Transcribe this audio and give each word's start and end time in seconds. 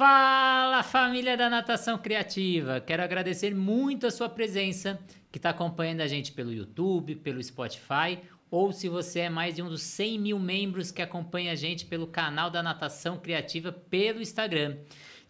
Fala 0.00 0.82
família 0.82 1.36
da 1.36 1.50
Natação 1.50 1.98
Criativa! 1.98 2.80
Quero 2.80 3.02
agradecer 3.02 3.54
muito 3.54 4.06
a 4.06 4.10
sua 4.10 4.30
presença 4.30 4.98
que 5.30 5.36
está 5.36 5.50
acompanhando 5.50 6.00
a 6.00 6.06
gente 6.06 6.32
pelo 6.32 6.50
YouTube, 6.50 7.16
pelo 7.16 7.42
Spotify 7.42 8.18
ou 8.50 8.72
se 8.72 8.88
você 8.88 9.20
é 9.20 9.28
mais 9.28 9.56
de 9.56 9.62
um 9.62 9.68
dos 9.68 9.82
100 9.82 10.18
mil 10.18 10.38
membros 10.38 10.90
que 10.90 11.02
acompanha 11.02 11.52
a 11.52 11.54
gente 11.54 11.84
pelo 11.84 12.06
canal 12.06 12.48
da 12.50 12.62
Natação 12.62 13.18
Criativa 13.18 13.72
pelo 13.72 14.22
Instagram. 14.22 14.78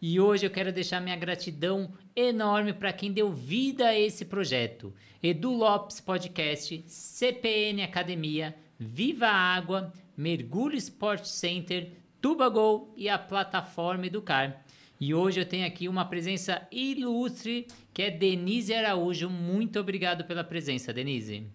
E 0.00 0.20
hoje 0.20 0.46
eu 0.46 0.50
quero 0.50 0.72
deixar 0.72 1.00
minha 1.00 1.16
gratidão 1.16 1.92
enorme 2.14 2.72
para 2.72 2.92
quem 2.92 3.12
deu 3.12 3.32
vida 3.32 3.88
a 3.88 3.98
esse 3.98 4.24
projeto. 4.24 4.94
Edu 5.20 5.50
Lopes 5.50 6.00
Podcast, 6.00 6.84
CPN 6.86 7.82
Academia, 7.82 8.54
Viva 8.78 9.26
Água, 9.26 9.92
Mergulho 10.16 10.76
Sport 10.76 11.24
Center, 11.24 11.90
Tubagol 12.20 12.92
e 12.96 13.08
a 13.08 13.18
plataforma 13.18 14.06
Educar. 14.06 14.64
E 15.00 15.14
hoje 15.14 15.40
eu 15.40 15.46
tenho 15.46 15.66
aqui 15.66 15.88
uma 15.88 16.04
presença 16.04 16.66
ilustre 16.70 17.66
que 17.94 18.02
é 18.02 18.10
Denise 18.10 18.74
Araújo. 18.74 19.30
Muito 19.30 19.80
obrigado 19.80 20.24
pela 20.24 20.44
presença, 20.44 20.92
Denise. 20.92 21.46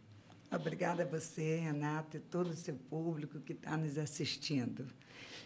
Obrigada 0.52 1.04
a 1.04 1.06
você, 1.06 1.58
Renata, 1.58 2.18
e 2.18 2.20
todo 2.20 2.50
o 2.50 2.56
seu 2.56 2.76
público 2.76 3.40
que 3.40 3.54
está 3.54 3.78
nos 3.78 3.98
assistindo. 3.98 4.88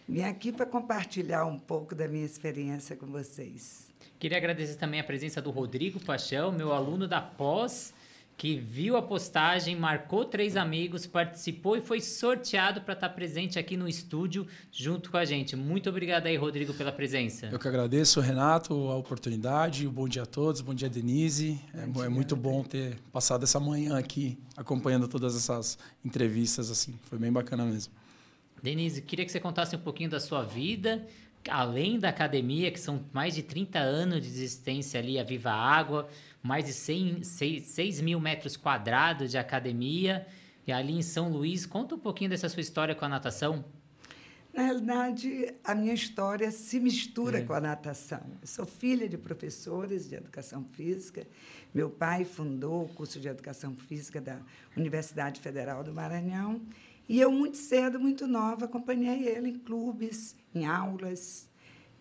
Vim 0.07 0.21
aqui 0.21 0.51
para 0.51 0.65
compartilhar 0.65 1.45
um 1.45 1.59
pouco 1.59 1.93
da 1.93 2.07
minha 2.07 2.25
experiência 2.25 2.95
com 2.95 3.07
vocês. 3.07 3.89
Queria 4.17 4.38
agradecer 4.38 4.75
também 4.75 4.99
a 4.99 5.03
presença 5.03 5.41
do 5.41 5.51
Rodrigo 5.51 5.99
Paixão, 5.99 6.51
meu 6.51 6.71
aluno 6.71 7.07
da 7.07 7.22
pós, 7.22 7.94
que 8.39 8.55
viu 8.55 8.95
a 8.95 9.01
postagem, 9.01 9.75
marcou 9.75 10.23
três 10.23 10.55
amigos, 10.55 11.05
participou 11.05 11.75
e 11.75 11.81
foi 11.81 11.99
sorteado 11.99 12.79
para 12.79 12.93
estar 12.93 13.09
presente 13.09 13.59
aqui 13.59 13.75
no 13.75 13.85
estúdio 13.85 14.47
junto 14.71 15.11
com 15.11 15.17
a 15.17 15.25
gente. 15.25 15.57
Muito 15.57 15.89
obrigado 15.89 16.25
aí, 16.25 16.37
Rodrigo, 16.37 16.73
pela 16.73 16.89
presença. 16.89 17.49
Eu 17.51 17.59
que 17.59 17.67
agradeço, 17.67 18.21
Renato, 18.21 18.73
a 18.87 18.95
oportunidade. 18.95 19.85
Bom 19.89 20.07
dia 20.07 20.23
a 20.23 20.25
todos, 20.25 20.61
bom 20.61 20.73
dia, 20.73 20.89
Denise. 20.89 21.59
É, 21.73 21.85
bom 21.85 22.01
é, 22.01 22.05
é 22.05 22.09
muito 22.09 22.33
bom 22.33 22.63
ter 22.63 22.97
passado 23.11 23.43
essa 23.43 23.59
manhã 23.59 23.97
aqui 23.97 24.37
acompanhando 24.55 25.09
todas 25.09 25.35
essas 25.35 25.77
entrevistas. 26.03 26.71
assim. 26.71 26.97
Foi 27.09 27.19
bem 27.19 27.33
bacana 27.33 27.65
mesmo. 27.65 27.91
Denise, 28.63 29.01
queria 29.01 29.25
que 29.25 29.33
você 29.33 29.41
contasse 29.41 29.75
um 29.75 29.79
pouquinho 29.79 30.09
da 30.09 30.19
sua 30.21 30.43
vida, 30.43 31.05
além 31.49 31.99
da 31.99 32.07
academia, 32.07 32.71
que 32.71 32.79
são 32.79 33.01
mais 33.11 33.35
de 33.35 33.43
30 33.43 33.79
anos 33.79 34.21
de 34.21 34.29
existência 34.29 34.97
ali, 34.97 35.19
a 35.19 35.23
Viva 35.25 35.51
Água 35.51 36.07
mais 36.41 36.65
de 36.65 36.73
100, 36.73 37.23
6, 37.23 37.67
6 37.67 38.01
mil 38.01 38.19
metros 38.19 38.55
quadrados 38.55 39.31
de 39.31 39.37
academia, 39.37 40.25
e 40.65 40.71
ali 40.71 40.93
em 40.93 41.01
São 41.01 41.29
Luís. 41.29 41.65
Conta 41.65 41.95
um 41.95 41.99
pouquinho 41.99 42.29
dessa 42.29 42.47
sua 42.47 42.61
história 42.61 42.93
com 42.93 43.05
a 43.05 43.09
natação. 43.09 43.65
Na 44.53 44.63
realidade, 44.63 45.53
a 45.63 45.75
minha 45.75 45.93
história 45.93 46.49
se 46.51 46.79
mistura 46.79 47.39
é. 47.39 47.41
com 47.43 47.53
a 47.53 47.61
natação. 47.61 48.21
Eu 48.41 48.47
sou 48.47 48.65
filha 48.65 49.07
de 49.07 49.17
professores 49.17 50.09
de 50.09 50.15
educação 50.15 50.65
física. 50.71 51.25
Meu 51.73 51.89
pai 51.89 52.25
fundou 52.25 52.85
o 52.85 52.89
curso 52.89 53.19
de 53.19 53.27
educação 53.27 53.75
física 53.75 54.19
da 54.19 54.39
Universidade 54.75 55.39
Federal 55.39 55.83
do 55.83 55.93
Maranhão. 55.93 56.61
E 57.07 57.19
eu, 57.19 57.31
muito 57.31 57.57
cedo, 57.57 57.99
muito 57.99 58.27
nova, 58.27 58.65
acompanhei 58.65 59.27
ele 59.27 59.49
em 59.49 59.59
clubes, 59.59 60.35
em 60.53 60.65
aulas. 60.65 61.47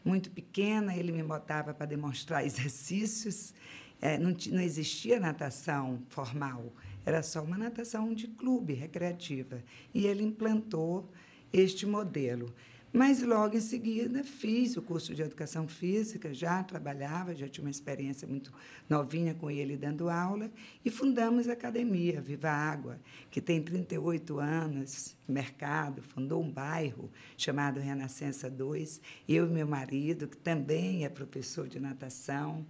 Muito 0.05 0.31
pequena, 0.31 0.97
ele 0.97 1.13
me 1.13 1.23
botava 1.23 1.75
para 1.75 1.87
demonstrar 1.87 2.45
exercícios. 2.47 3.53
É, 4.01 4.19
não, 4.19 4.35
não 4.53 4.61
existia 4.61 5.19
natação 5.19 6.03
formal, 6.09 6.73
era 7.05 7.23
só 7.23 7.43
uma 7.43 7.59
natação 7.59 8.15
de 8.15 8.29
clube 8.29 8.75
recreativa. 8.75 9.63
E 9.95 10.07
ele 10.07 10.23
implantou 10.23 11.11
este 11.53 11.87
modelo. 11.87 12.55
Mas 12.93 13.23
logo 13.23 13.55
em 13.55 13.61
seguida 13.61 14.25
fiz 14.25 14.77
o 14.77 14.83
curso 14.83 15.15
de 15.15 15.21
educação 15.21 15.69
física, 15.69 16.33
já 16.33 16.63
trabalhava, 16.63 17.35
já 17.35 17.47
tinha 17.47 17.65
uma 17.65 17.71
experiência 17.71 18.27
muito 18.27 18.51
novinha 18.89 19.35
com 19.35 19.51
ele 19.51 19.77
dando 19.77 20.09
aula, 20.09 20.51
e 20.83 20.91
fundamos 20.91 21.49
a 21.49 21.53
academia 21.53 22.21
Viva 22.21 22.49
Água, 22.49 22.99
que 23.31 23.43
tem 23.43 23.63
38 23.63 24.39
anos 24.39 25.15
mercado, 25.29 26.03
fundou 26.03 26.43
um 26.43 26.51
bairro 26.51 27.11
chamado 27.37 27.79
Renascença 27.79 28.51
2, 28.51 29.03
eu 29.29 29.47
e 29.47 29.51
meu 29.51 29.67
marido, 29.67 30.27
que 30.27 30.39
também 30.39 31.05
é 31.05 31.11
professor 31.11 31.69
de 31.69 31.79
natação, 31.79 32.67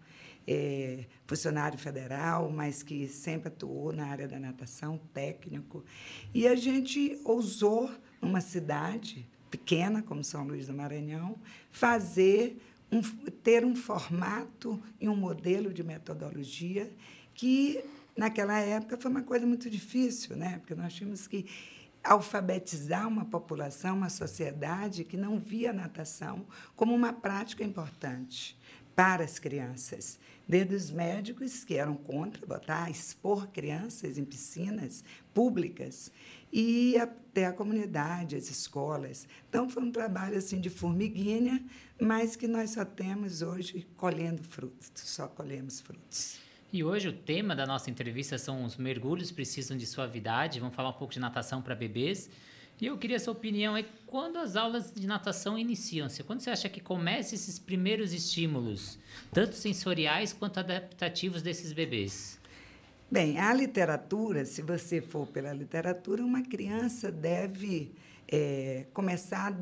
é, 0.51 1.05
funcionário 1.27 1.79
federal, 1.79 2.51
mas 2.51 2.83
que 2.83 3.07
sempre 3.07 3.49
atuou 3.49 3.93
na 3.93 4.07
área 4.07 4.27
da 4.27 4.41
natação, 4.41 4.99
técnico. 5.13 5.85
E 6.33 6.49
a 6.49 6.57
gente 6.57 7.21
ousou, 7.23 7.91
numa 8.23 8.41
cidade 8.41 9.29
pequena 9.51 10.03
como 10.03 10.25
São 10.25 10.45
Luís 10.45 10.67
do 10.67 10.73
Maranhão, 10.73 11.37
fazer 11.71 12.57
um, 12.91 13.03
ter 13.43 13.63
um 13.63 13.77
formato 13.77 14.83
e 14.99 15.07
um 15.07 15.15
modelo 15.15 15.71
de 15.71 15.85
metodologia 15.85 16.91
que 17.35 17.85
naquela 18.17 18.59
época 18.59 18.97
foi 18.97 19.11
uma 19.11 19.23
coisa 19.23 19.47
muito 19.47 19.69
difícil, 19.69 20.35
né? 20.35 20.59
Porque 20.61 20.75
nós 20.75 20.95
tínhamos 20.95 21.27
que 21.27 21.45
alfabetizar 22.03 23.07
uma 23.07 23.27
população, 23.27 23.97
uma 23.97 24.09
sociedade 24.09 25.05
que 25.05 25.17
não 25.17 25.39
via 25.39 25.71
a 25.71 25.75
natação 25.75 26.47
como 26.75 26.95
uma 26.95 27.13
prática 27.13 27.63
importante 27.63 28.58
para 28.99 29.23
as 29.23 29.39
crianças 29.39 30.19
desde 30.49 30.75
os 30.75 30.91
médicos 30.91 31.63
que 31.63 31.77
eram 31.77 31.95
contra 31.95 32.45
botar, 32.45 32.91
expor 32.91 33.47
crianças 33.47 34.19
em 34.19 34.25
piscinas 34.25 35.05
públicas 35.33 36.11
e 36.53 36.99
até 36.99 37.47
a 37.47 37.53
comunidade, 37.53 38.35
as 38.35 38.51
escolas. 38.51 39.29
Então 39.49 39.71
foi 39.71 39.85
um 39.85 39.93
trabalho 39.93 40.37
assim 40.37 40.61
de 40.61 40.69
formiguinha, 40.69 41.65
mas 42.01 42.35
que 42.35 42.49
nós 42.49 42.71
só 42.71 42.85
temos 42.85 43.41
hoje 43.41 43.87
colhendo 43.97 44.43
frutos, 44.43 44.91
só 44.97 45.29
colhemos 45.29 45.81
frutos. 45.81 46.41
E 46.73 46.83
hoje 46.83 47.07
o 47.07 47.13
tema 47.13 47.55
da 47.55 47.69
nossa 47.69 47.91
entrevista 47.91 48.37
são 48.37 48.65
os 48.65 48.77
mergulhos 48.77 49.31
precisam 49.31 49.77
de 49.77 49.87
suavidade. 49.87 50.59
Vamos 50.59 50.75
falar 50.75 50.89
um 50.89 50.95
pouco 50.95 51.15
de 51.15 51.21
natação 51.21 51.63
para 51.63 51.77
bebês. 51.77 52.29
E 52.81 52.87
eu 52.87 52.97
queria 52.97 53.19
sua 53.19 53.33
opinião 53.33 53.77
é 53.77 53.85
quando 54.07 54.37
as 54.39 54.55
aulas 54.55 54.93
de 54.95 55.07
natação 55.07 55.59
iniciam-se? 55.59 56.23
Quando 56.23 56.41
você 56.41 56.51
acha 56.51 56.69
que 56.69 56.81
começam 56.81 57.35
esses 57.35 57.59
primeiros 57.59 58.13
estímulos, 58.13 58.99
tanto 59.33 59.57
sensoriais 59.57 60.33
quanto 60.33 60.61
adaptativos 60.61 61.43
desses 61.43 61.73
bebês? 61.73 62.39
Bem, 63.11 63.39
a 63.39 63.53
literatura, 63.53 64.45
se 64.45 64.63
você 64.63 65.01
for 65.01 65.27
pela 65.27 65.53
literatura, 65.53 66.25
uma 66.25 66.43
criança 66.43 67.11
deve 67.11 67.91
é, 68.29 68.87
começar 68.93 69.59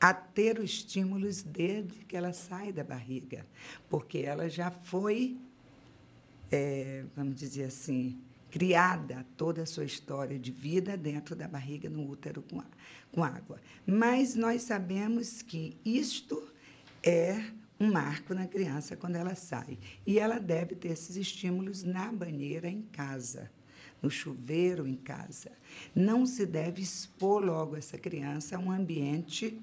a 0.00 0.14
ter 0.14 0.58
os 0.58 0.70
estímulos 0.70 1.42
desde 1.42 2.04
que 2.04 2.16
ela 2.16 2.32
sai 2.32 2.72
da 2.72 2.82
barriga, 2.82 3.44
porque 3.90 4.18
ela 4.18 4.48
já 4.48 4.70
foi, 4.70 5.36
é, 6.50 7.04
vamos 7.14 7.34
dizer 7.34 7.64
assim, 7.64 8.18
criada 8.52 9.26
toda 9.34 9.62
a 9.62 9.66
sua 9.66 9.84
história 9.84 10.38
de 10.38 10.52
vida 10.52 10.94
dentro 10.94 11.34
da 11.34 11.48
barriga, 11.48 11.88
no 11.88 12.06
útero 12.06 12.42
com, 12.42 12.60
a, 12.60 12.66
com 13.10 13.24
água. 13.24 13.58
Mas 13.86 14.36
nós 14.36 14.60
sabemos 14.60 15.40
que 15.40 15.74
isto 15.82 16.40
é 17.02 17.42
um 17.80 17.90
marco 17.90 18.34
na 18.34 18.46
criança 18.46 18.94
quando 18.94 19.16
ela 19.16 19.34
sai. 19.34 19.78
E 20.06 20.18
ela 20.18 20.38
deve 20.38 20.74
ter 20.74 20.88
esses 20.88 21.16
estímulos 21.16 21.82
na 21.82 22.12
banheira 22.12 22.68
em 22.68 22.82
casa, 22.82 23.50
no 24.02 24.10
chuveiro 24.10 24.86
em 24.86 24.96
casa. 24.96 25.50
Não 25.94 26.26
se 26.26 26.44
deve 26.44 26.82
expor 26.82 27.42
logo 27.42 27.74
essa 27.74 27.96
criança 27.96 28.56
a 28.56 28.58
um 28.58 28.70
ambiente 28.70 29.58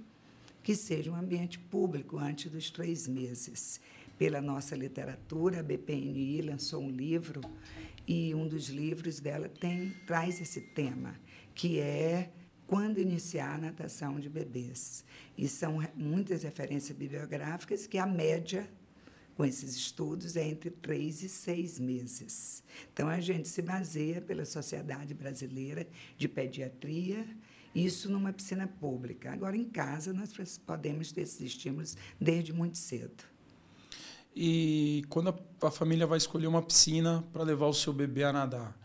que 0.63 0.75
seja 0.75 1.11
um 1.11 1.15
ambiente 1.15 1.59
público 1.59 2.17
antes 2.17 2.51
dos 2.51 2.71
três 2.71 3.07
meses. 3.07 3.79
Pela 4.17 4.41
nossa 4.41 4.75
literatura, 4.75 5.59
a 5.59 5.63
BPNI 5.63 6.41
lançou 6.41 6.81
um 6.81 6.89
livro 6.89 7.39
e 8.09 8.33
um 8.33 8.47
dos 8.47 8.69
livros 8.69 9.19
dela 9.19 9.47
tem 9.47 9.91
traz 10.07 10.41
esse 10.41 10.59
tema, 10.59 11.13
que 11.53 11.79
é 11.79 12.31
quando 12.65 12.99
iniciar 12.99 13.53
a 13.53 13.57
natação 13.59 14.19
de 14.19 14.27
bebês. 14.27 15.05
E 15.37 15.47
são 15.47 15.77
muitas 15.95 16.41
referências 16.41 16.97
bibliográficas 16.97 17.85
que 17.85 17.99
a 17.99 18.07
média 18.07 18.67
com 19.35 19.45
esses 19.45 19.75
estudos 19.75 20.35
é 20.35 20.43
entre 20.43 20.71
três 20.71 21.21
e 21.21 21.29
seis 21.29 21.79
meses. 21.79 22.63
Então, 22.91 23.07
a 23.07 23.21
gente 23.21 23.47
se 23.47 23.61
baseia 23.61 24.19
pela 24.19 24.43
Sociedade 24.43 25.13
Brasileira 25.13 25.87
de 26.17 26.27
Pediatria, 26.27 27.25
isso 27.75 28.11
numa 28.11 28.33
piscina 28.33 28.67
pública. 28.67 29.31
Agora, 29.31 29.55
em 29.55 29.69
casa, 29.69 30.11
nós 30.11 30.33
podemos 30.57 31.11
ter 31.11 31.21
esses 31.21 31.39
estímulos 31.41 31.95
desde 32.19 32.51
muito 32.51 32.77
cedo. 32.79 33.23
E 34.35 35.03
quando 35.09 35.29
a, 35.29 35.67
a 35.67 35.71
família 35.71 36.05
vai 36.05 36.17
escolher 36.17 36.47
uma 36.47 36.61
piscina 36.61 37.23
para 37.33 37.43
levar 37.43 37.67
o 37.67 37.73
seu 37.73 37.91
bebê 37.91 38.23
a 38.23 38.33
nadar, 38.33 38.77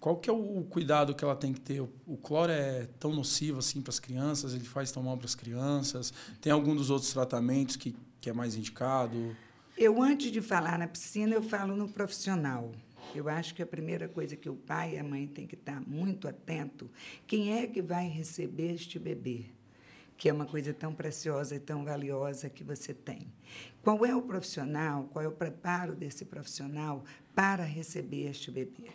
qual 0.00 0.16
que 0.16 0.30
é 0.30 0.32
o 0.32 0.64
cuidado 0.70 1.14
que 1.14 1.24
ela 1.24 1.34
tem 1.34 1.52
que 1.52 1.60
ter? 1.60 1.80
O 1.80 2.16
cloro 2.16 2.52
é 2.52 2.88
tão 3.00 3.12
nocivo 3.12 3.58
assim 3.58 3.80
para 3.80 3.90
as 3.90 3.98
crianças? 3.98 4.54
Ele 4.54 4.64
faz 4.64 4.92
tão 4.92 5.02
mal 5.02 5.16
para 5.16 5.26
as 5.26 5.34
crianças? 5.34 6.12
Tem 6.40 6.52
algum 6.52 6.74
dos 6.74 6.88
outros 6.88 7.12
tratamentos 7.12 7.74
que, 7.74 7.96
que 8.20 8.30
é 8.30 8.32
mais 8.32 8.54
indicado? 8.54 9.36
Eu, 9.76 10.00
antes 10.00 10.30
de 10.30 10.40
falar 10.40 10.78
na 10.78 10.86
piscina, 10.86 11.34
eu 11.34 11.42
falo 11.42 11.76
no 11.76 11.88
profissional. 11.88 12.72
Eu 13.14 13.28
acho 13.28 13.54
que 13.54 13.62
a 13.62 13.66
primeira 13.66 14.08
coisa 14.08 14.36
que 14.36 14.48
o 14.48 14.54
pai 14.54 14.94
e 14.94 14.98
a 14.98 15.04
mãe 15.04 15.26
têm 15.26 15.46
que 15.46 15.54
estar 15.54 15.80
muito 15.80 16.28
atento, 16.28 16.90
quem 17.26 17.58
é 17.58 17.66
que 17.66 17.82
vai 17.82 18.06
receber 18.06 18.74
este 18.74 18.98
bebê? 18.98 19.46
Que 20.18 20.28
é 20.28 20.32
uma 20.32 20.44
coisa 20.44 20.74
tão 20.74 20.92
preciosa 20.92 21.54
e 21.54 21.60
tão 21.60 21.84
valiosa 21.84 22.50
que 22.50 22.64
você 22.64 22.92
tem. 22.92 23.32
Qual 23.80 24.04
é 24.04 24.14
o 24.14 24.20
profissional, 24.20 25.04
qual 25.12 25.24
é 25.24 25.28
o 25.28 25.32
preparo 25.32 25.94
desse 25.94 26.24
profissional 26.24 27.04
para 27.36 27.62
receber 27.62 28.28
este 28.28 28.50
bebê? 28.50 28.90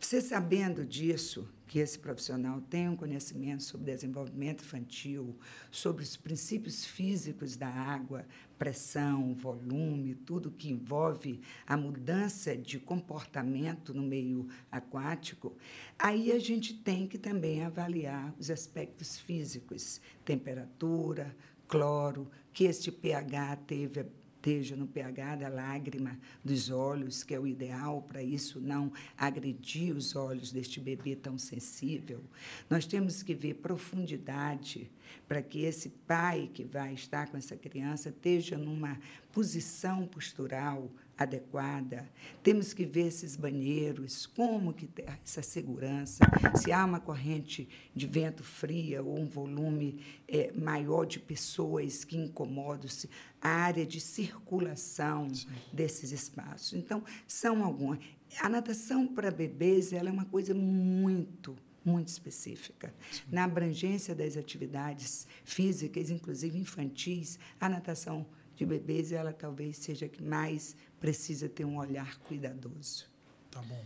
Você 0.00 0.20
sabendo 0.20 0.84
disso, 0.84 1.48
que 1.66 1.78
esse 1.78 1.98
profissional 1.98 2.60
tem 2.62 2.88
um 2.88 2.96
conhecimento 2.96 3.62
sobre 3.62 3.92
desenvolvimento 3.92 4.62
infantil, 4.62 5.36
sobre 5.70 6.02
os 6.02 6.16
princípios 6.16 6.84
físicos 6.84 7.56
da 7.56 7.68
água, 7.68 8.24
pressão, 8.58 9.34
volume, 9.34 10.14
tudo 10.14 10.50
que 10.50 10.70
envolve 10.70 11.40
a 11.66 11.76
mudança 11.76 12.56
de 12.56 12.78
comportamento 12.78 13.94
no 13.94 14.02
meio 14.02 14.48
aquático, 14.70 15.56
aí 15.98 16.32
a 16.32 16.38
gente 16.38 16.74
tem 16.74 17.06
que 17.06 17.16
também 17.16 17.64
avaliar 17.64 18.34
os 18.38 18.50
aspectos 18.50 19.18
físicos, 19.18 20.00
temperatura, 20.24 21.34
cloro, 21.68 22.28
que 22.52 22.64
este 22.64 22.90
pH 22.90 23.56
teve 23.66 24.00
esteja 24.38 24.76
no 24.76 24.86
pH 24.86 25.36
da 25.36 25.48
lágrima 25.48 26.18
dos 26.44 26.70
olhos, 26.70 27.24
que 27.24 27.34
é 27.34 27.40
o 27.40 27.46
ideal 27.46 28.02
para 28.02 28.22
isso 28.22 28.60
não 28.60 28.92
agredir 29.16 29.94
os 29.94 30.14
olhos 30.14 30.52
deste 30.52 30.80
bebê 30.80 31.16
tão 31.16 31.36
sensível. 31.36 32.22
Nós 32.70 32.86
temos 32.86 33.22
que 33.22 33.34
ver 33.34 33.54
profundidade 33.54 34.90
para 35.26 35.42
que 35.42 35.62
esse 35.62 35.88
pai 36.06 36.50
que 36.52 36.64
vai 36.64 36.94
estar 36.94 37.28
com 37.28 37.36
essa 37.36 37.56
criança 37.56 38.10
esteja 38.10 38.56
numa 38.56 38.98
posição 39.32 40.06
postural 40.06 40.90
adequada. 41.18 42.08
Temos 42.44 42.72
que 42.72 42.86
ver 42.86 43.08
esses 43.08 43.34
banheiros, 43.34 44.24
como 44.24 44.72
que 44.72 44.88
essa 45.24 45.42
segurança, 45.42 46.24
se 46.54 46.70
há 46.70 46.84
uma 46.84 47.00
corrente 47.00 47.68
de 47.94 48.06
vento 48.06 48.44
fria 48.44 49.02
ou 49.02 49.18
um 49.18 49.26
volume 49.26 50.00
é, 50.28 50.52
maior 50.52 51.04
de 51.04 51.18
pessoas 51.18 52.04
que 52.04 52.16
incomodam-se, 52.16 53.10
a 53.40 53.48
área 53.48 53.86
de 53.86 54.00
circulação 54.00 55.32
Sim. 55.32 55.46
desses 55.72 56.12
espaços. 56.12 56.72
Então, 56.72 57.02
são 57.26 57.64
algumas. 57.64 57.98
A 58.40 58.48
natação 58.48 59.06
para 59.06 59.30
bebês 59.30 59.92
ela 59.92 60.08
é 60.08 60.12
uma 60.12 60.26
coisa 60.26 60.54
muito 60.54 61.56
muito 61.84 62.08
específica. 62.08 62.92
Sim. 63.10 63.22
Na 63.32 63.44
abrangência 63.44 64.14
das 64.14 64.36
atividades 64.36 65.26
físicas, 65.42 66.10
inclusive 66.10 66.58
infantis, 66.58 67.38
a 67.58 67.66
natação 67.66 68.26
de 68.54 68.66
bebês 68.66 69.10
ela 69.12 69.32
talvez 69.32 69.78
seja 69.78 70.06
a 70.06 70.08
que 70.08 70.22
mais 70.22 70.76
precisa 71.00 71.48
ter 71.48 71.64
um 71.64 71.78
olhar 71.78 72.18
cuidadoso. 72.18 73.06
Tá 73.50 73.62
bom. 73.62 73.82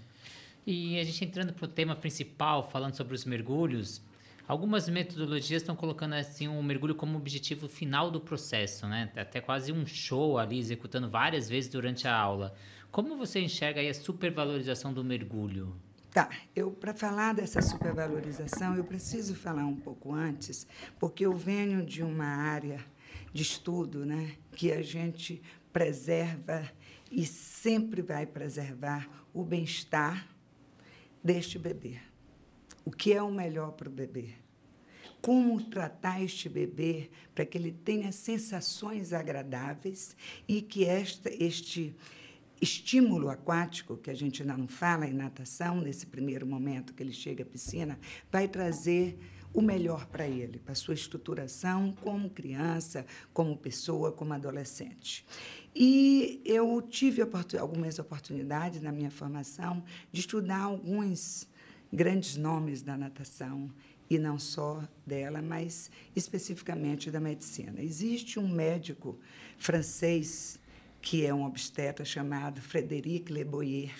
E 0.66 0.98
a 0.98 1.04
gente 1.04 1.24
entrando 1.24 1.52
para 1.52 1.64
o 1.64 1.68
tema 1.68 1.94
principal, 1.94 2.68
falando 2.68 2.94
sobre 2.94 3.14
os 3.14 3.24
mergulhos, 3.24 4.00
algumas 4.46 4.88
metodologias 4.88 5.62
estão 5.62 5.76
colocando 5.76 6.14
assim 6.14 6.48
um 6.48 6.62
mergulho 6.62 6.94
como 6.94 7.16
objetivo 7.16 7.68
final 7.68 8.10
do 8.10 8.20
processo, 8.20 8.86
né? 8.86 9.10
Até 9.16 9.40
quase 9.40 9.72
um 9.72 9.86
show 9.86 10.38
ali, 10.38 10.58
executando 10.58 11.08
várias 11.08 11.48
vezes 11.48 11.70
durante 11.70 12.06
a 12.06 12.16
aula. 12.16 12.54
Como 12.90 13.16
você 13.16 13.40
enxerga 13.40 13.80
aí 13.80 13.88
a 13.88 13.94
supervalorização 13.94 14.92
do 14.92 15.02
mergulho? 15.02 15.74
Tá, 16.10 16.28
eu 16.54 16.70
para 16.70 16.92
falar 16.92 17.32
dessa 17.32 17.62
supervalorização, 17.62 18.76
eu 18.76 18.84
preciso 18.84 19.34
falar 19.34 19.64
um 19.64 19.76
pouco 19.76 20.12
antes, 20.12 20.66
porque 20.98 21.24
eu 21.24 21.34
venho 21.34 21.82
de 21.84 22.02
uma 22.02 22.26
área 22.26 22.84
de 23.32 23.42
estudo, 23.42 24.04
né, 24.04 24.32
que 24.54 24.70
a 24.70 24.82
gente 24.82 25.42
preserva 25.72 26.70
e 27.10 27.24
sempre 27.24 28.02
vai 28.02 28.26
preservar 28.26 29.08
o 29.32 29.42
bem-estar 29.42 30.28
deste 31.24 31.58
bebê. 31.58 31.98
O 32.84 32.90
que 32.90 33.12
é 33.12 33.22
o 33.22 33.30
melhor 33.30 33.72
para 33.72 33.88
o 33.88 33.92
bebê? 33.92 34.30
Como 35.20 35.62
tratar 35.62 36.20
este 36.22 36.48
bebê 36.48 37.10
para 37.34 37.46
que 37.46 37.56
ele 37.56 37.72
tenha 37.72 38.10
sensações 38.10 39.12
agradáveis 39.12 40.16
e 40.48 40.60
que 40.60 40.84
esta, 40.84 41.30
este 41.30 41.94
estímulo 42.60 43.28
aquático, 43.28 43.96
que 43.96 44.10
a 44.10 44.14
gente 44.14 44.42
ainda 44.42 44.56
não 44.56 44.68
fala 44.68 45.06
em 45.06 45.12
natação, 45.12 45.80
nesse 45.80 46.06
primeiro 46.06 46.46
momento 46.46 46.94
que 46.94 47.02
ele 47.02 47.12
chega 47.12 47.42
à 47.42 47.46
piscina, 47.46 47.98
vai 48.30 48.48
trazer 48.48 49.18
o 49.52 49.60
melhor 49.60 50.06
para 50.06 50.26
ele, 50.26 50.58
para 50.58 50.74
sua 50.74 50.94
estruturação 50.94 51.92
como 52.00 52.30
criança, 52.30 53.04
como 53.32 53.56
pessoa, 53.56 54.10
como 54.10 54.32
adolescente. 54.32 55.26
E 55.74 56.40
eu 56.44 56.80
tive 56.82 57.22
algumas 57.60 57.98
oportunidades 57.98 58.80
na 58.80 58.92
minha 58.92 59.10
formação 59.10 59.84
de 60.10 60.20
estudar 60.20 60.60
alguns 60.60 61.48
grandes 61.92 62.36
nomes 62.36 62.82
da 62.82 62.96
natação, 62.96 63.70
e 64.08 64.18
não 64.18 64.38
só 64.38 64.86
dela, 65.06 65.40
mas 65.40 65.90
especificamente 66.14 67.10
da 67.10 67.18
medicina. 67.18 67.80
Existe 67.82 68.38
um 68.38 68.48
médico 68.48 69.18
francês 69.56 70.60
que 71.00 71.24
é 71.24 71.32
um 71.32 71.44
obstetra 71.44 72.04
chamado 72.04 72.60
Frédéric 72.60 73.32
Le 73.32 73.44
Boyer, 73.44 73.94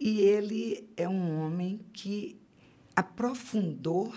e 0.00 0.20
ele 0.20 0.88
é 0.96 1.08
um 1.08 1.38
homem 1.38 1.80
que 1.92 2.36
aprofundou 2.96 4.12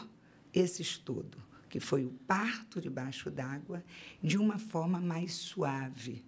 esse 0.53 0.81
estudo, 0.81 1.37
que 1.69 1.79
foi 1.79 2.05
o 2.05 2.11
parto 2.25 2.81
debaixo 2.81 3.29
d'água, 3.29 3.83
de 4.23 4.37
uma 4.37 4.57
forma 4.57 4.99
mais 4.99 5.33
suave, 5.33 6.23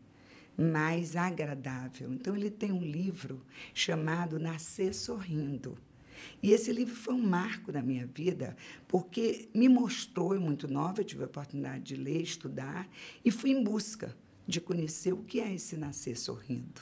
mais 0.57 1.15
agradável. 1.15 2.11
Então, 2.11 2.35
ele 2.35 2.51
tem 2.51 2.71
um 2.71 2.83
livro 2.83 3.43
chamado 3.73 4.37
Nascer 4.37 4.93
Sorrindo. 4.93 5.77
E 6.41 6.51
esse 6.51 6.71
livro 6.71 6.95
foi 6.95 7.13
um 7.13 7.21
marco 7.21 7.71
da 7.71 7.81
minha 7.81 8.05
vida, 8.07 8.55
porque 8.87 9.49
me 9.53 9.67
mostrou, 9.67 10.33
eu 10.33 10.41
muito 10.41 10.67
nova, 10.67 11.01
eu 11.01 11.05
tive 11.05 11.23
a 11.23 11.27
oportunidade 11.27 11.83
de 11.83 11.95
ler, 11.95 12.21
estudar, 12.21 12.87
e 13.23 13.31
fui 13.31 13.51
em 13.51 13.63
busca 13.63 14.15
de 14.47 14.61
conhecer 14.61 15.13
o 15.13 15.23
que 15.23 15.39
é 15.39 15.53
esse 15.53 15.75
nascer 15.75 16.17
sorrindo. 16.17 16.81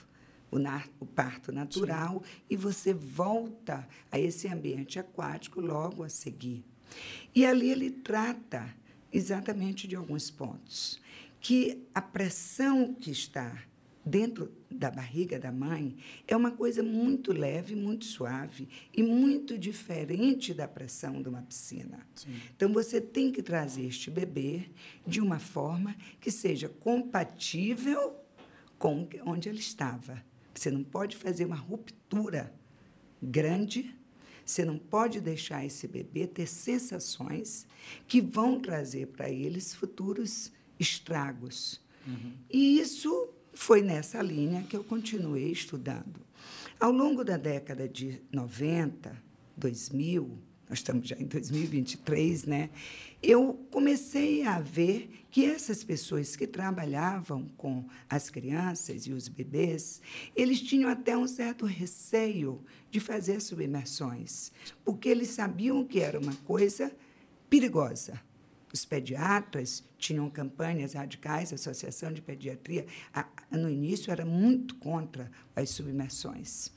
O, 0.52 0.60
na, 0.60 0.84
o 1.00 1.06
parto 1.06 1.52
natural, 1.52 2.24
Sim. 2.24 2.42
e 2.52 2.56
você 2.56 2.94
volta 2.94 3.88
a 4.12 4.20
esse 4.20 4.48
ambiente 4.48 5.00
aquático 5.00 5.60
logo 5.60 6.04
a 6.04 6.10
seguir. 6.10 6.64
E 7.34 7.46
ali 7.46 7.72
ele 7.72 7.90
trata 7.90 8.74
exatamente 9.12 9.88
de 9.88 9.96
alguns 9.96 10.30
pontos. 10.30 11.02
Que 11.42 11.84
a 11.94 12.02
pressão 12.02 12.94
que 12.94 13.12
está 13.12 13.64
dentro 14.06 14.52
da 14.70 14.92
barriga 14.92 15.40
da 15.40 15.52
mãe 15.52 15.96
é 16.28 16.36
uma 16.36 16.52
coisa 16.52 16.84
muito 16.84 17.34
leve, 17.34 17.76
muito 17.76 18.06
suave 18.06 18.68
e 18.94 19.02
muito 19.02 19.58
diferente 19.58 20.54
da 20.54 20.68
pressão 20.68 21.22
de 21.22 21.30
uma 21.30 21.42
piscina. 21.42 22.06
Sim. 22.16 22.36
Então 22.56 22.72
você 22.72 23.02
tem 23.02 23.32
que 23.32 23.42
trazer 23.42 23.86
este 23.86 24.12
bebê 24.12 24.70
de 25.06 25.20
uma 25.20 25.40
forma 25.40 25.96
que 26.20 26.30
seja 26.30 26.70
compatível 26.70 28.16
com 28.78 29.08
onde 29.26 29.50
ele 29.50 29.60
estava. 29.60 30.24
Você 30.54 30.70
não 30.70 30.84
pode 30.84 31.16
fazer 31.18 31.46
uma 31.46 31.56
ruptura 31.56 32.54
grande 33.22 33.96
você 34.46 34.64
não 34.64 34.78
pode 34.78 35.20
deixar 35.20 35.66
esse 35.66 35.88
bebê 35.88 36.28
ter 36.28 36.46
sensações 36.46 37.66
que 38.08 38.22
vão 38.22 38.60
trazer 38.60 39.08
para 39.08 39.28
eles 39.28 39.74
futuros 39.74 40.52
estragos. 40.80 41.82
Uhum. 42.06 42.34
E 42.52 42.80
isso 42.80 43.30
foi 43.56 43.82
nessa 43.82 44.22
linha 44.22 44.64
que 44.64 44.76
eu 44.76 44.84
continuei 44.84 45.52
estudando. 45.52 46.20
Ao 46.80 46.92
longo 46.92 47.24
da 47.24 47.38
década 47.38 47.88
de 47.88 48.22
90, 48.32 49.16
2000, 49.56 50.38
nós 50.70 50.80
estamos 50.80 51.08
já 51.08 51.16
em 51.16 51.26
2023, 51.26 52.46
né? 52.46 52.70
Eu 53.24 53.66
comecei 53.72 54.44
a 54.44 54.60
ver 54.60 55.10
que 55.32 55.46
essas 55.46 55.84
pessoas 55.84 56.36
que 56.36 56.46
trabalhavam 56.46 57.48
com 57.56 57.86
as 58.10 58.30
crianças 58.30 59.08
e 59.08 59.14
os 59.14 59.28
bebês, 59.28 60.02
eles 60.36 60.62
tinham 60.62 60.90
até 60.90 61.18
um 61.18 61.28
certo 61.28 61.66
receio 61.66 62.64
de 62.92 63.00
fazer 63.00 63.42
submersões, 63.42 64.52
porque 64.84 65.10
eles 65.10 65.30
sabiam 65.30 65.84
que 65.86 66.00
era 66.00 66.20
uma 66.20 66.36
coisa 66.46 66.92
perigosa. 67.50 68.20
Os 68.76 68.84
pediatras 68.84 69.86
tinham 69.98 70.30
campanhas 70.30 70.96
radicais, 70.96 71.54
a 71.54 71.56
Associação 71.56 72.12
de 72.12 72.22
Pediatria, 72.22 72.86
no 73.50 73.70
início, 73.70 74.12
era 74.12 74.26
muito 74.26 74.76
contra 74.76 75.32
as 75.56 75.70
submersões. 75.70 76.74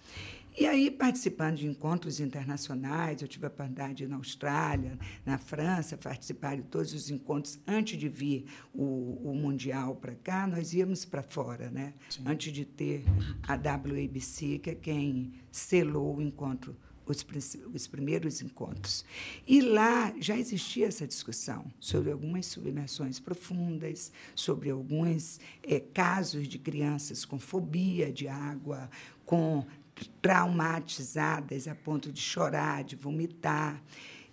E 0.57 0.65
aí, 0.65 0.93
participando 0.93 1.57
de 1.57 1.67
encontros 1.67 2.21
internacionais, 2.21 3.21
eu 3.21 3.27
tive 3.27 3.47
a 3.47 3.49
oportunidade 3.49 4.07
na 4.07 4.15
Austrália, 4.15 4.97
na 5.27 5.39
França, 5.39 5.97
participar 5.97 6.55
de 6.55 6.63
todos 6.63 6.95
os 6.95 7.11
encontros. 7.11 7.59
Antes 7.67 7.99
de 7.99 8.09
vir 8.09 8.47
o, 8.73 9.21
o 9.31 9.35
Mundial 9.35 9.97
para 9.97 10.15
cá, 10.15 10.47
nós 10.47 10.73
íamos 10.73 11.05
para 11.05 11.25
fora, 11.25 11.69
né? 11.69 11.95
Sim. 12.11 12.23
Antes 12.27 12.53
de 12.53 12.65
ter 12.65 13.03
a 13.43 13.55
WABC, 13.55 14.61
que 14.61 14.71
é 14.71 14.75
quem 14.77 15.33
selou 15.51 16.19
o 16.19 16.23
encontro 16.23 16.77
os, 17.09 17.27
os, 17.75 17.87
primeiros 17.87 18.43
encontros. 18.43 19.05
E 19.47 19.61
lá 19.61 20.13
já 20.21 20.37
existia 20.37 20.87
essa 20.87 21.07
discussão 21.07 21.65
sobre 21.81 22.13
algumas 22.13 22.47
submersões 22.47 23.19
profundas, 23.19 24.13
sobre 24.35 24.71
alguns 24.71 25.41
é, 25.63 25.81
casos 25.81 26.47
de 26.47 26.59
crianças 26.59 27.25
com 27.25 27.39
fobia 27.39 28.13
de 28.13 28.29
água, 28.29 28.91
com 29.25 29.65
traumatizadas 30.23 31.67
a 31.67 31.75
ponto 31.75 32.13
de 32.13 32.21
chorar, 32.21 32.85
de 32.85 32.97
vomitar. 32.97 33.83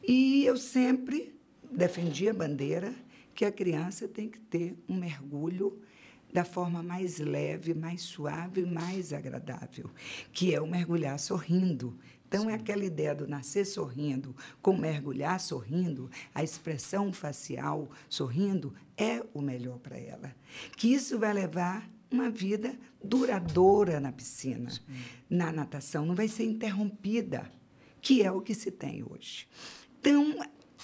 E 0.07 0.45
eu 0.45 0.57
sempre 0.57 1.35
defendi 1.71 2.29
a 2.29 2.33
bandeira 2.33 2.93
que 3.33 3.43
a 3.43 3.51
criança 3.51 4.07
tem 4.07 4.29
que 4.29 4.39
ter 4.39 4.77
um 4.87 4.95
mergulho 4.95 5.81
da 6.31 6.43
forma 6.43 6.83
mais 6.83 7.19
leve, 7.19 7.73
mais 7.73 8.01
suave, 8.01 8.65
mais 8.65 9.13
agradável, 9.13 9.89
que 10.33 10.53
é 10.53 10.59
o 10.59 10.67
mergulhar 10.67 11.17
sorrindo. 11.17 11.97
Então, 12.35 12.49
é 12.49 12.55
aquela 12.55 12.83
ideia 12.83 13.15
do 13.15 13.25
nascer 13.25 13.65
sorrindo, 13.65 14.35
com 14.61 14.75
mergulhar 14.75 15.39
sorrindo, 15.39 16.11
a 16.33 16.43
expressão 16.43 17.13
facial 17.13 17.89
sorrindo, 18.09 18.73
é 18.97 19.23
o 19.33 19.41
melhor 19.41 19.79
para 19.79 19.97
ela. 19.97 20.35
Que 20.75 20.93
isso 20.93 21.17
vai 21.17 21.31
levar 21.31 21.89
uma 22.11 22.29
vida 22.29 22.77
duradoura 23.01 24.01
na 24.01 24.11
piscina, 24.11 24.69
Sim. 24.69 24.81
na 25.29 25.49
natação, 25.51 26.05
não 26.05 26.13
vai 26.13 26.27
ser 26.27 26.43
interrompida, 26.43 27.49
que 28.01 28.21
é 28.21 28.29
o 28.29 28.41
que 28.41 28.53
se 28.53 28.69
tem 28.69 29.01
hoje. 29.09 29.47
Então, 29.99 30.37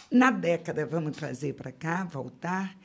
na 0.10 0.31
década, 0.31 0.86
vamos 0.86 1.17
trazer 1.17 1.53
para 1.53 1.72
cá, 1.72 2.05
voltar, 2.05 2.77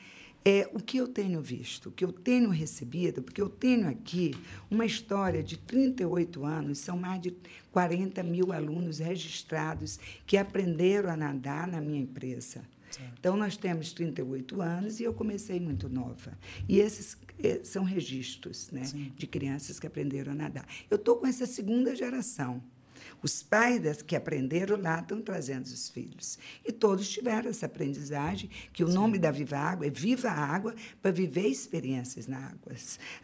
é 0.43 0.69
o 0.73 0.79
que 0.79 0.97
eu 0.97 1.07
tenho 1.07 1.41
visto, 1.41 1.89
o 1.89 1.91
que 1.91 2.05
eu 2.05 2.11
tenho 2.11 2.49
recebido, 2.49 3.21
porque 3.21 3.41
eu 3.41 3.49
tenho 3.49 3.87
aqui 3.87 4.33
uma 4.69 4.85
história 4.85 5.43
de 5.43 5.57
38 5.57 6.45
anos, 6.45 6.79
são 6.79 6.97
mais 6.97 7.21
de 7.21 7.35
40 7.71 8.23
mil 8.23 8.51
alunos 8.51 8.99
registrados 8.99 9.99
que 10.25 10.37
aprenderam 10.37 11.09
a 11.09 11.17
nadar 11.17 11.67
na 11.67 11.81
minha 11.81 11.99
empresa. 11.99 12.63
Certo. 12.89 13.13
Então, 13.19 13.35
nós 13.35 13.57
temos 13.57 13.91
38 13.91 14.61
anos 14.61 14.99
e 14.99 15.03
eu 15.03 15.13
comecei 15.13 15.59
muito 15.59 15.89
nova. 15.89 16.37
E 16.67 16.79
esses 16.79 17.17
eh, 17.43 17.59
são 17.63 17.83
registros 17.83 18.71
né, 18.71 18.83
de 19.15 19.27
crianças 19.27 19.79
que 19.79 19.85
aprenderam 19.85 20.31
a 20.31 20.35
nadar. 20.35 20.65
Eu 20.89 20.95
estou 20.95 21.17
com 21.17 21.27
essa 21.27 21.45
segunda 21.45 21.95
geração. 21.95 22.63
Os 23.21 23.41
pais 23.41 24.01
que 24.01 24.15
aprenderam 24.15 24.79
lá 24.79 24.99
estão 24.99 25.21
trazendo 25.21 25.65
os 25.65 25.89
filhos. 25.89 26.37
E 26.65 26.71
todos 26.71 27.09
tiveram 27.09 27.49
essa 27.49 27.65
aprendizagem, 27.65 28.49
que 28.71 28.83
o 28.83 28.87
Sim. 28.87 28.93
nome 28.93 29.17
da 29.17 29.31
Viva 29.31 29.57
Água 29.57 29.87
é 29.87 29.89
Viva 29.89 30.29
a 30.29 30.33
Água 30.33 30.75
para 31.01 31.11
viver 31.11 31.47
experiências 31.47 32.27
na 32.27 32.37
água. 32.37 32.73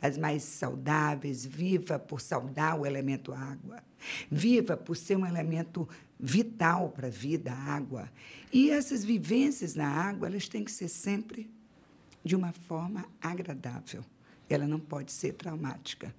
As 0.01 0.17
mais 0.17 0.43
saudáveis, 0.43 1.45
viva 1.45 1.99
por 1.99 2.21
saudar 2.21 2.79
o 2.79 2.85
elemento 2.85 3.33
água. 3.33 3.83
Viva 4.29 4.75
por 4.75 4.97
ser 4.97 5.15
um 5.15 5.25
elemento 5.25 5.87
vital 6.19 6.89
para 6.89 7.07
a 7.07 7.11
vida, 7.11 7.51
a 7.51 7.55
água. 7.55 8.09
E 8.51 8.69
essas 8.71 9.03
vivências 9.03 9.75
na 9.75 9.87
água, 9.87 10.27
elas 10.27 10.47
têm 10.47 10.63
que 10.63 10.71
ser 10.71 10.87
sempre 10.87 11.49
de 12.23 12.35
uma 12.35 12.51
forma 12.51 13.05
agradável 13.21 14.03
ela 14.49 14.67
não 14.67 14.79
pode 14.79 15.11
ser 15.11 15.33
traumática. 15.33 16.13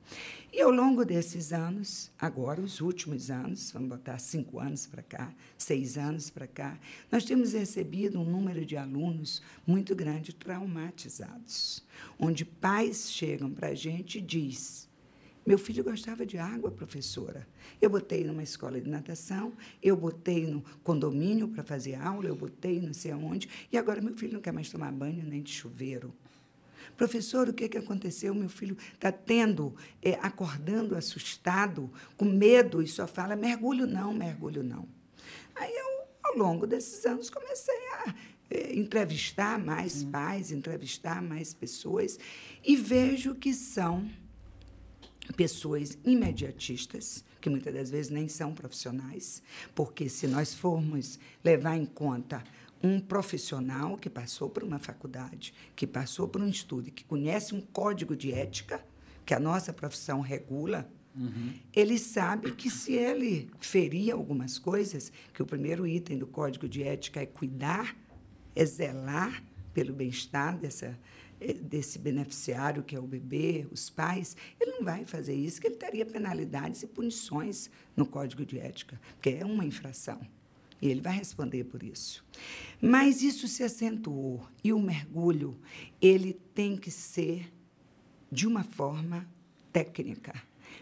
E 0.53 0.61
ao 0.61 0.71
longo 0.71 1.05
desses 1.05 1.53
anos, 1.53 2.11
agora 2.19 2.61
os 2.61 2.81
últimos 2.81 3.31
anos, 3.31 3.71
vamos 3.73 3.89
botar 3.89 4.19
cinco 4.19 4.61
anos 4.61 4.87
para 4.87 5.03
cá, 5.03 5.33
seis 5.59 5.99
anos 5.99 6.31
para 6.31 6.47
cá, 6.47 6.79
nós 7.11 7.25
temos 7.25 7.53
recebido 7.53 8.21
um 8.21 8.25
número 8.25 8.65
de 8.65 8.77
alunos 8.77 9.43
muito 9.67 9.95
grande 9.95 10.33
traumatizados, 10.33 11.85
onde 12.19 12.45
pais 12.45 13.11
chegam 13.11 13.51
para 13.51 13.69
a 13.69 13.75
gente 13.75 14.19
e 14.19 14.21
diz 14.21 14.89
meu 15.47 15.59
filho 15.59 15.85
gostava 15.85 16.25
de 16.25 16.39
água, 16.39 16.71
professora. 16.71 17.47
Eu 17.81 17.91
botei 17.91 18.25
numa 18.25 18.43
escola 18.43 18.81
de 18.81 18.89
natação, 18.89 19.53
eu 19.83 19.95
botei 19.95 20.47
no 20.47 20.63
condomínio 20.83 21.49
para 21.49 21.63
fazer 21.63 21.97
aula, 21.97 22.27
eu 22.27 22.35
botei 22.35 22.81
não 22.81 22.95
sei 22.95 23.13
aonde, 23.13 23.47
e 23.71 23.77
agora 23.77 24.01
meu 24.01 24.17
filho 24.17 24.33
não 24.33 24.41
quer 24.41 24.53
mais 24.53 24.71
tomar 24.71 24.91
banho 24.91 25.23
nem 25.23 25.43
de 25.43 25.53
chuveiro. 25.53 26.15
Professor, 26.97 27.49
o 27.49 27.53
que, 27.53 27.69
que 27.69 27.79
aconteceu? 27.79 28.35
Meu 28.35 28.49
filho 28.49 28.77
está 28.93 29.11
tendo, 29.11 29.75
é, 30.03 30.15
acordando 30.23 30.97
assustado, 30.97 31.91
com 32.17 32.25
medo, 32.25 32.83
e 32.83 32.89
só 32.89 33.07
fala: 33.07 33.37
mergulho 33.37 33.87
não, 33.87 34.13
mergulho 34.13 34.63
não. 34.63 34.89
Aí 35.55 35.73
eu, 35.73 36.05
ao 36.23 36.39
longo 36.39 36.67
desses 36.67 37.05
anos, 37.07 37.31
comecei 37.31 37.89
a 37.93 38.15
é, 38.51 38.75
entrevistar 38.77 39.59
mais 39.59 40.03
hum. 40.03 40.11
pais, 40.11 40.51
entrevistar 40.51 41.23
mais 41.23 41.55
pessoas, 41.55 42.19
e 42.65 42.77
vejo 42.77 43.35
que 43.35 43.55
são 43.55 44.09
pessoas 45.37 45.99
imediatistas, 46.05 47.25
que 47.41 47.49
muitas 47.49 47.75
das 47.75 47.91
vezes 47.91 48.11
nem 48.11 48.29
são 48.29 48.55
profissionais, 48.55 49.43
porque 49.75 50.09
se 50.09 50.27
nós 50.27 50.55
formos 50.55 51.19
levar 51.43 51.77
em 51.77 51.87
conta 51.87 52.45
um 52.85 53.01
profissional 53.01 53.97
que 53.97 54.11
passou 54.11 54.51
por 54.51 54.63
uma 54.63 54.79
faculdade, 54.79 55.55
que 55.75 55.87
passou 55.87 56.29
por 56.29 56.43
um 56.43 56.49
estudo, 56.49 56.91
que 56.91 57.03
conhece 57.03 57.55
um 57.55 57.61
código 57.63 58.15
de 58.15 58.31
ética 58.31 58.85
que 59.25 59.33
a 59.33 59.41
nossa 59.41 59.73
profissão 59.73 60.21
regula, 60.21 60.87
uhum. 61.17 61.55
ele 61.75 61.99
sabe 61.99 62.53
que 62.53 62.69
se 62.69 62.93
ele 62.93 63.51
ferir 63.59 64.13
algumas 64.13 64.59
coisas, 64.59 65.11
que 65.33 65.43
o 65.43 65.47
primeiro 65.47 65.87
item 65.87 66.19
do 66.19 66.27
código 66.27 66.69
de 66.69 66.83
ética 66.83 67.23
é 67.23 67.27
cuidar, 67.27 67.97
é 68.55 68.67
zelar 68.67 69.43
pelo 69.73 69.95
bem-estar 69.95 70.59
dessa 70.59 70.99
eh, 71.41 71.55
desse 71.55 71.99
beneficiário 71.99 72.83
que 72.83 72.95
é 72.95 73.01
o 73.01 73.07
bebê, 73.07 73.67
os 73.73 73.89
pais, 73.89 74.37
ele 74.61 74.73
não 74.73 74.85
vai 74.85 75.07
fazer 75.07 75.35
isso, 75.35 75.59
que 75.59 75.67
ele 75.67 75.77
teria 75.77 76.05
penalidades 76.05 76.83
e 76.83 76.87
punições 76.87 77.71
no 77.97 78.05
código 78.05 78.45
de 78.45 78.59
ética, 78.59 79.01
porque 79.15 79.31
é 79.31 79.45
uma 79.45 79.65
infração. 79.65 80.21
Ele 80.89 81.01
vai 81.01 81.17
responder 81.17 81.65
por 81.65 81.83
isso. 81.83 82.25
Mas 82.81 83.23
isso 83.23 83.49
se 83.49 83.63
acentuou 83.63 84.47
e 84.63 84.73
o 84.73 84.79
mergulho, 84.79 85.59
ele 86.01 86.35
tem 86.55 86.77
que 86.77 86.91
ser 86.91 87.51
de 88.31 88.47
uma 88.47 88.63
forma 88.63 89.27
técnica. 89.73 90.35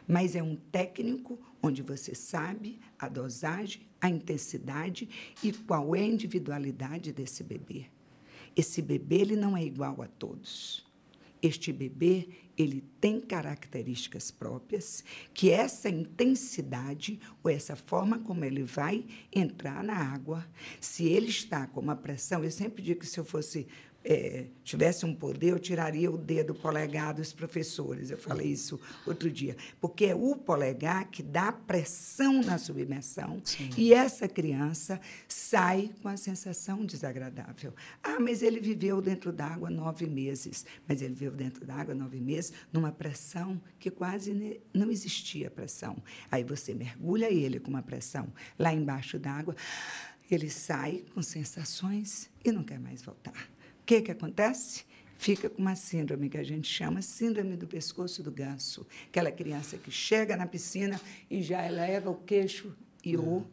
Mas 0.07 0.35
é 0.35 0.43
um 0.43 0.57
técnico 0.57 1.39
onde 1.63 1.83
você 1.83 2.15
sabe 2.15 2.81
a 2.99 3.09
dosagem, 3.09 3.83
a 4.01 4.09
intensidade 4.09 5.09
e 5.43 5.53
qual 5.53 5.95
é 5.95 6.01
a 6.01 6.07
individualidade 6.07 7.13
desse 7.13 7.45
bebê. 7.45 7.87
Esse 8.57 8.83
bebê 8.83 9.21
ele 9.21 9.37
não 9.37 9.57
é 9.57 9.65
igual 9.65 10.03
a 10.03 10.09
todos. 10.09 10.85
Este 11.43 11.73
bebê 11.73 12.29
ele 12.57 12.83
tem 13.01 13.21
características 13.21 14.31
próprias, 14.31 15.03
que 15.35 15.51
essa 15.51 15.89
intensidade 15.89 17.19
ou 17.43 17.51
essa 17.51 17.75
forma 17.75 18.19
como 18.21 18.45
ele 18.45 18.63
vai 18.63 19.05
entrar 19.35 19.83
na 19.83 19.97
água, 19.97 20.47
se 20.81 21.05
ele 21.05 21.29
está 21.29 21.67
com 21.67 21.81
uma 21.81 21.97
pressão, 21.97 22.45
eu 22.45 22.51
sempre 22.51 22.83
digo 22.83 23.01
que 23.01 23.07
se 23.07 23.19
eu 23.19 23.25
fosse 23.25 23.67
é, 24.05 24.47
tivesse 24.65 25.07
um 25.07 25.15
poder, 25.15 25.51
eu 25.51 25.59
tiraria 25.59 26.11
o 26.11 26.17
dedo 26.17 26.55
polegar 26.55 27.15
dos 27.15 27.33
professores. 27.33 28.11
Eu 28.11 28.19
falei 28.19 28.49
isso 28.49 28.81
outro 29.07 29.31
dia. 29.31 29.57
Porque 29.81 30.07
é 30.07 30.15
o 30.15 30.37
polegar 30.37 31.09
que 31.09 31.23
dá 31.23 31.53
pressão 31.53 32.43
na 32.43 32.59
submersão 32.59 33.41
Sim. 33.45 33.71
e 33.77 33.93
essa 33.93 34.29
criança 34.29 35.01
sai 35.29 35.91
com 36.03 36.09
a 36.09 36.17
sensação 36.17 36.85
desagradável. 36.85 37.75
Ah, 38.03 38.19
mas 38.19 38.43
ele 38.43 38.61
viveu 38.61 39.01
dentro 39.01 39.33
d'água 39.33 39.71
nove 39.71 40.07
meses. 40.07 40.67
Mas 40.89 41.01
ele 41.01 41.15
viveu 41.15 41.33
dentro 41.33 41.65
d'água 41.65 41.95
nove 41.95 42.21
meses 42.21 42.53
numa 42.73 42.93
pressão 42.93 43.61
que 43.79 43.91
quase 43.91 44.61
não 44.73 44.91
existia 44.91 45.51
pressão. 45.51 45.97
Aí 46.31 46.43
você 46.43 46.75
mergulha 46.75 47.31
ele 47.33 47.61
com 47.61 47.71
uma 47.71 47.83
pressão 47.83 48.33
lá 48.59 48.73
embaixo 48.73 49.19
d'água, 49.19 49.55
ele 50.31 50.49
sai 50.49 51.05
com 51.15 51.23
sensações 51.23 52.31
e 52.45 52.51
não 52.51 52.63
quer 52.63 52.79
mais 52.79 53.03
voltar. 53.03 53.52
O 53.83 53.85
que, 53.85 54.01
que 54.01 54.11
acontece? 54.11 54.85
Fica 55.19 55.49
com 55.49 55.61
uma 55.63 55.77
síndrome 55.77 56.29
que 56.29 56.39
a 56.39 56.43
gente 56.43 56.69
chama 56.69 57.03
síndrome 57.03 57.57
do 57.57 57.67
pescoço 57.67 58.23
do 58.23 58.31
ganso. 58.31 58.87
Aquela 59.09 59.31
criança 59.31 59.77
que 59.77 59.91
chega 59.91 60.37
na 60.37 60.47
piscina 60.47 61.01
e 61.31 61.43
já 61.43 61.65
eleva 61.67 62.11
o 62.11 62.17
queixo 62.17 62.75
e 63.05 63.17
o 63.17 63.47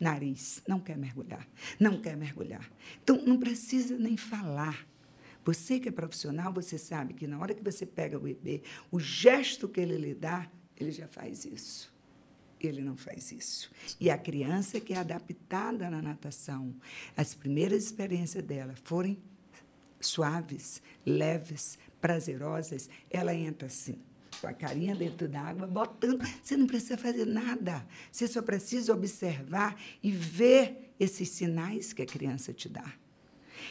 nariz. 0.00 0.62
Não 0.66 0.80
quer 0.80 0.96
mergulhar. 0.96 1.46
Não 1.78 2.00
quer 2.00 2.16
mergulhar. 2.16 2.68
Então, 3.02 3.20
não 3.24 3.38
precisa 3.38 3.96
nem 3.96 4.16
falar. 4.16 4.86
Você 5.44 5.78
que 5.78 5.88
é 5.88 5.92
profissional, 5.92 6.52
você 6.52 6.78
sabe 6.78 7.14
que 7.14 7.26
na 7.26 7.38
hora 7.38 7.54
que 7.54 7.62
você 7.62 7.84
pega 7.84 8.16
o 8.16 8.20
bebê, 8.20 8.62
o 8.90 8.98
gesto 8.98 9.68
que 9.68 9.80
ele 9.80 9.96
lhe 9.96 10.14
dá, 10.14 10.50
ele 10.76 10.90
já 10.90 11.06
faz 11.06 11.44
isso. 11.44 11.92
Ele 12.60 12.80
não 12.80 12.96
faz 12.96 13.30
isso. 13.30 13.70
E 14.00 14.08
a 14.10 14.16
criança 14.16 14.80
que 14.80 14.94
é 14.94 14.96
adaptada 14.96 15.90
na 15.90 16.00
natação, 16.00 16.74
as 17.16 17.34
primeiras 17.34 17.84
experiências 17.84 18.42
dela 18.42 18.74
forem 18.84 19.18
suaves, 20.04 20.82
leves, 21.04 21.78
prazerosas, 22.00 22.88
ela 23.10 23.34
entra 23.34 23.66
assim, 23.66 23.98
com 24.40 24.46
a 24.46 24.52
carinha 24.52 24.94
dentro 24.94 25.26
da 25.26 25.40
água, 25.40 25.66
botando. 25.66 26.22
Você 26.42 26.56
não 26.56 26.66
precisa 26.66 26.98
fazer 26.98 27.24
nada. 27.24 27.86
Você 28.12 28.26
só 28.28 28.42
precisa 28.42 28.92
observar 28.92 29.76
e 30.02 30.10
ver 30.10 30.92
esses 31.00 31.28
sinais 31.30 31.92
que 31.92 32.02
a 32.02 32.06
criança 32.06 32.52
te 32.52 32.68
dá. 32.68 32.92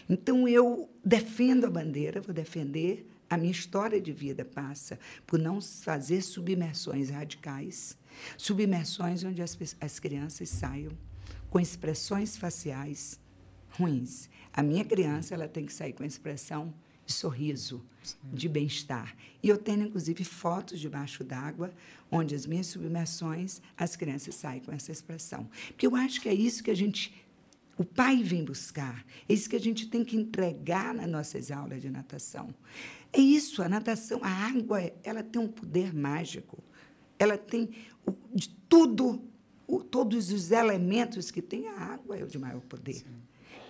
Então, 0.09 0.47
eu 0.47 0.89
defendo 1.03 1.65
a 1.65 1.69
bandeira, 1.69 2.21
vou 2.21 2.33
defender. 2.33 3.07
A 3.29 3.37
minha 3.37 3.51
história 3.51 3.99
de 3.99 4.11
vida 4.11 4.45
passa 4.45 4.99
por 5.25 5.39
não 5.39 5.59
fazer 5.59 6.21
submersões 6.21 7.09
radicais, 7.09 7.97
submersões 8.37 9.23
onde 9.23 9.41
as, 9.41 9.57
as 9.79 9.99
crianças 9.99 10.49
saiam 10.49 10.91
com 11.49 11.59
expressões 11.59 12.37
faciais 12.37 13.19
ruins. 13.77 14.29
A 14.53 14.61
minha 14.61 14.85
criança 14.85 15.33
ela 15.33 15.47
tem 15.47 15.65
que 15.65 15.73
sair 15.73 15.93
com 15.93 16.03
a 16.03 16.07
expressão 16.07 16.73
de 17.05 17.13
sorriso, 17.13 17.83
Sim. 18.01 18.17
de 18.31 18.47
bem-estar. 18.47 19.15
E 19.41 19.49
eu 19.49 19.57
tenho, 19.57 19.83
inclusive, 19.83 20.23
fotos 20.23 20.79
debaixo 20.79 21.23
d'água, 21.23 21.73
onde 22.11 22.33
as 22.35 22.45
minhas 22.45 22.67
submersões, 22.67 23.61
as 23.75 23.95
crianças 23.95 24.35
saem 24.35 24.61
com 24.61 24.71
essa 24.71 24.91
expressão. 24.91 25.49
Porque 25.67 25.87
eu 25.87 25.95
acho 25.95 26.21
que 26.21 26.29
é 26.29 26.33
isso 26.33 26.63
que 26.63 26.71
a 26.71 26.75
gente 26.75 27.13
O 27.75 27.83
pai 27.83 28.21
vem 28.21 28.45
buscar. 28.45 29.03
É 29.27 29.33
isso 29.33 29.49
que 29.49 29.55
a 29.55 29.59
gente 29.59 29.87
tem 29.87 30.05
que 30.05 30.15
entregar 30.15 30.93
nas 30.93 31.09
nossas 31.09 31.49
aulas 31.49 31.81
de 31.81 31.89
natação. 31.89 32.53
É 33.11 33.19
isso, 33.19 33.63
a 33.63 33.67
natação, 33.67 34.19
a 34.23 34.29
água, 34.29 34.79
ela 35.03 35.23
tem 35.23 35.41
um 35.41 35.47
poder 35.47 35.91
mágico. 35.93 36.63
Ela 37.17 37.35
tem 37.35 37.71
o, 38.05 38.13
de 38.31 38.49
tudo, 38.69 39.23
o, 39.67 39.79
todos 39.83 40.31
os 40.31 40.51
elementos 40.51 41.31
que 41.31 41.41
tem 41.41 41.67
a 41.67 41.79
água 41.79 42.15
é 42.15 42.23
o 42.23 42.27
de 42.27 42.37
maior 42.37 42.61
poder. 42.61 42.93
Sim. 42.93 43.23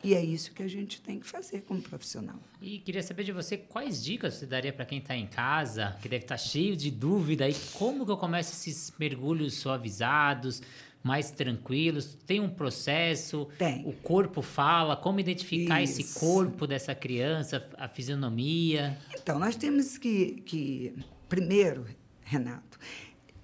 E 0.03 0.13
é 0.13 0.23
isso 0.23 0.51
que 0.51 0.61
a 0.61 0.67
gente 0.67 1.01
tem 1.01 1.19
que 1.19 1.25
fazer 1.25 1.61
como 1.61 1.81
profissional. 1.81 2.37
E 2.61 2.79
queria 2.79 3.01
saber 3.01 3.23
de 3.23 3.31
você 3.31 3.57
quais 3.57 4.03
dicas 4.03 4.33
você 4.33 4.45
daria 4.45 4.73
para 4.73 4.85
quem 4.85 4.99
está 4.99 5.15
em 5.15 5.27
casa, 5.27 5.97
que 6.01 6.09
deve 6.09 6.25
estar 6.25 6.35
tá 6.35 6.41
cheio 6.41 6.75
de 6.75 6.91
dúvida, 6.91 7.47
e 7.47 7.55
como 7.73 8.05
que 8.05 8.11
eu 8.11 8.17
começo 8.17 8.51
esses 8.51 8.93
mergulhos 8.99 9.53
suavizados, 9.53 10.61
mais 11.01 11.31
tranquilos? 11.31 12.17
Tem 12.25 12.39
um 12.39 12.49
processo? 12.49 13.47
Tem. 13.57 13.85
O 13.85 13.93
corpo 13.93 14.41
fala? 14.41 14.95
Como 14.95 15.19
identificar 15.19 15.81
Isso. 15.81 16.01
esse 16.01 16.19
corpo 16.19 16.67
dessa 16.67 16.93
criança, 16.95 17.69
a 17.77 17.87
fisionomia? 17.87 18.97
Então, 19.13 19.39
nós 19.39 19.55
temos 19.55 19.97
que, 19.97 20.41
que 20.45 20.93
primeiro, 21.29 21.85
Renato, 22.23 22.79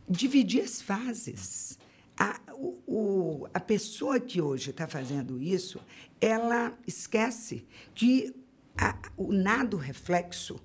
dividir 0.10 0.62
as 0.62 0.82
fases. 0.82 1.78
A, 2.20 2.40
o, 2.86 3.48
a 3.54 3.60
pessoa 3.62 4.20
que 4.20 4.42
hoje 4.42 4.72
está 4.72 4.88
fazendo 4.88 5.42
isso, 5.42 5.80
ela 6.20 6.78
esquece 6.86 7.66
que 7.96 8.36
a, 8.78 8.98
o 9.16 9.32
nado 9.32 9.78
reflexo 9.78 10.60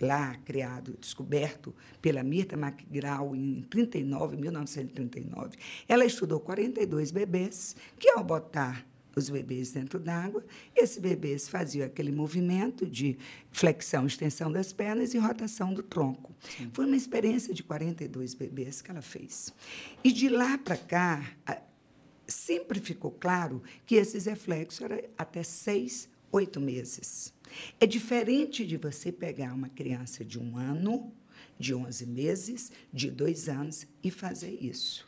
lá 0.00 0.34
criado, 0.44 0.96
descoberto 1.00 1.74
pela 2.02 2.22
Mirta 2.22 2.56
McGraw 2.56 3.34
em 3.34 3.62
39, 3.62 4.36
1939. 4.36 5.56
Ela 5.88 6.04
estudou 6.04 6.40
42 6.40 7.10
bebês 7.10 7.76
que, 7.98 8.10
ao 8.10 8.22
botar 8.22 8.84
os 9.18 9.30
bebês 9.30 9.72
dentro 9.72 9.98
d'água, 9.98 10.44
esses 10.74 10.98
bebês 10.98 11.48
faziam 11.48 11.86
aquele 11.86 12.12
movimento 12.12 12.84
de 12.84 13.16
flexão, 13.50 14.06
extensão 14.06 14.52
das 14.52 14.74
pernas 14.74 15.14
e 15.14 15.18
rotação 15.18 15.72
do 15.72 15.82
tronco. 15.82 16.34
Sim. 16.54 16.70
Foi 16.74 16.84
uma 16.84 16.96
experiência 16.96 17.54
de 17.54 17.62
42 17.62 18.34
bebês 18.34 18.82
que 18.82 18.90
ela 18.90 19.00
fez. 19.00 19.54
E 20.04 20.12
de 20.12 20.28
lá 20.28 20.58
para 20.58 20.76
cá, 20.76 21.34
sempre 22.26 22.78
ficou 22.78 23.10
claro 23.10 23.62
que 23.86 23.94
esses 23.94 24.26
reflexos 24.26 24.82
eram 24.82 25.00
até 25.16 25.42
seis, 25.42 26.10
oito 26.30 26.60
meses. 26.60 27.32
É 27.80 27.86
diferente 27.86 28.66
de 28.66 28.76
você 28.76 29.10
pegar 29.10 29.54
uma 29.54 29.70
criança 29.70 30.26
de 30.26 30.38
um 30.38 30.58
ano, 30.58 31.10
de 31.58 31.74
11 31.74 32.04
meses, 32.04 32.70
de 32.92 33.10
dois 33.10 33.48
anos 33.48 33.86
e 34.02 34.10
fazer 34.10 34.58
isso. 34.60 35.05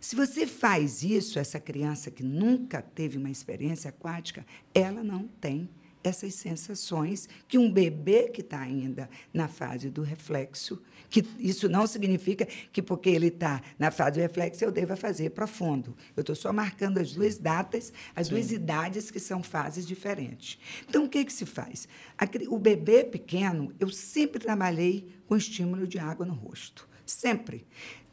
Se 0.00 0.14
você 0.14 0.46
faz 0.46 1.02
isso, 1.02 1.38
essa 1.38 1.60
criança 1.60 2.10
que 2.10 2.22
nunca 2.22 2.82
teve 2.82 3.18
uma 3.18 3.30
experiência 3.30 3.88
aquática, 3.88 4.44
ela 4.74 5.02
não 5.02 5.26
tem 5.26 5.68
essas 6.04 6.34
sensações 6.34 7.28
que 7.48 7.56
um 7.56 7.72
bebê 7.72 8.28
que 8.28 8.42
está 8.42 8.60
ainda 8.60 9.08
na 9.32 9.48
fase 9.48 9.88
do 9.88 10.02
reflexo, 10.02 10.80
que 11.08 11.24
isso 11.38 11.68
não 11.68 11.86
significa 11.86 12.46
que 12.70 12.82
porque 12.82 13.08
ele 13.08 13.28
está 13.28 13.62
na 13.78 13.90
fase 13.90 14.12
do 14.12 14.20
reflexo 14.20 14.62
eu 14.62 14.70
deva 14.70 14.96
fazer 14.96 15.30
profundo. 15.30 15.96
Eu 16.14 16.20
estou 16.20 16.36
só 16.36 16.52
marcando 16.52 16.98
as 16.98 17.12
duas 17.12 17.38
datas, 17.38 17.92
as 18.14 18.26
Sim. 18.26 18.34
duas 18.34 18.52
idades 18.52 19.10
que 19.10 19.18
são 19.18 19.42
fases 19.42 19.86
diferentes. 19.86 20.58
Então, 20.86 21.04
o 21.04 21.08
que, 21.08 21.24
que 21.24 21.32
se 21.32 21.46
faz? 21.46 21.88
O 22.48 22.58
bebê 22.58 23.02
pequeno, 23.02 23.72
eu 23.80 23.88
sempre 23.88 24.38
trabalhei 24.38 25.08
com 25.26 25.36
estímulo 25.36 25.86
de 25.86 25.98
água 25.98 26.26
no 26.26 26.34
rosto. 26.34 26.86
Sempre. 27.06 27.66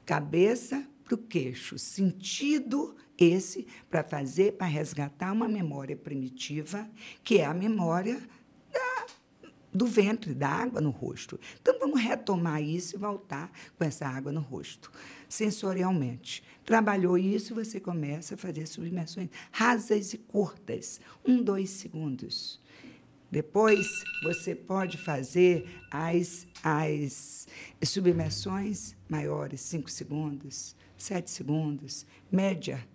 Cabeça 0.05 0.85
para 1.11 1.15
o 1.15 1.17
queixo, 1.17 1.77
sentido 1.77 2.95
esse 3.17 3.67
para 3.89 4.03
fazer, 4.03 4.53
para 4.53 4.65
resgatar 4.65 5.33
uma 5.33 5.47
memória 5.47 5.95
primitiva, 5.95 6.89
que 7.23 7.39
é 7.39 7.45
a 7.45 7.53
memória 7.53 8.21
da, 8.71 9.05
do 9.73 9.85
ventre, 9.85 10.33
da 10.33 10.47
água 10.47 10.79
no 10.79 10.89
rosto. 10.89 11.37
Então, 11.61 11.77
vamos 11.79 12.01
retomar 12.01 12.63
isso 12.63 12.95
e 12.95 12.99
voltar 12.99 13.51
com 13.77 13.83
essa 13.83 14.07
água 14.07 14.31
no 14.31 14.39
rosto, 14.39 14.89
sensorialmente. 15.27 16.43
Trabalhou 16.65 17.17
isso, 17.17 17.53
você 17.53 17.79
começa 17.79 18.35
a 18.35 18.37
fazer 18.37 18.65
submersões 18.65 19.29
rasas 19.51 20.13
e 20.13 20.17
curtas, 20.17 21.01
um, 21.25 21.43
dois 21.43 21.69
segundos. 21.71 22.61
Depois, 23.29 23.87
você 24.23 24.55
pode 24.55 24.97
fazer 24.97 25.65
as, 25.89 26.47
as 26.63 27.47
submersões 27.83 28.95
maiores, 29.07 29.61
cinco 29.61 29.89
segundos, 29.89 30.75
sete 31.01 31.29
segundos, 31.29 32.05
média 32.31 32.85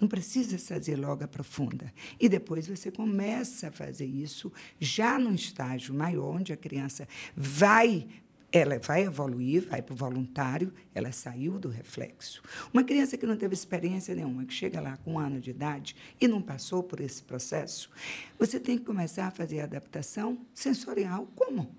não 0.00 0.06
precisa 0.06 0.56
fazer 0.58 0.96
logo 0.96 1.24
a 1.24 1.28
profunda. 1.28 1.92
E 2.20 2.28
depois 2.28 2.68
você 2.68 2.90
começa 2.90 3.68
a 3.68 3.72
fazer 3.72 4.06
isso 4.06 4.52
já 4.78 5.18
num 5.18 5.34
estágio 5.34 5.92
maior, 5.92 6.36
onde 6.36 6.52
a 6.52 6.56
criança 6.56 7.08
vai 7.36 8.06
ela 8.50 8.78
vai 8.78 9.04
evoluir, 9.04 9.68
vai 9.68 9.82
para 9.82 9.92
o 9.92 9.96
voluntário, 9.96 10.72
ela 10.94 11.12
saiu 11.12 11.58
do 11.58 11.68
reflexo. 11.68 12.42
Uma 12.72 12.82
criança 12.82 13.18
que 13.18 13.26
não 13.26 13.36
teve 13.36 13.52
experiência 13.52 14.14
nenhuma, 14.14 14.46
que 14.46 14.54
chega 14.54 14.80
lá 14.80 14.96
com 14.96 15.14
um 15.14 15.18
ano 15.18 15.38
de 15.38 15.50
idade 15.50 15.94
e 16.18 16.26
não 16.26 16.40
passou 16.40 16.82
por 16.82 16.98
esse 16.98 17.22
processo, 17.22 17.90
você 18.38 18.58
tem 18.58 18.78
que 18.78 18.84
começar 18.84 19.26
a 19.26 19.30
fazer 19.30 19.60
a 19.60 19.64
adaptação 19.64 20.46
sensorial. 20.54 21.28
Como? 21.36 21.76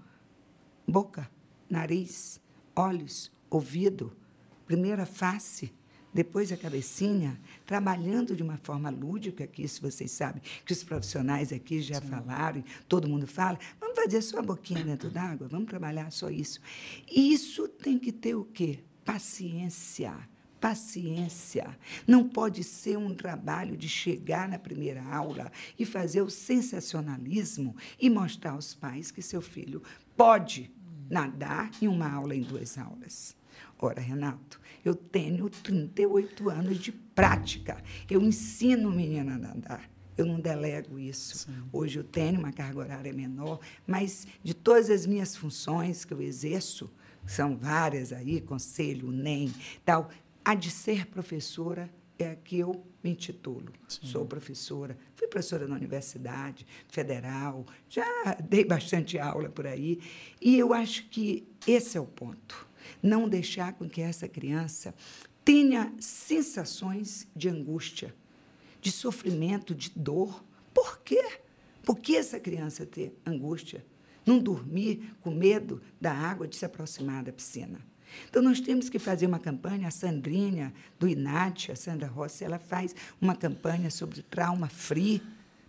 Boca, 0.87 1.27
nariz, 1.67 2.39
olhos, 2.75 3.31
ouvido, 3.49 4.15
primeira 4.69 5.03
face, 5.03 5.73
depois 6.13 6.51
a 6.51 6.57
cabecinha, 6.57 7.41
trabalhando 7.65 8.35
de 8.35 8.43
uma 8.43 8.57
forma 8.57 8.91
lúdica, 8.91 9.47
que 9.47 9.63
isso 9.63 9.81
vocês 9.81 10.11
sabem, 10.11 10.43
que 10.63 10.71
os 10.71 10.83
profissionais 10.83 11.51
aqui 11.51 11.81
já 11.81 11.99
Sim. 11.99 12.07
falaram, 12.07 12.63
todo 12.87 13.09
mundo 13.09 13.25
fala, 13.25 13.57
vamos 13.79 13.95
fazer 13.95 14.21
só 14.21 14.37
a 14.37 14.43
boquinha 14.43 14.83
dentro 14.83 15.09
d'água, 15.09 15.47
vamos 15.47 15.67
trabalhar 15.67 16.11
só 16.11 16.29
isso. 16.29 16.61
Isso 17.11 17.67
tem 17.67 17.97
que 17.97 18.11
ter 18.11 18.35
o 18.35 18.45
quê? 18.45 18.83
Paciência. 19.03 20.13
Paciência. 20.61 21.75
Não 22.05 22.29
pode 22.29 22.63
ser 22.63 22.95
um 22.95 23.15
trabalho 23.15 23.75
de 23.75 23.89
chegar 23.89 24.47
na 24.47 24.59
primeira 24.59 25.03
aula 25.03 25.51
e 25.79 25.83
fazer 25.85 26.21
o 26.21 26.29
sensacionalismo 26.29 27.75
e 27.99 28.07
mostrar 28.07 28.51
aos 28.51 28.75
pais 28.75 29.09
que 29.09 29.23
seu 29.23 29.41
filho 29.41 29.81
pode 30.15 30.71
nadar 31.09 31.71
em 31.81 31.87
uma 31.87 32.07
aula, 32.07 32.35
em 32.35 32.43
duas 32.43 32.77
aulas. 32.77 33.35
Ora, 33.81 34.01
Renato, 34.01 34.58
eu 34.83 34.95
tenho 34.95 35.49
38 35.49 36.49
anos 36.49 36.77
de 36.77 36.91
prática. 36.91 37.83
Eu 38.09 38.21
ensino 38.21 38.91
menina 38.91 39.35
a 39.35 39.37
nadar. 39.37 39.89
Eu 40.17 40.25
não 40.25 40.39
delego 40.39 40.99
isso. 40.99 41.39
Sim. 41.39 41.63
Hoje 41.71 41.99
eu 41.99 42.03
tenho 42.03 42.39
uma 42.39 42.51
carga 42.51 42.79
horária 42.79 43.13
menor, 43.13 43.59
mas 43.87 44.27
de 44.43 44.53
todas 44.53 44.89
as 44.89 45.05
minhas 45.05 45.35
funções 45.35 46.03
que 46.03 46.13
eu 46.13 46.21
exerço, 46.21 46.91
são 47.25 47.55
várias 47.55 48.11
aí, 48.11 48.41
conselho, 48.41 49.11
NEM, 49.11 49.53
tal, 49.85 50.09
a 50.43 50.55
de 50.55 50.71
ser 50.71 51.05
professora 51.07 51.89
é 52.17 52.31
a 52.31 52.35
que 52.35 52.59
eu 52.59 52.85
me 53.03 53.11
intitulo. 53.11 53.71
Sim. 53.87 54.07
Sou 54.07 54.25
professora, 54.25 54.97
fui 55.15 55.27
professora 55.27 55.67
na 55.67 55.75
Universidade 55.75 56.67
Federal, 56.89 57.65
já 57.87 58.05
dei 58.43 58.65
bastante 58.65 59.17
aula 59.17 59.49
por 59.49 59.65
aí, 59.65 59.99
e 60.41 60.57
eu 60.57 60.73
acho 60.73 61.07
que 61.07 61.47
esse 61.65 61.97
é 61.97 62.01
o 62.01 62.05
ponto 62.05 62.68
não 63.01 63.27
deixar 63.27 63.73
com 63.73 63.89
que 63.89 64.01
essa 64.01 64.27
criança 64.27 64.93
tenha 65.43 65.93
sensações 65.99 67.27
de 67.35 67.49
angústia, 67.49 68.13
de 68.81 68.91
sofrimento, 68.91 69.73
de 69.73 69.91
dor. 69.95 70.43
Por 70.73 70.99
quê? 70.99 71.39
Por 71.83 71.99
que 71.99 72.15
essa 72.15 72.39
criança 72.39 72.85
ter 72.85 73.17
angústia? 73.25 73.85
Não 74.25 74.37
dormir 74.37 75.15
com 75.21 75.31
medo 75.31 75.81
da 75.99 76.13
água 76.13 76.47
de 76.47 76.55
se 76.55 76.65
aproximar 76.65 77.23
da 77.23 77.31
piscina. 77.31 77.79
Então, 78.29 78.41
nós 78.41 78.59
temos 78.59 78.89
que 78.89 78.99
fazer 78.99 79.25
uma 79.25 79.39
campanha. 79.39 79.87
A 79.87 79.91
Sandrinha, 79.91 80.73
do 80.99 81.07
INAT, 81.07 81.71
a 81.71 81.75
Sandra 81.75 82.07
Rossi, 82.07 82.43
ela 82.43 82.59
faz 82.59 82.95
uma 83.19 83.35
campanha 83.35 83.89
sobre 83.89 84.21
trauma 84.21 84.67
free, 84.67 85.21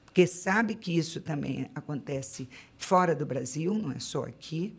porque 0.04 0.26
sabe 0.26 0.74
que 0.74 0.96
isso 0.96 1.20
também 1.20 1.70
acontece 1.74 2.48
fora 2.76 3.14
do 3.14 3.24
Brasil, 3.24 3.72
não 3.74 3.92
é 3.92 3.98
só 3.98 4.24
aqui. 4.24 4.76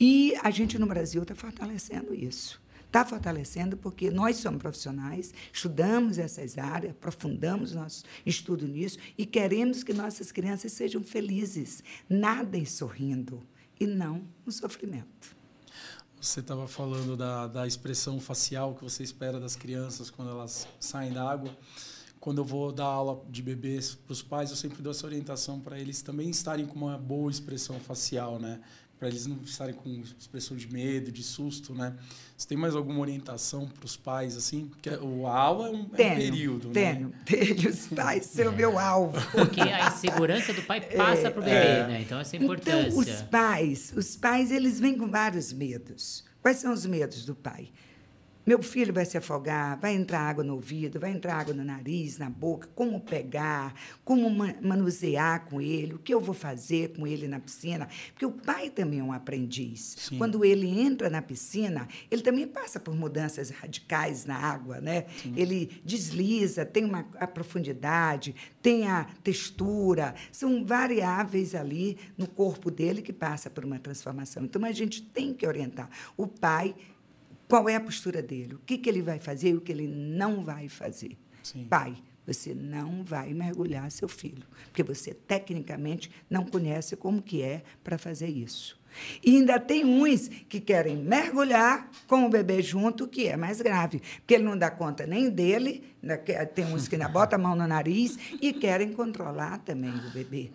E 0.00 0.34
a 0.42 0.50
gente 0.50 0.78
no 0.78 0.86
Brasil 0.86 1.22
está 1.22 1.34
fortalecendo 1.34 2.14
isso. 2.14 2.58
Está 2.86 3.04
fortalecendo 3.04 3.76
porque 3.76 4.10
nós 4.10 4.38
somos 4.38 4.60
profissionais, 4.60 5.32
estudamos 5.52 6.18
essas 6.18 6.58
áreas, 6.58 6.92
aprofundamos 6.92 7.72
nosso 7.72 8.02
estudo 8.26 8.66
nisso 8.66 8.98
e 9.16 9.24
queremos 9.24 9.84
que 9.84 9.92
nossas 9.92 10.32
crianças 10.32 10.72
sejam 10.72 11.00
felizes, 11.04 11.84
nadem 12.08 12.64
sorrindo 12.64 13.40
e 13.78 13.86
não 13.86 14.22
no 14.44 14.50
sofrimento. 14.50 15.36
Você 16.20 16.40
estava 16.40 16.66
falando 16.66 17.16
da, 17.16 17.46
da 17.46 17.66
expressão 17.66 18.18
facial 18.18 18.74
que 18.74 18.82
você 18.82 19.02
espera 19.02 19.38
das 19.38 19.54
crianças 19.54 20.10
quando 20.10 20.30
elas 20.30 20.66
saem 20.80 21.12
da 21.12 21.30
água. 21.30 21.56
Quando 22.18 22.38
eu 22.38 22.44
vou 22.44 22.72
dar 22.72 22.84
aula 22.84 23.24
de 23.30 23.42
bebês 23.42 23.94
para 23.94 24.12
os 24.12 24.20
pais, 24.20 24.50
eu 24.50 24.56
sempre 24.56 24.82
dou 24.82 24.90
essa 24.90 25.06
orientação 25.06 25.60
para 25.60 25.78
eles 25.78 26.02
também 26.02 26.28
estarem 26.28 26.66
com 26.66 26.74
uma 26.74 26.98
boa 26.98 27.30
expressão 27.30 27.78
facial, 27.78 28.38
né? 28.38 28.60
Para 29.00 29.08
eles 29.08 29.26
não 29.26 29.38
estarem 29.42 29.74
com 29.74 30.02
expressão 30.18 30.54
de 30.54 30.70
medo, 30.70 31.10
de 31.10 31.22
susto, 31.22 31.74
né? 31.74 31.96
Você 32.36 32.46
tem 32.46 32.58
mais 32.58 32.76
alguma 32.76 33.00
orientação 33.00 33.66
para 33.66 33.86
os 33.86 33.96
pais, 33.96 34.36
assim? 34.36 34.66
Porque 34.66 34.90
o 34.90 35.26
a 35.26 35.34
aula 35.34 35.68
é 35.68 35.70
um, 35.70 35.84
tenho, 35.86 36.10
é 36.10 36.12
um 36.12 36.16
período, 36.16 36.68
tenho, 36.68 37.08
né? 37.08 37.14
Tenho, 37.24 37.70
Os 37.70 37.86
pais 37.86 38.26
são 38.26 38.52
o 38.52 38.52
meu 38.52 38.78
alvo. 38.78 39.18
Porque 39.30 39.62
a 39.62 39.88
insegurança 39.88 40.52
do 40.52 40.62
pai 40.62 40.82
passa 40.82 41.28
é, 41.28 41.30
para 41.30 41.40
o 41.40 41.42
bebê, 41.42 41.56
é. 41.56 41.86
né? 41.86 42.02
Então, 42.02 42.20
essa 42.20 42.36
importância. 42.36 42.88
Então, 42.88 42.98
os 42.98 43.22
pais, 43.22 43.92
os 43.96 44.16
pais, 44.16 44.50
eles 44.50 44.78
vêm 44.78 44.98
com 44.98 45.08
vários 45.08 45.50
medos. 45.50 46.22
Quais 46.42 46.58
são 46.58 46.70
os 46.70 46.84
medos 46.84 47.24
do 47.24 47.34
pai? 47.34 47.70
Meu 48.46 48.62
filho 48.62 48.92
vai 48.92 49.04
se 49.04 49.18
afogar, 49.18 49.78
vai 49.78 49.94
entrar 49.94 50.20
água 50.20 50.42
no 50.42 50.54
ouvido, 50.54 50.98
vai 50.98 51.10
entrar 51.10 51.36
água 51.36 51.52
no 51.52 51.62
nariz, 51.62 52.18
na 52.18 52.30
boca, 52.30 52.68
como 52.74 53.00
pegar, 53.00 53.74
como 54.04 54.30
manusear 54.62 55.44
com 55.46 55.60
ele, 55.60 55.94
o 55.94 55.98
que 55.98 56.12
eu 56.12 56.20
vou 56.20 56.34
fazer 56.34 56.94
com 56.96 57.06
ele 57.06 57.28
na 57.28 57.38
piscina. 57.38 57.88
Porque 58.12 58.24
o 58.26 58.32
pai 58.32 58.70
também 58.70 59.00
é 59.00 59.04
um 59.04 59.12
aprendiz. 59.12 59.96
Sim. 59.98 60.18
Quando 60.18 60.44
ele 60.44 60.68
entra 60.68 61.10
na 61.10 61.20
piscina, 61.20 61.86
ele 62.10 62.22
também 62.22 62.46
passa 62.46 62.80
por 62.80 62.94
mudanças 62.96 63.50
radicais 63.50 64.24
na 64.24 64.36
água, 64.36 64.80
né? 64.80 65.06
Ele 65.36 65.70
desliza, 65.84 66.64
tem 66.64 66.84
uma 66.84 67.06
a 67.18 67.26
profundidade, 67.26 68.34
tem 68.62 68.86
a 68.86 69.04
textura, 69.22 70.14
são 70.32 70.64
variáveis 70.64 71.54
ali 71.54 71.98
no 72.16 72.26
corpo 72.26 72.70
dele 72.70 73.02
que 73.02 73.12
passa 73.12 73.50
por 73.50 73.64
uma 73.64 73.78
transformação. 73.78 74.44
Então 74.44 74.64
a 74.64 74.72
gente 74.72 75.02
tem 75.02 75.34
que 75.34 75.46
orientar 75.46 75.88
o 76.16 76.26
pai 76.26 76.74
qual 77.50 77.68
é 77.68 77.74
a 77.74 77.80
postura 77.80 78.22
dele? 78.22 78.54
O 78.54 78.60
que, 78.60 78.78
que 78.78 78.88
ele 78.88 79.02
vai 79.02 79.18
fazer 79.18 79.50
e 79.50 79.56
o 79.56 79.60
que 79.60 79.72
ele 79.72 79.88
não 79.88 80.44
vai 80.44 80.68
fazer? 80.68 81.18
Sim. 81.42 81.66
Pai, 81.68 81.96
você 82.24 82.54
não 82.54 83.02
vai 83.02 83.34
mergulhar 83.34 83.90
seu 83.90 84.08
filho, 84.08 84.46
porque 84.66 84.84
você 84.84 85.12
tecnicamente 85.12 86.10
não 86.30 86.44
conhece 86.44 86.94
como 86.96 87.20
que 87.20 87.42
é 87.42 87.64
para 87.82 87.98
fazer 87.98 88.28
isso. 88.28 88.78
E 89.22 89.36
ainda 89.36 89.58
tem 89.58 89.84
uns 89.84 90.28
que 90.28 90.60
querem 90.60 90.96
mergulhar 90.96 91.90
com 92.06 92.24
o 92.24 92.28
bebê 92.28 92.62
junto, 92.62 93.08
que 93.08 93.26
é 93.26 93.36
mais 93.36 93.60
grave, 93.60 94.00
porque 94.18 94.34
ele 94.34 94.44
não 94.44 94.56
dá 94.56 94.70
conta 94.70 95.06
nem 95.06 95.28
dele, 95.28 95.82
tem 96.54 96.64
uns 96.66 96.86
que 96.86 96.94
ainda 96.94 97.08
botam 97.08 97.38
a 97.38 97.42
mão 97.42 97.56
no 97.56 97.66
nariz 97.66 98.16
e 98.40 98.52
querem 98.52 98.92
controlar 98.92 99.58
também 99.58 99.90
o 99.90 100.10
bebê. 100.10 100.50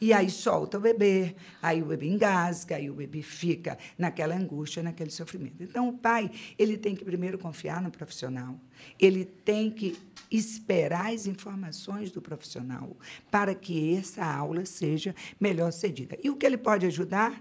E 0.00 0.14
aí 0.14 0.30
solta 0.30 0.78
o 0.78 0.80
bebê, 0.80 1.36
aí 1.60 1.82
o 1.82 1.84
bebê 1.84 2.06
engasga, 2.06 2.76
aí 2.76 2.88
o 2.88 2.94
bebê 2.94 3.20
fica 3.20 3.76
naquela 3.98 4.34
angústia, 4.34 4.82
naquele 4.82 5.10
sofrimento. 5.10 5.62
Então, 5.62 5.90
o 5.90 5.92
pai, 5.92 6.30
ele 6.58 6.78
tem 6.78 6.96
que 6.96 7.04
primeiro 7.04 7.38
confiar 7.38 7.82
no 7.82 7.90
profissional, 7.90 8.58
ele 8.98 9.26
tem 9.26 9.70
que 9.70 9.98
esperar 10.30 11.12
as 11.12 11.26
informações 11.26 12.10
do 12.10 12.22
profissional 12.22 12.96
para 13.30 13.54
que 13.54 13.94
essa 13.94 14.24
aula 14.24 14.64
seja 14.64 15.14
melhor 15.38 15.70
cedida. 15.70 16.16
E 16.24 16.30
o 16.30 16.36
que 16.36 16.46
ele 16.46 16.56
pode 16.56 16.86
ajudar? 16.86 17.38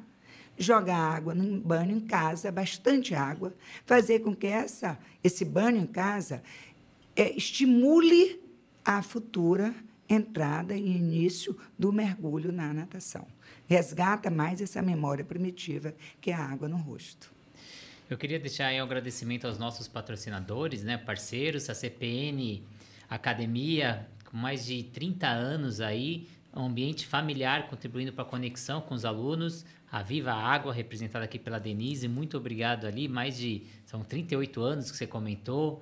Jogar 0.57 0.97
água 0.97 1.33
num 1.33 1.57
banho 1.57 1.95
em 1.95 2.01
casa, 2.01 2.51
bastante 2.51 3.15
água, 3.15 3.55
fazer 3.85 4.19
com 4.19 4.35
que 4.35 4.47
essa, 4.47 4.99
esse 5.23 5.45
banho 5.45 5.77
em 5.77 5.87
casa 5.87 6.43
é, 7.15 7.31
estimule 7.37 8.41
a 8.83 9.01
futura 9.01 9.73
entrada 10.09 10.75
e 10.75 10.97
início 10.97 11.55
do 11.77 11.93
mergulho 11.93 12.51
na 12.51 12.73
natação. 12.73 13.27
Resgata 13.67 14.29
mais 14.29 14.59
essa 14.59 14.81
memória 14.81 15.23
primitiva 15.23 15.93
que 16.19 16.31
é 16.31 16.33
a 16.33 16.43
água 16.43 16.67
no 16.67 16.77
rosto. 16.77 17.31
Eu 18.09 18.17
queria 18.17 18.39
deixar 18.39 18.67
aí 18.67 18.81
um 18.81 18.83
agradecimento 18.83 19.45
aos 19.45 19.59
nossos 19.59 19.87
patrocinadores, 19.87 20.83
né, 20.83 20.97
parceiros, 20.97 21.69
a 21.69 21.75
CPN 21.75 22.63
Academia, 23.07 24.07
com 24.25 24.35
mais 24.35 24.65
de 24.65 24.83
30 24.83 25.27
anos 25.27 25.79
aí, 25.79 26.27
um 26.55 26.65
ambiente 26.65 27.05
familiar 27.05 27.67
contribuindo 27.67 28.11
para 28.11 28.23
a 28.23 28.27
conexão 28.27 28.81
com 28.81 28.95
os 28.95 29.05
alunos, 29.05 29.63
a 29.91 30.03
Viva 30.03 30.31
Água, 30.31 30.71
representada 30.71 31.25
aqui 31.25 31.39
pela 31.39 31.59
Denise, 31.59 32.07
muito 32.07 32.37
obrigado 32.37 32.85
ali, 32.85 33.07
mais 33.07 33.37
de, 33.37 33.63
são 33.85 34.03
38 34.03 34.61
anos 34.61 34.91
que 34.91 34.97
você 34.97 35.07
comentou, 35.07 35.81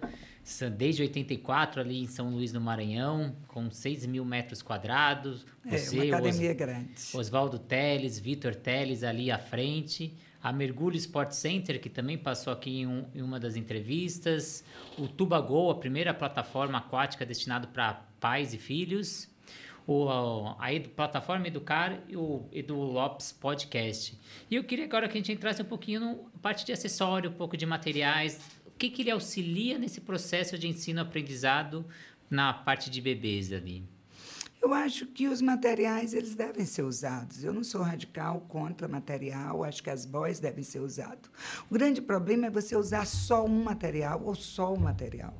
desde 0.77 1.01
84 1.01 1.81
ali 1.81 2.01
em 2.01 2.07
São 2.07 2.29
Luís 2.29 2.53
do 2.53 2.61
Maranhão, 2.61 3.35
com 3.47 3.69
6 3.69 4.05
mil 4.05 4.23
metros 4.23 4.61
quadrados. 4.61 5.45
Você, 5.65 5.97
é, 5.97 6.03
uma 6.03 6.17
academia 6.17 6.51
Os, 6.51 6.57
grande. 6.57 6.89
Oswaldo 7.13 7.59
Teles, 7.59 8.17
Vitor 8.17 8.55
Teles 8.55 9.03
ali 9.03 9.29
à 9.29 9.37
frente. 9.37 10.15
A 10.41 10.53
Mergulho 10.53 10.95
Sport 10.95 11.31
Center, 11.31 11.81
que 11.81 11.89
também 11.89 12.17
passou 12.17 12.53
aqui 12.53 12.81
em, 12.81 12.87
um, 12.87 13.05
em 13.13 13.21
uma 13.21 13.37
das 13.37 13.57
entrevistas. 13.57 14.63
O 14.97 15.07
Tubagol, 15.07 15.69
a 15.69 15.75
primeira 15.75 16.13
plataforma 16.13 16.77
aquática 16.77 17.25
destinada 17.25 17.67
para 17.67 18.05
pais 18.19 18.53
e 18.53 18.57
filhos. 18.57 19.27
O, 19.87 20.09
a, 20.09 20.67
a 20.67 20.79
plataforma 20.95 21.47
Educar 21.47 22.03
e 22.09 22.17
o 22.17 22.45
Edu 22.51 22.75
Lopes 22.75 23.31
Podcast. 23.31 24.19
E 24.51 24.55
eu 24.55 24.63
queria 24.63 24.85
agora 24.85 25.07
que 25.07 25.13
a 25.13 25.21
gente 25.21 25.31
entrasse 25.31 25.61
um 25.61 25.65
pouquinho 25.65 26.01
na 26.01 26.39
parte 26.41 26.65
de 26.65 26.73
acessório, 26.73 27.29
um 27.29 27.33
pouco 27.33 27.55
de 27.55 27.65
materiais, 27.65 28.39
que, 28.77 28.89
que 28.89 29.01
ele 29.01 29.11
auxilia 29.11 29.77
nesse 29.77 30.01
processo 30.01 30.57
de 30.57 30.67
ensino-aprendizado 30.67 31.85
na 32.29 32.53
parte 32.53 32.89
de 32.89 33.01
bebês 33.01 33.51
ali? 33.51 33.83
Eu 34.61 34.73
acho 34.73 35.05
que 35.05 35.27
os 35.27 35.41
materiais 35.41 36.13
eles 36.13 36.35
devem 36.35 36.65
ser 36.65 36.83
usados. 36.83 37.43
Eu 37.43 37.53
não 37.53 37.63
sou 37.63 37.81
radical 37.81 38.41
contra 38.41 38.87
material, 38.87 39.63
acho 39.63 39.83
que 39.83 39.89
as 39.89 40.05
boias 40.05 40.39
devem 40.39 40.63
ser 40.63 40.79
usadas. 40.79 41.29
O 41.69 41.73
grande 41.73 42.01
problema 42.01 42.47
é 42.47 42.49
você 42.49 42.75
usar 42.75 43.05
só 43.05 43.45
um 43.45 43.63
material 43.63 44.21
ou 44.23 44.35
só 44.35 44.73
um 44.73 44.77
material. 44.77 45.33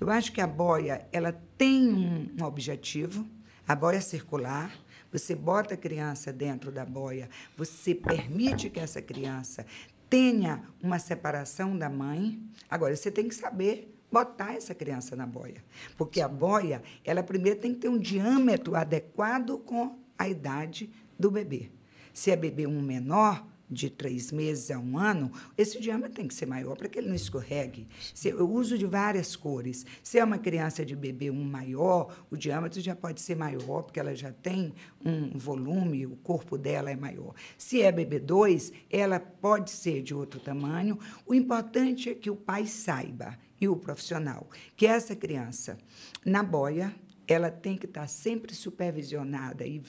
Eu 0.00 0.08
acho 0.10 0.32
que 0.32 0.40
a 0.40 0.46
boia 0.46 1.06
ela 1.12 1.32
tem 1.58 1.88
um 1.88 2.44
objetivo, 2.44 3.26
a 3.66 3.74
boia 3.74 4.00
circular, 4.00 4.72
você 5.10 5.34
bota 5.34 5.74
a 5.74 5.76
criança 5.76 6.32
dentro 6.32 6.70
da 6.72 6.84
boia, 6.84 7.28
você 7.56 7.94
permite 7.94 8.68
que 8.68 8.80
essa 8.80 9.00
criança 9.00 9.64
tenha 10.10 10.62
uma 10.82 10.98
separação 10.98 11.76
da 11.76 11.88
mãe. 11.88 12.40
Agora, 12.68 12.94
você 12.94 13.10
tem 13.10 13.28
que 13.28 13.34
saber 13.34 13.94
botar 14.10 14.54
essa 14.54 14.74
criança 14.74 15.16
na 15.16 15.26
boia. 15.26 15.64
Porque 15.96 16.20
a 16.20 16.28
boia, 16.28 16.82
ela 17.04 17.22
primeiro 17.22 17.58
tem 17.58 17.74
que 17.74 17.80
ter 17.80 17.88
um 17.88 17.98
diâmetro 17.98 18.76
adequado 18.76 19.58
com 19.58 19.98
a 20.18 20.28
idade 20.28 20.90
do 21.18 21.30
bebê. 21.30 21.70
Se 22.12 22.30
é 22.30 22.36
bebê 22.36 22.66
um 22.66 22.80
menor, 22.80 23.44
de 23.70 23.90
três 23.90 24.30
meses 24.30 24.70
a 24.70 24.78
um 24.78 24.98
ano, 24.98 25.30
esse 25.56 25.80
diâmetro 25.80 26.14
tem 26.14 26.28
que 26.28 26.34
ser 26.34 26.46
maior 26.46 26.76
para 26.76 26.88
que 26.88 26.98
ele 26.98 27.08
não 27.08 27.14
escorregue. 27.14 27.88
Se, 28.14 28.28
eu 28.28 28.50
uso 28.50 28.76
de 28.76 28.86
várias 28.86 29.34
cores. 29.34 29.84
Se 30.02 30.18
é 30.18 30.24
uma 30.24 30.38
criança 30.38 30.84
de 30.84 30.94
bebê 30.94 31.30
um 31.30 31.44
maior, 31.44 32.24
o 32.30 32.36
diâmetro 32.36 32.80
já 32.80 32.94
pode 32.94 33.20
ser 33.20 33.36
maior, 33.36 33.82
porque 33.82 34.00
ela 34.00 34.14
já 34.14 34.32
tem 34.32 34.72
um 35.04 35.36
volume, 35.36 36.06
o 36.06 36.16
corpo 36.16 36.56
dela 36.56 36.90
é 36.90 36.96
maior. 36.96 37.34
Se 37.56 37.82
é 37.82 37.90
bebê 37.90 38.18
dois, 38.18 38.72
ela 38.90 39.18
pode 39.18 39.70
ser 39.70 40.02
de 40.02 40.14
outro 40.14 40.40
tamanho. 40.40 40.98
O 41.26 41.34
importante 41.34 42.10
é 42.10 42.14
que 42.14 42.30
o 42.30 42.36
pai 42.36 42.66
saiba, 42.66 43.38
e 43.60 43.68
o 43.68 43.76
profissional, 43.76 44.48
que 44.76 44.86
essa 44.86 45.16
criança, 45.16 45.78
na 46.24 46.42
boia, 46.42 46.94
ela 47.26 47.50
tem 47.50 47.76
que 47.76 47.86
estar 47.86 48.06
sempre 48.06 48.54
supervisionada 48.54 49.66
e, 49.66 49.82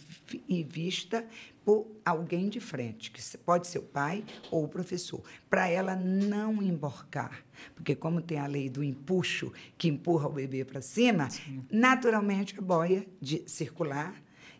e 0.47 0.63
vista 0.63 1.25
por 1.65 1.87
alguém 2.05 2.47
de 2.47 2.59
frente, 2.59 3.09
que 3.09 3.37
pode 3.39 3.65
ser 3.65 3.79
o 3.79 3.83
pai 3.83 4.23
ou 4.51 4.63
o 4.63 4.67
professor, 4.67 5.21
para 5.49 5.67
ela 5.67 5.95
não 5.95 6.61
emborcar. 6.61 7.43
Porque, 7.73 7.95
como 7.95 8.21
tem 8.21 8.37
a 8.37 8.45
lei 8.45 8.69
do 8.69 8.83
empuxo, 8.83 9.51
que 9.77 9.87
empurra 9.87 10.27
o 10.27 10.31
bebê 10.31 10.63
para 10.63 10.79
cima, 10.79 11.29
Sim. 11.29 11.65
naturalmente 11.71 12.55
a 12.57 12.61
boia 12.61 13.05
de 13.19 13.43
circular 13.47 14.13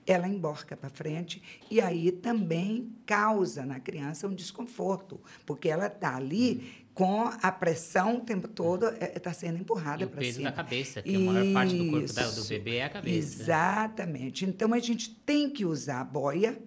ela 0.07 0.27
emborca 0.27 0.77
para 0.77 0.87
frente 0.87 1.41
e 1.69 1.81
aí 1.81 2.11
também 2.11 2.93
causa 3.07 3.65
na 3.65 3.79
criança 3.79 4.27
um 4.27 4.35
desconforto, 4.35 5.19
porque 5.47 5.67
ela 5.67 5.87
está 5.87 6.15
ali 6.15 6.85
com 6.95 7.29
a 7.41 7.51
pressão 7.51 8.17
o 8.17 8.21
tempo 8.21 8.47
todo 8.47 8.87
está 8.87 9.29
é, 9.29 9.31
é, 9.31 9.33
sendo 9.33 9.59
empurrada 9.59 10.07
para 10.07 10.21
cima. 10.21 10.31
o 10.31 10.33
peso 10.33 10.43
da 10.43 10.51
cabeça, 10.51 11.01
que 11.01 11.11
Isso. 11.11 11.29
a 11.29 11.33
maior 11.33 11.53
parte 11.53 11.77
do 11.77 11.91
corpo 11.91 12.35
do 12.35 12.45
bebê 12.45 12.75
é 12.75 12.85
a 12.85 12.89
cabeça. 12.89 13.17
Exatamente. 13.17 14.45
Então, 14.45 14.73
a 14.73 14.79
gente 14.79 15.09
tem 15.09 15.49
que 15.49 15.65
usar 15.65 15.99
a 15.99 16.03
boia, 16.05 16.57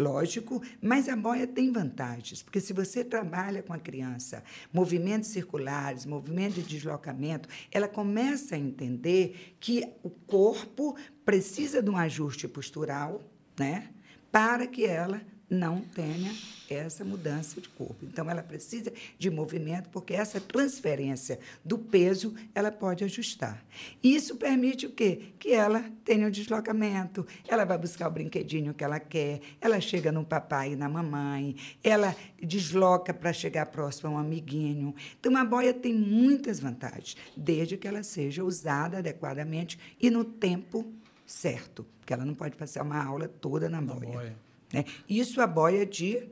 lógico, 0.00 0.62
mas 0.80 1.08
a 1.08 1.14
boia 1.14 1.46
tem 1.46 1.70
vantagens, 1.70 2.42
porque 2.42 2.60
se 2.60 2.72
você 2.72 3.04
trabalha 3.04 3.62
com 3.62 3.72
a 3.72 3.78
criança, 3.78 4.42
movimentos 4.72 5.28
circulares, 5.28 6.06
movimento 6.06 6.54
de 6.54 6.62
deslocamento, 6.62 7.48
ela 7.70 7.86
começa 7.86 8.54
a 8.56 8.58
entender 8.58 9.56
que 9.60 9.86
o 10.02 10.10
corpo 10.10 10.96
precisa 11.24 11.82
de 11.82 11.90
um 11.90 11.96
ajuste 11.96 12.48
postural, 12.48 13.22
né, 13.58 13.90
para 14.32 14.66
que 14.66 14.84
ela 14.84 15.20
não 15.50 15.80
tenha 15.80 16.32
essa 16.70 17.04
mudança 17.04 17.60
de 17.60 17.68
corpo. 17.68 18.04
Então, 18.04 18.30
ela 18.30 18.42
precisa 18.42 18.92
de 19.18 19.28
movimento, 19.28 19.88
porque 19.88 20.14
essa 20.14 20.40
transferência 20.40 21.40
do 21.64 21.76
peso 21.76 22.34
ela 22.54 22.70
pode 22.70 23.02
ajustar. 23.02 23.64
Isso 24.02 24.36
permite 24.36 24.86
o 24.86 24.90
quê? 24.90 25.32
Que 25.38 25.52
ela 25.52 25.84
tenha 26.04 26.28
um 26.28 26.30
deslocamento, 26.30 27.26
ela 27.48 27.64
vai 27.64 27.76
buscar 27.76 28.06
o 28.06 28.10
brinquedinho 28.12 28.72
que 28.72 28.84
ela 28.84 29.00
quer, 29.00 29.40
ela 29.60 29.80
chega 29.80 30.12
no 30.12 30.24
papai 30.24 30.72
e 30.72 30.76
na 30.76 30.88
mamãe, 30.88 31.56
ela 31.82 32.14
desloca 32.40 33.12
para 33.12 33.32
chegar 33.32 33.66
próximo 33.66 34.10
a 34.10 34.12
um 34.12 34.18
amiguinho. 34.18 34.94
Então, 35.18 35.36
a 35.36 35.44
boia 35.44 35.74
tem 35.74 35.92
muitas 35.92 36.60
vantagens, 36.60 37.16
desde 37.36 37.76
que 37.76 37.88
ela 37.88 38.04
seja 38.04 38.44
usada 38.44 38.98
adequadamente 38.98 39.78
e 40.00 40.08
no 40.08 40.24
tempo 40.24 40.86
certo, 41.26 41.84
porque 41.98 42.12
ela 42.12 42.24
não 42.24 42.34
pode 42.34 42.56
passar 42.56 42.82
uma 42.82 43.02
aula 43.02 43.26
toda 43.26 43.68
na 43.68 43.80
boia. 43.80 44.36
Né? 44.72 44.84
Isso 45.08 45.40
a 45.40 45.46
boia 45.46 45.84
de 45.84 46.28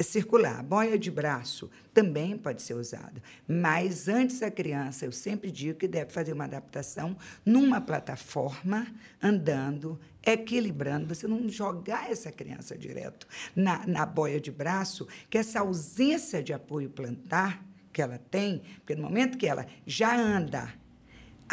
circular. 0.00 0.62
Boia 0.62 0.98
de 0.98 1.10
braço 1.10 1.70
também 1.92 2.36
pode 2.36 2.62
ser 2.62 2.74
usada. 2.74 3.22
Mas 3.46 4.08
antes 4.08 4.42
a 4.42 4.50
criança, 4.50 5.04
eu 5.04 5.12
sempre 5.12 5.50
digo 5.50 5.78
que 5.78 5.88
deve 5.88 6.10
fazer 6.10 6.32
uma 6.32 6.44
adaptação 6.44 7.16
numa 7.44 7.80
plataforma, 7.80 8.86
andando, 9.22 9.98
equilibrando, 10.24 11.12
você 11.14 11.26
não 11.26 11.48
jogar 11.48 12.10
essa 12.10 12.30
criança 12.30 12.76
direto 12.76 13.26
na, 13.54 13.86
na 13.86 14.06
boia 14.06 14.40
de 14.40 14.50
braço, 14.50 15.06
que 15.28 15.38
essa 15.38 15.60
ausência 15.60 16.42
de 16.42 16.52
apoio 16.52 16.88
plantar 16.88 17.64
que 17.92 18.00
ela 18.00 18.18
tem, 18.30 18.62
porque 18.78 18.94
no 18.94 19.02
momento 19.02 19.36
que 19.36 19.46
ela 19.46 19.66
já 19.86 20.16
anda 20.16 20.72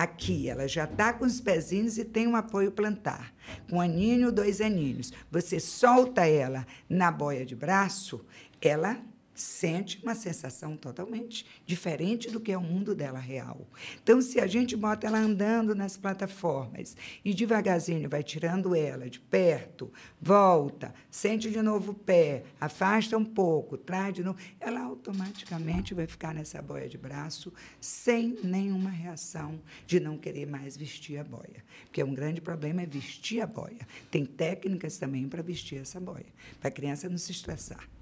aqui, 0.02 0.50
ela 0.50 0.66
já 0.66 0.86
está 0.86 1.12
com 1.12 1.26
os 1.26 1.42
pezinhos 1.42 1.98
e 1.98 2.06
tem 2.06 2.26
um 2.26 2.36
apoio 2.36 2.72
plantar, 2.72 3.34
com 3.70 3.76
um 3.76 3.82
aninho, 3.82 4.32
dois 4.32 4.62
aninhos. 4.62 5.12
Você 5.30 5.60
solta 5.60 6.26
ela 6.26 6.66
na 6.90 7.12
boia 7.12 7.46
de 7.46 7.54
braço, 7.54 8.26
ela 8.62 8.98
sente 9.42 10.00
uma 10.04 10.16
sensação 10.16 10.76
totalmente 10.76 11.46
diferente 11.66 12.30
do 12.30 12.40
que 12.40 12.52
é 12.52 12.58
o 12.58 12.62
mundo 12.62 12.94
dela 12.94 13.20
real. 13.20 13.68
Então, 14.04 14.22
se 14.22 14.40
a 14.40 14.48
gente 14.48 14.76
bota 14.76 15.08
ela 15.08 15.20
andando 15.20 15.74
nas 15.74 15.96
plataformas 15.96 16.96
e 17.24 17.34
devagarzinho 17.34 18.10
vai 18.10 18.24
tirando 18.24 18.76
ela 18.76 19.10
de 19.10 19.20
perto, 19.20 19.92
volta, 20.22 20.94
sente 21.10 21.50
de 21.50 21.62
novo 21.62 21.92
o 21.92 21.96
pé, 21.96 22.44
afasta 22.60 23.18
um 23.18 23.26
pouco, 23.26 23.78
traz 23.78 24.14
de 24.14 24.24
novo, 24.24 24.38
ela 24.60 24.82
automaticamente 24.82 25.94
vai 25.94 26.08
ficar 26.08 26.34
nessa 26.34 26.62
boia 26.62 26.90
de 26.90 26.98
braço 26.98 27.54
sem 27.80 28.38
nenhuma 28.44 28.90
reação 28.90 29.60
de 29.86 30.00
não 30.00 30.18
querer 30.18 30.46
mais 30.46 30.76
vestir 30.76 31.18
a 31.18 31.24
boia. 31.24 31.64
Porque 31.86 32.04
um 32.04 32.14
grande 32.14 32.42
problema 32.42 32.82
é 32.82 32.86
vestir 32.86 33.42
a 33.42 33.48
boia. 33.48 33.88
Tem 34.12 34.26
técnicas 34.26 34.98
também 34.98 35.28
para 35.28 35.42
vestir 35.42 35.80
essa 35.80 36.00
boia, 36.00 36.26
para 36.60 36.70
a 36.70 36.72
criança 36.72 37.08
não 37.08 37.18
se 37.18 37.32
estressar. 37.32 37.99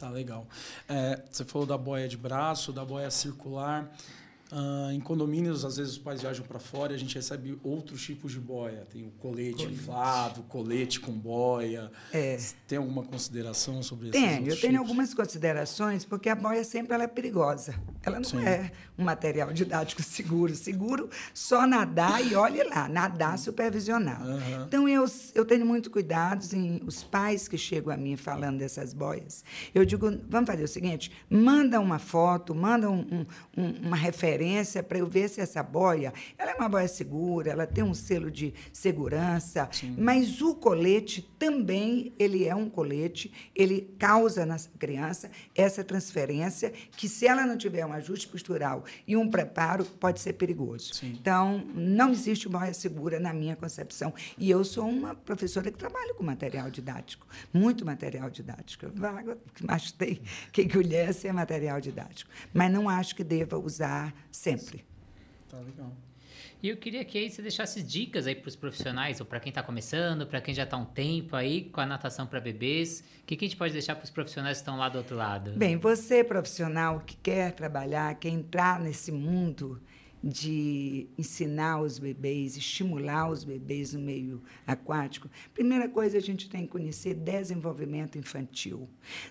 Tá 0.00 0.08
legal. 0.08 0.46
É, 0.88 1.22
você 1.30 1.44
falou 1.44 1.66
da 1.66 1.76
boia 1.76 2.08
de 2.08 2.16
braço, 2.16 2.72
da 2.72 2.82
boia 2.82 3.10
circular. 3.10 3.86
Uh, 4.52 4.90
em 4.90 4.98
condomínios, 4.98 5.64
às 5.64 5.76
vezes 5.76 5.92
os 5.92 5.98
pais 5.98 6.22
viajam 6.22 6.44
para 6.44 6.58
fora 6.58 6.92
e 6.92 6.96
a 6.96 6.98
gente 6.98 7.14
recebe 7.14 7.56
outros 7.62 8.02
tipos 8.02 8.32
de 8.32 8.40
boia. 8.40 8.84
Tem 8.90 9.06
o 9.06 9.10
colete, 9.12 9.58
colete. 9.58 9.72
inflável, 9.72 10.42
colete 10.48 10.98
com 10.98 11.12
boia. 11.12 11.90
É. 12.12 12.36
Tem 12.66 12.76
alguma 12.76 13.04
consideração 13.04 13.80
sobre 13.80 14.08
isso? 14.08 14.18
Tenho, 14.18 14.48
eu 14.48 14.60
tenho 14.60 14.80
algumas 14.80 15.14
considerações, 15.14 16.04
porque 16.04 16.28
a 16.28 16.34
boia 16.34 16.64
sempre 16.64 16.94
ela 16.94 17.04
é 17.04 17.06
perigosa. 17.06 17.76
Ela 18.02 18.16
não 18.16 18.24
Sim. 18.24 18.44
é 18.44 18.72
um 18.98 19.04
material 19.04 19.52
didático 19.52 20.02
seguro. 20.02 20.52
Seguro 20.56 21.08
só 21.32 21.64
nadar 21.64 22.24
e 22.26 22.34
olhe 22.34 22.64
lá, 22.64 22.88
nadar 22.88 23.38
supervisionado. 23.38 24.28
Uhum. 24.28 24.64
Então 24.66 24.88
eu, 24.88 25.04
eu 25.32 25.44
tenho 25.44 25.64
muito 25.64 25.90
cuidado 25.90 26.44
em 26.52 26.82
os 26.84 27.04
pais 27.04 27.46
que 27.46 27.56
chegam 27.56 27.94
a 27.94 27.96
mim 27.96 28.16
falando 28.16 28.58
dessas 28.58 28.92
boias. 28.92 29.44
Eu 29.72 29.84
digo, 29.84 30.10
vamos 30.28 30.48
fazer 30.48 30.64
o 30.64 30.68
seguinte: 30.68 31.12
manda 31.28 31.78
uma 31.78 32.00
foto, 32.00 32.52
manda 32.52 32.90
um, 32.90 33.24
um, 33.56 33.86
uma 33.86 33.96
referência 33.96 34.39
referência 34.40 34.82
para 34.82 34.98
eu 34.98 35.06
ver 35.06 35.28
se 35.28 35.40
essa 35.40 35.62
boia, 35.62 36.12
ela 36.38 36.52
é 36.52 36.54
uma 36.54 36.68
boia 36.68 36.88
segura, 36.88 37.50
ela 37.50 37.66
tem 37.66 37.84
um 37.84 37.92
selo 37.92 38.30
de 38.30 38.54
segurança, 38.72 39.68
Sim. 39.70 39.94
mas 39.98 40.40
o 40.40 40.54
colete 40.54 41.22
também, 41.38 42.12
ele 42.18 42.46
é 42.46 42.54
um 42.54 42.68
colete, 42.68 43.32
ele 43.54 43.94
causa 43.98 44.46
na 44.46 44.56
criança 44.78 45.30
essa 45.54 45.84
transferência 45.84 46.72
que 46.96 47.08
se 47.08 47.26
ela 47.26 47.44
não 47.44 47.56
tiver 47.56 47.84
um 47.84 47.92
ajuste 47.92 48.28
postural 48.28 48.84
e 49.06 49.16
um 49.16 49.28
preparo, 49.28 49.84
pode 49.84 50.20
ser 50.20 50.32
perigoso. 50.34 50.94
Sim. 50.94 51.18
Então, 51.20 51.62
não 51.74 52.10
existe 52.10 52.48
boia 52.48 52.72
segura 52.72 53.20
na 53.20 53.32
minha 53.32 53.56
concepção. 53.56 54.14
E 54.38 54.50
eu 54.50 54.64
sou 54.64 54.88
uma 54.88 55.14
professora 55.14 55.70
que 55.70 55.76
trabalha 55.76 56.14
com 56.14 56.24
material 56.24 56.70
didático, 56.70 57.26
muito 57.52 57.84
material 57.84 58.30
didático. 58.30 58.86
O 58.86 59.52
que 59.54 59.66
mais 59.66 59.92
tem 59.92 60.20
que 60.52 60.68
conhece 60.68 61.28
é 61.28 61.32
material 61.32 61.80
didático. 61.80 62.30
Mas 62.54 62.72
não 62.72 62.88
acho 62.88 63.14
que 63.14 63.24
deva 63.24 63.58
usar 63.58 64.14
sempre. 64.30 64.84
Tá 65.48 65.58
legal. 65.58 65.92
E 66.62 66.68
eu 66.68 66.76
queria 66.76 67.04
que 67.04 67.16
aí 67.16 67.30
você 67.30 67.40
deixasse 67.40 67.82
dicas 67.82 68.26
aí 68.26 68.34
para 68.34 68.48
os 68.48 68.56
profissionais, 68.56 69.18
ou 69.18 69.26
para 69.26 69.40
quem 69.40 69.50
está 69.50 69.62
começando, 69.62 70.26
para 70.26 70.40
quem 70.40 70.54
já 70.54 70.64
está 70.64 70.76
um 70.76 70.84
tempo 70.84 71.34
aí 71.34 71.64
com 71.64 71.80
a 71.80 71.86
natação 71.86 72.26
para 72.26 72.38
bebês. 72.40 73.02
O 73.22 73.26
que, 73.26 73.36
que 73.36 73.44
a 73.44 73.48
gente 73.48 73.56
pode 73.56 73.72
deixar 73.72 73.96
para 73.96 74.04
os 74.04 74.10
profissionais 74.10 74.58
que 74.58 74.62
estão 74.62 74.76
lá 74.76 74.88
do 74.88 74.98
outro 74.98 75.16
lado? 75.16 75.52
Bem, 75.52 75.76
você 75.76 76.22
profissional 76.22 77.00
que 77.00 77.16
quer 77.16 77.52
trabalhar, 77.52 78.14
quer 78.16 78.28
entrar 78.28 78.78
nesse 78.78 79.10
mundo 79.10 79.80
de 80.22 81.08
ensinar 81.16 81.80
os 81.80 81.98
bebês, 81.98 82.56
estimular 82.56 83.30
os 83.30 83.42
bebês 83.42 83.94
no 83.94 84.00
meio 84.00 84.42
aquático, 84.66 85.30
primeira 85.54 85.88
coisa 85.88 86.18
a 86.18 86.20
gente 86.20 86.50
tem 86.50 86.62
que 86.62 86.68
conhecer 86.68 87.14
desenvolvimento 87.14 88.18
infantil. 88.18 88.86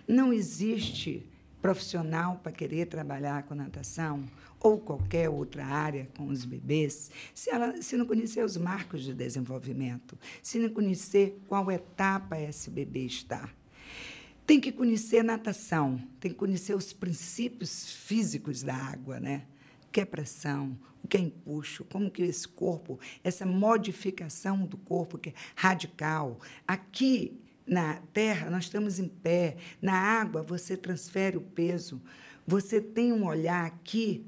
Não 0.08 0.34
existe 0.34 1.30
profissional 1.62 2.40
para 2.42 2.52
querer 2.52 2.86
trabalhar 2.86 3.44
com 3.44 3.56
natação 3.56 4.26
ou 4.60 4.78
qualquer 4.78 5.30
outra 5.30 5.66
área 5.66 6.08
com 6.18 6.28
os 6.28 6.44
bebês, 6.46 7.10
se, 7.34 7.50
ela, 7.50 7.82
se 7.82 7.96
não 7.96 8.06
conhecer 8.06 8.44
os 8.44 8.58
marcos 8.58 9.04
de 9.04 9.14
desenvolvimento, 9.14 10.18
se 10.44 10.60
não 10.60 10.70
conhecer 10.70 11.40
qual 11.48 11.72
etapa 11.72 12.40
esse 12.40 12.70
bebê 12.70 13.06
está. 13.06 13.50
Tem 14.46 14.60
que 14.60 14.72
conhecer 14.72 15.24
natação, 15.24 16.02
tem 16.20 16.32
que 16.32 16.38
conhecer 16.38 16.76
os 16.76 16.92
princípios 16.92 17.94
físicos 17.94 18.64
da 18.64 18.76
água, 18.76 19.20
né? 19.20 19.44
O 19.88 19.92
que 19.92 20.02
é 20.02 20.06
pressão, 20.06 20.78
o 21.04 21.08
que 21.08 21.18
é 21.18 21.20
empuxo, 21.20 21.86
como 21.86 22.10
que 22.10 22.24
esse 22.24 22.48
corpo, 22.48 23.00
essa 23.24 23.46
modificação 23.46 24.66
do 24.66 24.78
corpo 24.78 25.18
que 25.18 25.30
é 25.30 25.34
radical. 25.56 26.40
Aqui 26.68 27.40
na 27.70 28.02
terra 28.12 28.50
nós 28.50 28.66
estamos 28.66 29.00
em 29.00 29.08
pé, 29.08 29.58
na 29.82 29.94
água 29.94 30.42
você 30.42 30.76
transfere 30.76 31.38
o 31.38 31.42
peso. 31.42 32.02
Você 32.46 32.82
tem 32.82 33.14
um 33.14 33.26
olhar 33.26 33.66
aqui 33.66 34.26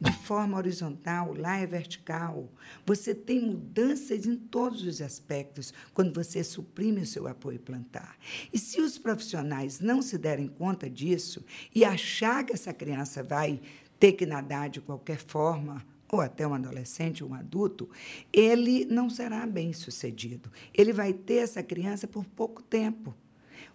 de 0.00 0.12
forma 0.12 0.56
horizontal, 0.56 1.34
lá 1.34 1.58
é 1.58 1.66
vertical. 1.66 2.50
Você 2.84 3.14
tem 3.14 3.40
mudanças 3.40 4.26
em 4.26 4.36
todos 4.36 4.82
os 4.82 5.00
aspectos 5.00 5.72
quando 5.94 6.14
você 6.14 6.44
suprime 6.44 7.02
o 7.02 7.06
seu 7.06 7.26
apoio 7.26 7.58
plantar. 7.58 8.16
E 8.52 8.58
se 8.58 8.80
os 8.80 8.98
profissionais 8.98 9.80
não 9.80 10.02
se 10.02 10.18
derem 10.18 10.48
conta 10.48 10.88
disso 10.88 11.44
e 11.74 11.84
achar 11.84 12.44
que 12.44 12.52
essa 12.52 12.74
criança 12.74 13.22
vai 13.22 13.60
ter 13.98 14.12
que 14.12 14.26
nadar 14.26 14.68
de 14.68 14.80
qualquer 14.80 15.18
forma, 15.18 15.84
ou 16.10 16.20
até 16.20 16.46
um 16.46 16.54
adolescente, 16.54 17.24
um 17.24 17.34
adulto, 17.34 17.88
ele 18.32 18.84
não 18.84 19.10
será 19.10 19.46
bem 19.46 19.72
sucedido. 19.72 20.50
Ele 20.72 20.92
vai 20.92 21.12
ter 21.12 21.36
essa 21.36 21.62
criança 21.62 22.06
por 22.06 22.24
pouco 22.24 22.62
tempo. 22.62 23.14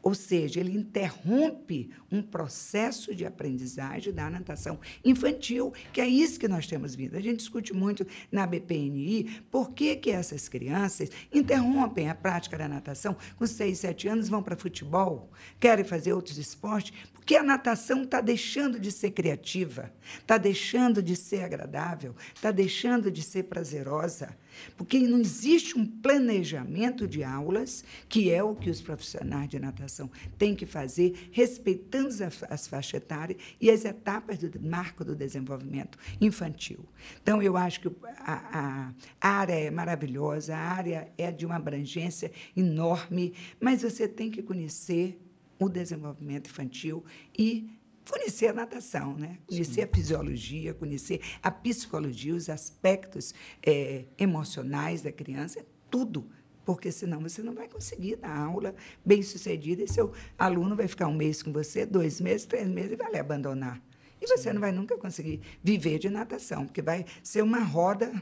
Ou 0.04 0.16
seja, 0.16 0.60
ele 0.60 0.76
interrompe 0.76 1.92
um 2.12 2.22
processo 2.22 3.14
de 3.14 3.26
aprendizagem 3.26 4.12
da 4.12 4.30
natação 4.30 4.80
infantil, 5.06 5.72
que 5.94 6.02
é 6.02 6.08
isso 6.08 6.40
que 6.40 6.48
nós 6.48 6.66
temos 6.66 6.96
vindo. 6.96 7.16
A 7.16 7.22
gente 7.22 7.38
discute 7.38 7.74
muito 7.74 8.06
na 8.32 8.48
BPNI 8.48 9.42
por 9.52 9.72
que, 9.72 9.96
que 9.96 10.10
essas 10.10 10.50
crianças 10.50 11.10
interrompem 11.32 12.10
a 12.10 12.16
prática 12.16 12.58
da 12.58 12.68
natação 12.68 13.16
com 13.38 13.46
6, 13.46 13.78
7 13.78 14.08
anos, 14.08 14.30
vão 14.30 14.42
para 14.42 14.58
futebol, 14.58 15.32
querem 15.60 15.86
fazer 15.86 16.14
outros 16.14 16.38
esportes, 16.38 16.94
porque 17.14 17.36
a 17.36 17.44
natação 17.44 18.04
está 18.04 18.20
deixando 18.20 18.80
de 18.80 18.92
ser 18.92 19.12
criativa, 19.12 19.94
está 20.20 20.38
deixando 20.38 21.04
de 21.04 21.16
ser 21.16 21.44
agradável, 21.44 22.16
está 22.34 22.50
deixando 22.52 23.12
de 23.12 23.22
ser 23.22 23.44
prazerosa. 23.44 24.36
Porque 24.78 25.00
não 25.00 25.20
existe 25.20 25.78
um 25.78 25.86
planejamento 25.86 27.08
de 27.08 27.24
aulas, 27.24 27.84
que 28.08 28.32
é 28.32 28.44
o 28.44 28.56
que 28.56 28.70
os 28.70 28.82
profissionais 28.82 29.50
de 29.50 29.60
natação 29.60 30.10
têm 30.38 30.56
que 30.56 30.66
fazer, 30.66 31.30
respeitando 31.32 32.02
as 32.50 32.68
faixas 32.68 32.96
etárias 32.96 33.40
e 33.60 33.70
as 33.70 33.86
etapas 33.86 34.38
do 34.38 34.62
marco 34.62 35.04
do 35.04 35.16
desenvolvimento 35.16 35.98
infantil. 36.20 36.86
Então, 37.22 37.42
eu 37.42 37.56
acho 37.56 37.82
que 37.82 37.92
a, 38.18 38.92
a 39.20 39.30
área 39.30 39.54
é 39.54 39.72
maravilhosa, 39.72 40.56
a 40.56 40.60
área 40.60 41.12
é 41.18 41.32
de 41.32 41.46
uma 41.46 41.56
abrangência 41.56 42.32
enorme, 42.56 43.34
mas 43.60 43.82
você 43.82 44.08
tem 44.08 44.30
que 44.32 44.42
conhecer 44.42 45.20
o 45.60 45.70
desenvolvimento 45.70 46.48
infantil 46.48 47.06
e 47.38 47.70
conhecer 48.10 48.48
a 48.48 48.54
natação, 48.54 49.16
né? 49.16 49.38
conhecer 49.48 49.74
Sim. 49.74 49.82
a 49.82 49.88
fisiologia, 49.88 50.74
conhecer 50.74 51.22
a 51.42 51.52
psicologia, 51.52 52.36
os 52.36 52.50
aspectos 52.50 53.34
é, 53.66 54.06
emocionais 54.18 55.02
da 55.02 55.12
criança, 55.12 55.66
tudo. 55.90 56.30
Porque 56.64 56.92
senão 56.92 57.20
você 57.22 57.42
não 57.42 57.54
vai 57.54 57.68
conseguir 57.68 58.18
dar 58.18 58.38
aula 58.38 58.76
bem 59.04 59.22
sucedida 59.24 59.84
e 59.84 59.88
seu 59.88 60.12
aluno 60.38 60.76
vai 60.76 60.88
ficar 60.88 61.08
um 61.08 61.16
mês 61.16 61.42
com 61.42 61.52
você, 61.52 61.86
dois 61.86 62.22
meses, 62.22 62.46
três 62.46 62.68
meses 62.68 62.92
e 62.92 62.96
vai 62.96 63.12
lhe 63.12 63.18
abandonar. 63.18 63.82
E 64.22 64.28
você 64.28 64.50
Sim. 64.50 64.54
não 64.54 64.62
vai 64.62 64.72
nunca 64.72 64.96
conseguir 64.98 65.42
viver 65.64 65.98
de 65.98 66.10
natação, 66.10 66.66
porque 66.66 66.82
vai 66.82 67.06
ser 67.24 67.42
uma 67.42 67.60
roda 67.60 68.14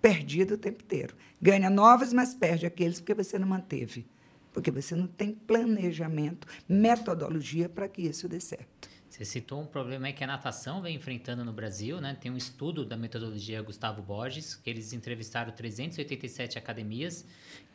perdida 0.00 0.54
o 0.54 0.58
tempo 0.58 0.82
inteiro. 0.82 1.14
Ganha 1.40 1.68
novos, 1.68 2.12
mas 2.12 2.34
perde 2.34 2.64
aqueles 2.64 3.00
porque 3.00 3.14
você 3.14 3.38
não 3.38 3.46
manteve. 3.46 4.06
Porque 4.52 4.70
você 4.70 4.94
não 4.94 5.06
tem 5.06 5.32
planejamento, 5.32 6.46
metodologia 6.68 7.68
para 7.68 7.88
que 7.88 8.02
isso 8.02 8.28
dê 8.28 8.40
certo. 8.40 8.88
Você 9.14 9.24
citou 9.24 9.62
um 9.62 9.64
problema 9.64 10.10
que 10.10 10.24
a 10.24 10.26
natação 10.26 10.82
vem 10.82 10.96
enfrentando 10.96 11.44
no 11.44 11.52
Brasil, 11.52 12.00
né? 12.00 12.16
Tem 12.20 12.32
um 12.32 12.36
estudo 12.36 12.84
da 12.84 12.96
metodologia 12.96 13.62
Gustavo 13.62 14.02
Borges, 14.02 14.56
que 14.56 14.68
eles 14.68 14.92
entrevistaram 14.92 15.52
387 15.52 16.58
academias, 16.58 17.24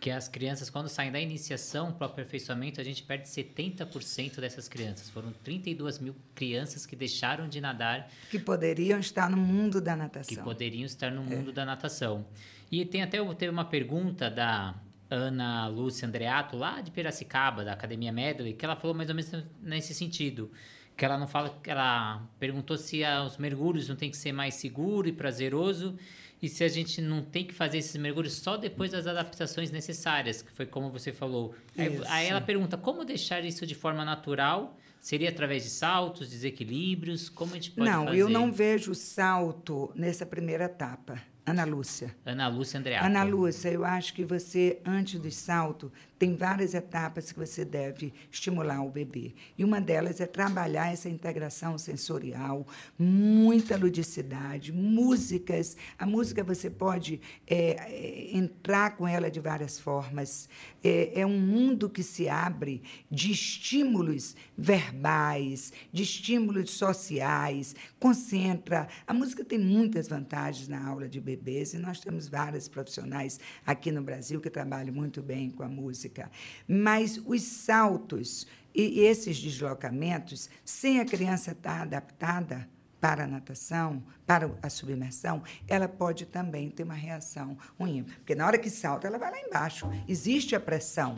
que 0.01 0.11
as 0.11 0.27
crianças, 0.27 0.69
quando 0.69 0.89
saem 0.89 1.13
da 1.13 1.19
iniciação 1.21 1.93
para 1.93 2.07
o 2.07 2.09
aperfeiçoamento, 2.09 2.81
a 2.81 2.83
gente 2.83 3.03
perde 3.03 3.29
70% 3.29 4.41
dessas 4.41 4.67
crianças. 4.67 5.09
Foram 5.09 5.31
32 5.31 5.99
mil 5.99 6.13
crianças 6.35 6.85
que 6.85 6.93
deixaram 6.93 7.47
de 7.47 7.61
nadar. 7.61 8.09
Que 8.29 8.37
poderiam 8.37 8.99
estar 8.99 9.29
no 9.29 9.37
mundo 9.37 9.79
da 9.79 9.95
natação. 9.95 10.35
Que 10.35 10.43
poderiam 10.43 10.85
estar 10.85 11.09
no 11.09 11.23
mundo 11.23 11.51
é. 11.51 11.53
da 11.53 11.65
natação. 11.65 12.25
E 12.69 12.83
tem 12.83 13.01
até 13.01 13.17
teve 13.35 13.49
uma 13.49 13.63
pergunta 13.63 14.29
da 14.29 14.75
Ana 15.09 15.69
Lúcia 15.69 16.05
Andreato, 16.05 16.57
lá 16.57 16.81
de 16.81 16.91
Piracicaba, 16.91 17.63
da 17.63 17.71
Academia 17.71 18.11
Medley, 18.11 18.55
que 18.55 18.65
ela 18.65 18.75
falou 18.75 18.93
mais 18.93 19.07
ou 19.07 19.15
menos 19.15 19.31
nesse 19.61 19.93
sentido 19.93 20.51
que 20.99 21.05
ela 21.05 21.17
não 21.17 21.27
fala, 21.27 21.57
ela 21.63 22.21
perguntou 22.37 22.77
se 22.77 23.01
os 23.25 23.37
mergulhos 23.37 23.87
não 23.87 23.95
tem 23.95 24.11
que 24.11 24.17
ser 24.17 24.33
mais 24.33 24.55
seguro 24.55 25.07
e 25.07 25.13
prazeroso 25.13 25.97
e 26.41 26.49
se 26.49 26.61
a 26.61 26.67
gente 26.67 27.01
não 27.01 27.23
tem 27.23 27.45
que 27.45 27.53
fazer 27.53 27.77
esses 27.77 27.95
mergulhos 27.95 28.33
só 28.33 28.57
depois 28.57 28.91
das 28.91 29.07
adaptações 29.07 29.71
necessárias, 29.71 30.41
que 30.41 30.51
foi 30.51 30.65
como 30.65 30.89
você 30.89 31.13
falou. 31.13 31.55
Aí, 31.77 32.01
aí, 32.07 32.27
ela 32.27 32.41
pergunta 32.41 32.77
como 32.77 33.05
deixar 33.05 33.45
isso 33.45 33.65
de 33.65 33.75
forma 33.75 34.03
natural? 34.03 34.77
Seria 34.99 35.29
através 35.29 35.63
de 35.63 35.69
saltos, 35.69 36.29
desequilíbrios? 36.29 37.29
Como 37.29 37.53
a 37.53 37.55
gente 37.55 37.71
pode 37.71 37.89
não, 37.89 38.03
fazer? 38.03 38.17
Não, 38.17 38.19
eu 38.19 38.29
não 38.29 38.51
vejo 38.51 38.93
salto 38.93 39.91
nessa 39.95 40.25
primeira 40.25 40.65
etapa. 40.65 41.21
Ana 41.45 41.63
Lúcia. 41.63 42.15
Ana 42.25 42.47
Lúcia 42.47 42.79
Andreato. 42.79 43.05
Ana 43.05 43.23
Lúcia, 43.23 43.69
eu 43.69 43.83
acho 43.83 44.13
que 44.13 44.23
você, 44.23 44.81
antes 44.85 45.19
do 45.19 45.31
salto, 45.31 45.91
tem 46.19 46.35
várias 46.35 46.73
etapas 46.73 47.31
que 47.31 47.39
você 47.39 47.63
deve 47.63 48.13
estimular 48.29 48.83
o 48.83 48.89
bebê. 48.89 49.33
E 49.57 49.63
uma 49.63 49.79
delas 49.79 50.19
é 50.19 50.25
trabalhar 50.25 50.91
essa 50.91 51.07
integração 51.07 51.77
sensorial, 51.77 52.67
muita 52.97 53.77
ludicidade, 53.77 54.73
músicas. 54.73 55.77
A 55.97 56.05
música 56.05 56.43
você 56.43 56.69
pode 56.69 57.21
é, 57.47 57.57
é, 57.57 58.37
entrar 58.37 58.97
com 58.97 59.07
ela 59.07 59.31
de 59.31 59.39
várias 59.39 59.79
formas. 59.79 60.49
É, 60.83 61.21
é 61.21 61.25
um 61.25 61.39
mundo 61.39 61.89
que 61.89 62.03
se 62.03 62.27
abre 62.27 62.83
de 63.09 63.31
estímulos 63.31 64.35
verbais, 64.57 65.71
de 65.91 66.03
estímulos 66.03 66.71
sociais, 66.71 67.75
concentra. 67.97 68.89
A 69.07 69.13
música 69.13 69.45
tem 69.45 69.57
muitas 69.57 70.09
vantagens 70.09 70.67
na 70.67 70.85
aula 70.85 71.07
de 71.07 71.21
bebês 71.21 71.73
e 71.73 71.77
nós 71.77 72.01
temos 72.01 72.27
vários 72.27 72.67
profissionais 72.67 73.39
aqui 73.65 73.89
no 73.89 74.01
Brasil 74.01 74.41
que 74.41 74.49
trabalham 74.49 74.93
muito 74.93 75.21
bem 75.21 75.49
com 75.49 75.63
a 75.63 75.69
música 75.69 76.08
física, 76.09 76.31
mas 76.67 77.21
os 77.25 77.43
saltos 77.43 78.47
e 78.73 79.01
esses 79.01 79.39
deslocamentos, 79.39 80.49
sem 80.65 80.99
a 80.99 81.05
criança 81.05 81.51
estar 81.51 81.81
adaptada 81.81 82.67
para 82.99 83.23
a 83.23 83.27
natação, 83.27 84.03
para 84.25 84.51
a 84.61 84.69
submersão, 84.69 85.41
ela 85.67 85.87
pode 85.87 86.25
também 86.25 86.69
ter 86.69 86.83
uma 86.83 86.93
reação 86.93 87.57
ruim. 87.79 88.03
Porque 88.03 88.35
na 88.35 88.45
hora 88.45 88.57
que 88.57 88.69
salta, 88.69 89.07
ela 89.07 89.17
vai 89.17 89.31
lá 89.31 89.39
embaixo. 89.39 89.89
Existe 90.07 90.55
a 90.55 90.59
pressão. 90.59 91.17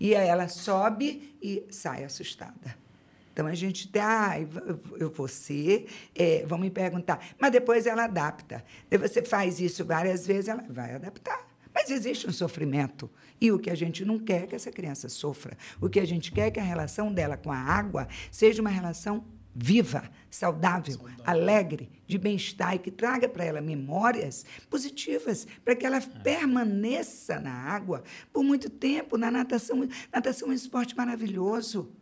E 0.00 0.16
aí 0.16 0.26
ela 0.26 0.48
sobe 0.48 1.36
e 1.40 1.66
sai 1.70 2.02
assustada. 2.02 2.76
Então 3.32 3.46
a 3.46 3.54
gente 3.54 3.88
tá, 3.88 4.32
ah, 4.32 4.40
eu 4.98 5.10
vou 5.10 5.28
ser, 5.28 5.86
é, 6.14 6.44
vão 6.46 6.58
me 6.58 6.70
perguntar, 6.70 7.24
mas 7.38 7.50
depois 7.50 7.86
ela 7.86 8.04
adapta. 8.04 8.64
Você 8.90 9.22
faz 9.22 9.60
isso 9.60 9.84
várias 9.84 10.26
vezes, 10.26 10.48
ela 10.48 10.64
vai 10.68 10.94
adaptar. 10.94 11.51
Mas 11.74 11.90
existe 11.90 12.28
um 12.28 12.32
sofrimento. 12.32 13.10
E 13.40 13.50
o 13.50 13.58
que 13.58 13.70
a 13.70 13.74
gente 13.74 14.04
não 14.04 14.18
quer 14.18 14.44
é 14.44 14.46
que 14.46 14.54
essa 14.54 14.70
criança 14.70 15.08
sofra. 15.08 15.56
O 15.80 15.88
que 15.88 15.98
a 16.00 16.04
gente 16.04 16.30
quer 16.30 16.46
é 16.46 16.50
que 16.50 16.60
a 16.60 16.64
relação 16.64 17.12
dela 17.12 17.36
com 17.36 17.50
a 17.50 17.56
água 17.56 18.08
seja 18.30 18.60
uma 18.60 18.70
relação 18.70 19.24
viva, 19.54 20.10
saudável, 20.30 20.94
saudável. 20.94 21.24
alegre, 21.26 21.90
de 22.06 22.16
bem-estar 22.18 22.74
e 22.74 22.78
que 22.78 22.90
traga 22.90 23.28
para 23.28 23.44
ela 23.44 23.60
memórias 23.60 24.46
positivas, 24.70 25.46
para 25.64 25.76
que 25.76 25.84
ela 25.84 25.98
é. 25.98 26.00
permaneça 26.00 27.38
na 27.38 27.52
água 27.52 28.02
por 28.32 28.42
muito 28.42 28.70
tempo. 28.70 29.18
Na 29.18 29.30
natação, 29.30 29.88
natação 30.12 30.48
é 30.48 30.50
um 30.52 30.54
esporte 30.54 30.96
maravilhoso. 30.96 31.92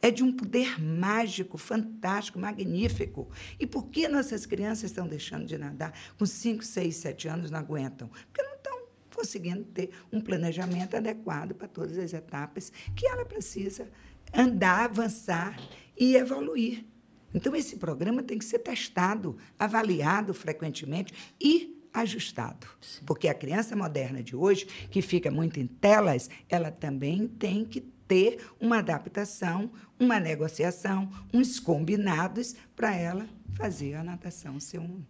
É 0.00 0.12
de 0.12 0.22
um 0.22 0.30
poder 0.30 0.80
mágico, 0.80 1.58
fantástico, 1.58 2.38
magnífico. 2.38 3.28
E 3.58 3.66
por 3.66 3.88
que 3.88 4.06
nossas 4.06 4.46
crianças 4.46 4.90
estão 4.90 5.08
deixando 5.08 5.44
de 5.44 5.58
nadar 5.58 5.92
com 6.16 6.24
5, 6.24 6.64
6, 6.64 6.94
7 6.94 7.28
anos 7.28 7.50
não 7.50 7.58
aguentam? 7.58 8.08
Porque 8.08 8.40
não 8.40 8.58
conseguindo 9.18 9.64
ter 9.64 9.90
um 10.12 10.20
planejamento 10.20 10.96
adequado 10.96 11.52
para 11.52 11.66
todas 11.66 11.98
as 11.98 12.12
etapas 12.12 12.72
que 12.94 13.04
ela 13.04 13.24
precisa 13.24 13.90
andar, 14.32 14.84
avançar 14.84 15.58
e 15.98 16.14
evoluir. 16.14 16.84
Então, 17.34 17.54
esse 17.56 17.76
programa 17.76 18.22
tem 18.22 18.38
que 18.38 18.44
ser 18.44 18.60
testado, 18.60 19.36
avaliado 19.58 20.32
frequentemente 20.32 21.12
e 21.40 21.82
ajustado. 21.92 22.68
Porque 23.04 23.26
a 23.26 23.34
criança 23.34 23.74
moderna 23.74 24.22
de 24.22 24.36
hoje, 24.36 24.66
que 24.88 25.02
fica 25.02 25.30
muito 25.30 25.58
em 25.58 25.66
telas, 25.66 26.30
ela 26.48 26.70
também 26.70 27.26
tem 27.26 27.64
que 27.64 27.80
ter 27.80 28.38
uma 28.60 28.78
adaptação, 28.78 29.70
uma 29.98 30.20
negociação, 30.20 31.10
uns 31.34 31.58
combinados 31.58 32.54
para 32.76 32.94
ela 32.94 33.28
fazer 33.54 33.94
a 33.94 34.04
natação 34.04 34.60
ser 34.60 34.78
um 34.78 35.02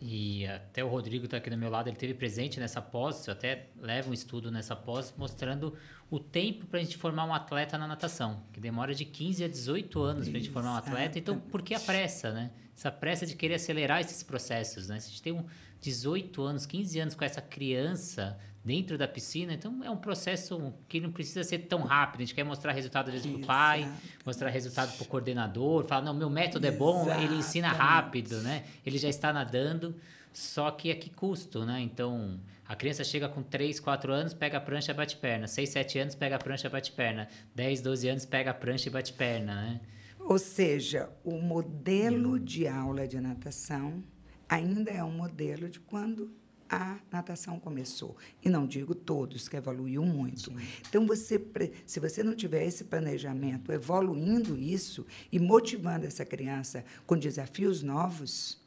e 0.00 0.46
até 0.46 0.84
o 0.84 0.88
Rodrigo 0.88 1.24
está 1.24 1.38
aqui 1.38 1.50
do 1.50 1.56
meu 1.56 1.68
lado, 1.68 1.88
ele 1.88 1.96
teve 1.96 2.14
presente 2.14 2.60
nessa 2.60 2.80
pós, 2.80 3.26
eu 3.26 3.32
até 3.32 3.66
levo 3.80 4.10
um 4.10 4.14
estudo 4.14 4.50
nessa 4.50 4.76
pós, 4.76 5.12
mostrando 5.16 5.74
o 6.10 6.20
tempo 6.20 6.66
para 6.66 6.78
a 6.78 6.82
gente 6.82 6.96
formar 6.96 7.24
um 7.24 7.34
atleta 7.34 7.76
na 7.76 7.86
natação, 7.86 8.42
que 8.52 8.60
demora 8.60 8.94
de 8.94 9.04
15 9.04 9.44
a 9.44 9.48
18 9.48 10.00
anos 10.00 10.28
para 10.28 10.38
a 10.38 10.40
gente 10.40 10.52
formar 10.52 10.74
um 10.74 10.76
atleta. 10.76 11.18
Então, 11.18 11.38
por 11.38 11.62
que 11.62 11.74
a 11.74 11.80
pressa, 11.80 12.32
né? 12.32 12.50
Essa 12.76 12.92
pressa 12.92 13.26
de 13.26 13.34
querer 13.34 13.54
acelerar 13.54 14.00
esses 14.00 14.22
processos, 14.22 14.88
né? 14.88 15.00
Se 15.00 15.08
a 15.08 15.10
gente 15.10 15.22
tem 15.22 15.32
um 15.32 15.44
18 15.80 16.42
anos, 16.42 16.64
15 16.64 17.00
anos 17.00 17.14
com 17.14 17.24
essa 17.24 17.42
criança 17.42 18.38
dentro 18.68 18.98
da 18.98 19.08
piscina. 19.08 19.54
Então 19.54 19.82
é 19.82 19.90
um 19.90 19.96
processo 19.96 20.74
que 20.86 21.00
não 21.00 21.10
precisa 21.10 21.42
ser 21.42 21.60
tão 21.60 21.80
rápido. 21.80 22.20
A 22.20 22.24
gente 22.26 22.34
quer 22.34 22.44
mostrar 22.44 22.72
resultado 22.72 23.08
às 23.08 23.14
vezes 23.14 23.26
para 23.26 23.40
o 23.40 23.46
pai, 23.46 23.90
mostrar 24.26 24.50
resultado 24.50 24.94
para 24.94 25.04
o 25.04 25.06
coordenador, 25.06 25.86
falar, 25.86 26.02
não, 26.02 26.12
meu 26.12 26.28
método 26.28 26.66
é 26.66 26.70
bom, 26.70 27.10
ele 27.14 27.36
ensina 27.36 27.68
rápido, 27.68 28.42
né? 28.42 28.64
Ele 28.84 28.98
já 28.98 29.08
está 29.08 29.32
nadando, 29.32 29.96
só 30.34 30.70
que 30.70 30.90
a 30.90 30.94
que 30.96 31.08
custo, 31.08 31.64
né? 31.64 31.80
Então, 31.80 32.38
a 32.68 32.76
criança 32.76 33.02
chega 33.02 33.26
com 33.26 33.42
3, 33.42 33.80
4 33.80 34.12
anos, 34.12 34.34
pega 34.34 34.58
a 34.58 34.60
prancha 34.60 34.92
e 34.92 34.94
bate 34.94 35.16
perna. 35.16 35.46
6, 35.46 35.70
7 35.70 35.98
anos, 36.00 36.14
pega 36.14 36.36
a 36.36 36.38
prancha 36.38 36.66
e 36.66 36.70
bate 36.70 36.92
perna. 36.92 37.26
10, 37.54 37.80
12 37.80 38.08
anos, 38.10 38.26
pega 38.26 38.50
a 38.50 38.54
prancha 38.54 38.90
e 38.90 38.92
bate 38.92 39.14
perna, 39.14 39.54
né? 39.54 39.80
Ou 40.20 40.38
seja, 40.38 41.08
o 41.24 41.40
modelo 41.40 42.38
de 42.38 42.68
aula 42.68 43.08
de 43.08 43.18
natação 43.18 44.04
ainda 44.46 44.90
é 44.90 45.02
um 45.02 45.12
modelo 45.12 45.70
de 45.70 45.80
quando 45.80 46.30
a 46.68 46.98
natação 47.10 47.58
começou. 47.58 48.16
E 48.44 48.48
não 48.48 48.66
digo 48.66 48.94
todos, 48.94 49.48
que 49.48 49.56
evoluiu 49.56 50.04
muito. 50.04 50.50
Sim. 50.50 50.56
Então, 50.88 51.06
você, 51.06 51.40
se 51.86 51.98
você 51.98 52.22
não 52.22 52.34
tiver 52.34 52.66
esse 52.66 52.84
planejamento, 52.84 53.72
evoluindo 53.72 54.58
isso 54.58 55.06
e 55.32 55.38
motivando 55.38 56.06
essa 56.06 56.24
criança 56.24 56.84
com 57.06 57.16
desafios 57.16 57.82
novos, 57.82 58.60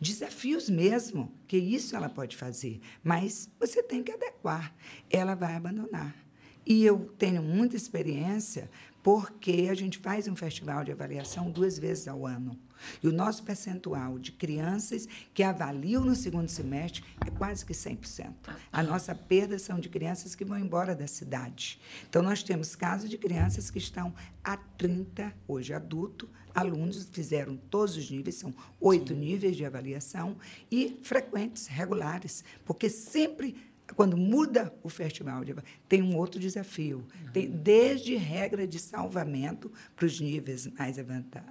desafios 0.00 0.68
mesmo, 0.68 1.32
que 1.46 1.56
isso 1.56 1.96
ela 1.96 2.08
pode 2.08 2.36
fazer, 2.36 2.80
mas 3.02 3.48
você 3.58 3.82
tem 3.82 4.02
que 4.02 4.12
adequar. 4.12 4.74
Ela 5.10 5.34
vai 5.34 5.54
abandonar. 5.54 6.25
E 6.66 6.84
eu 6.84 7.14
tenho 7.16 7.42
muita 7.42 7.76
experiência 7.76 8.68
porque 9.06 9.68
a 9.70 9.74
gente 9.74 9.98
faz 9.98 10.26
um 10.26 10.34
festival 10.34 10.82
de 10.82 10.90
avaliação 10.90 11.48
duas 11.48 11.78
vezes 11.78 12.08
ao 12.08 12.26
ano. 12.26 12.58
E 13.00 13.06
o 13.06 13.12
nosso 13.12 13.44
percentual 13.44 14.18
de 14.18 14.32
crianças 14.32 15.06
que 15.32 15.44
avaliam 15.44 16.04
no 16.04 16.16
segundo 16.16 16.48
semestre 16.48 17.04
é 17.24 17.30
quase 17.30 17.64
que 17.64 17.72
100%. 17.72 18.32
A 18.72 18.82
nossa 18.82 19.14
perda 19.14 19.60
são 19.60 19.78
de 19.78 19.88
crianças 19.88 20.34
que 20.34 20.44
vão 20.44 20.58
embora 20.58 20.92
da 20.92 21.06
cidade. 21.06 21.80
Então, 22.08 22.20
nós 22.20 22.42
temos 22.42 22.74
casos 22.74 23.08
de 23.08 23.16
crianças 23.16 23.70
que 23.70 23.78
estão 23.78 24.12
há 24.42 24.56
30, 24.56 25.32
hoje 25.46 25.72
adulto, 25.72 26.28
alunos 26.52 27.08
fizeram 27.12 27.56
todos 27.56 27.96
os 27.96 28.10
níveis, 28.10 28.34
são 28.34 28.52
oito 28.80 29.14
níveis 29.14 29.56
de 29.56 29.64
avaliação, 29.64 30.36
e 30.68 30.98
frequentes, 31.04 31.68
regulares, 31.68 32.42
porque 32.64 32.88
sempre 32.88 33.54
quando 33.94 34.16
muda 34.16 34.74
o 34.82 34.88
festival, 34.88 35.42
tem 35.88 36.02
um 36.02 36.16
outro 36.16 36.40
desafio. 36.40 36.98
Uhum. 36.98 37.32
Tem 37.32 37.48
desde 37.48 38.16
regra 38.16 38.66
de 38.66 38.78
salvamento 38.78 39.70
para 39.94 40.06
os 40.06 40.20
níveis 40.20 40.66
mais 40.66 40.96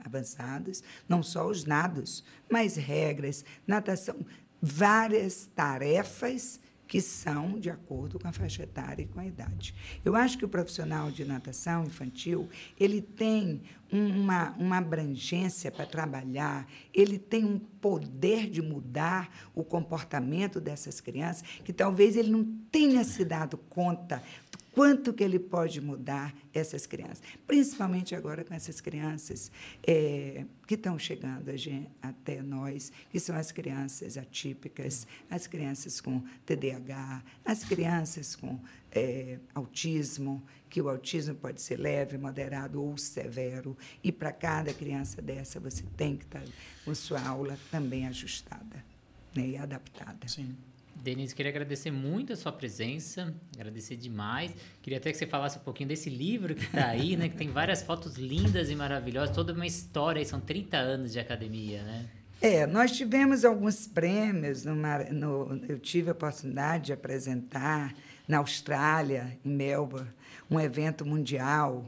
avançados, 0.04 0.84
não 1.08 1.24
só 1.24 1.48
os 1.48 1.64
nados, 1.64 2.24
mas 2.50 2.76
regras, 2.76 3.46
natação, 3.66 4.18
várias 4.62 5.50
tarefas 5.56 6.60
que 6.88 7.02
são 7.02 7.60
de 7.60 7.70
acordo 7.70 8.20
com 8.20 8.28
a 8.28 8.32
faixa 8.32 8.64
etária 8.64 9.04
e 9.04 9.08
com 9.08 9.20
a 9.20 9.26
idade. 9.26 9.74
Eu 10.04 10.16
acho 10.16 10.38
que 10.38 10.46
o 10.46 10.50
profissional 10.50 11.10
de 11.10 11.26
natação 11.26 11.84
infantil 11.84 12.48
ele 12.80 13.02
tem 13.02 13.62
uma, 13.92 14.52
uma 14.52 14.78
abrangência 14.78 15.72
para 15.72 15.86
trabalhar, 15.86 16.68
ele 16.94 17.18
tem 17.18 17.46
um 17.46 17.60
poder 17.60 18.50
de 18.50 18.62
mudar 18.62 19.30
o 19.54 19.64
comportamento 19.64 20.60
dessas 20.60 21.00
crianças 21.00 21.44
que 21.64 21.72
talvez 21.72 22.16
ele 22.16 22.32
não 22.32 22.44
tenha 22.72 23.04
se 23.04 23.24
dado 23.24 23.58
conta 23.58 24.22
quanto 24.76 25.14
que 25.14 25.24
ele 25.24 25.40
pode 25.40 25.80
mudar 25.80 26.36
essas 26.54 26.86
crianças, 26.86 27.22
principalmente 27.48 28.14
agora 28.14 28.44
com 28.44 28.54
essas 28.54 28.82
crianças 28.82 29.50
é, 29.88 30.44
que 30.68 30.76
estão 30.76 31.00
chegando 31.00 31.50
até 32.02 32.42
nós, 32.42 32.92
que 33.10 33.18
são 33.18 33.38
as 33.38 33.54
crianças 33.54 34.18
atípicas, 34.18 35.08
as 35.30 35.48
crianças 35.48 36.02
com 36.02 36.22
TDAH, 36.46 37.24
as 37.46 37.64
crianças 37.64 38.36
com 38.36 38.60
é, 38.96 39.38
autismo, 39.54 40.42
que 40.70 40.82
o 40.82 40.90
autismo 40.90 41.36
pode 41.36 41.62
ser 41.62 41.78
leve, 41.78 42.18
moderado 42.18 42.82
ou 42.82 42.98
severo, 42.98 43.78
e 44.02 44.12
para 44.12 44.32
cada 44.32 44.74
criança 44.74 45.22
dessa 45.22 45.60
você 45.60 45.84
tem 45.98 46.16
que 46.16 46.24
estar 46.24 46.40
tá 46.40 46.48
com 46.86 46.96
sua 46.96 47.22
aula 47.22 47.58
também 47.70 48.08
ajustada 48.08 48.84
né, 49.36 49.48
e 49.50 49.58
adaptada. 49.58 50.28
Sim. 50.28 50.56
Denise, 50.96 51.36
queria 51.36 51.52
agradecer 51.52 51.92
muito 51.92 52.34
a 52.34 52.36
sua 52.36 52.52
presença, 52.52 53.36
agradecer 53.54 53.96
demais. 53.96 54.56
Queria 54.82 54.98
até 54.98 55.12
que 55.12 55.18
você 55.18 55.28
falasse 55.28 55.58
um 55.60 55.62
pouquinho 55.62 55.90
desse 55.90 56.10
livro 56.10 56.56
que 56.56 56.64
está 56.64 56.88
aí, 56.88 57.16
né? 57.16 57.30
Que 57.30 57.36
tem 57.36 57.50
várias 57.50 57.84
fotos 57.84 58.16
lindas 58.16 58.72
e 58.72 58.76
maravilhosas, 58.76 59.36
toda 59.36 59.54
uma 59.54 59.68
história, 59.68 60.24
são 60.26 60.40
30 60.40 60.78
anos 60.78 61.12
de 61.12 61.20
academia, 61.20 61.84
né? 61.84 62.10
É, 62.42 62.66
nós 62.66 62.92
tivemos 62.92 63.46
alguns 63.46 63.86
prêmios, 63.86 64.66
numa, 64.66 65.00
no, 65.06 65.62
eu 65.68 65.80
tive 65.80 66.10
a 66.10 66.14
oportunidade 66.14 66.86
de 66.86 66.94
apresentar 66.94 67.94
na 68.28 68.40
Austrália, 68.40 69.38
em 69.44 69.50
Melbourne, 69.50 70.10
um 70.50 70.60
evento 70.60 71.06
mundial 71.06 71.86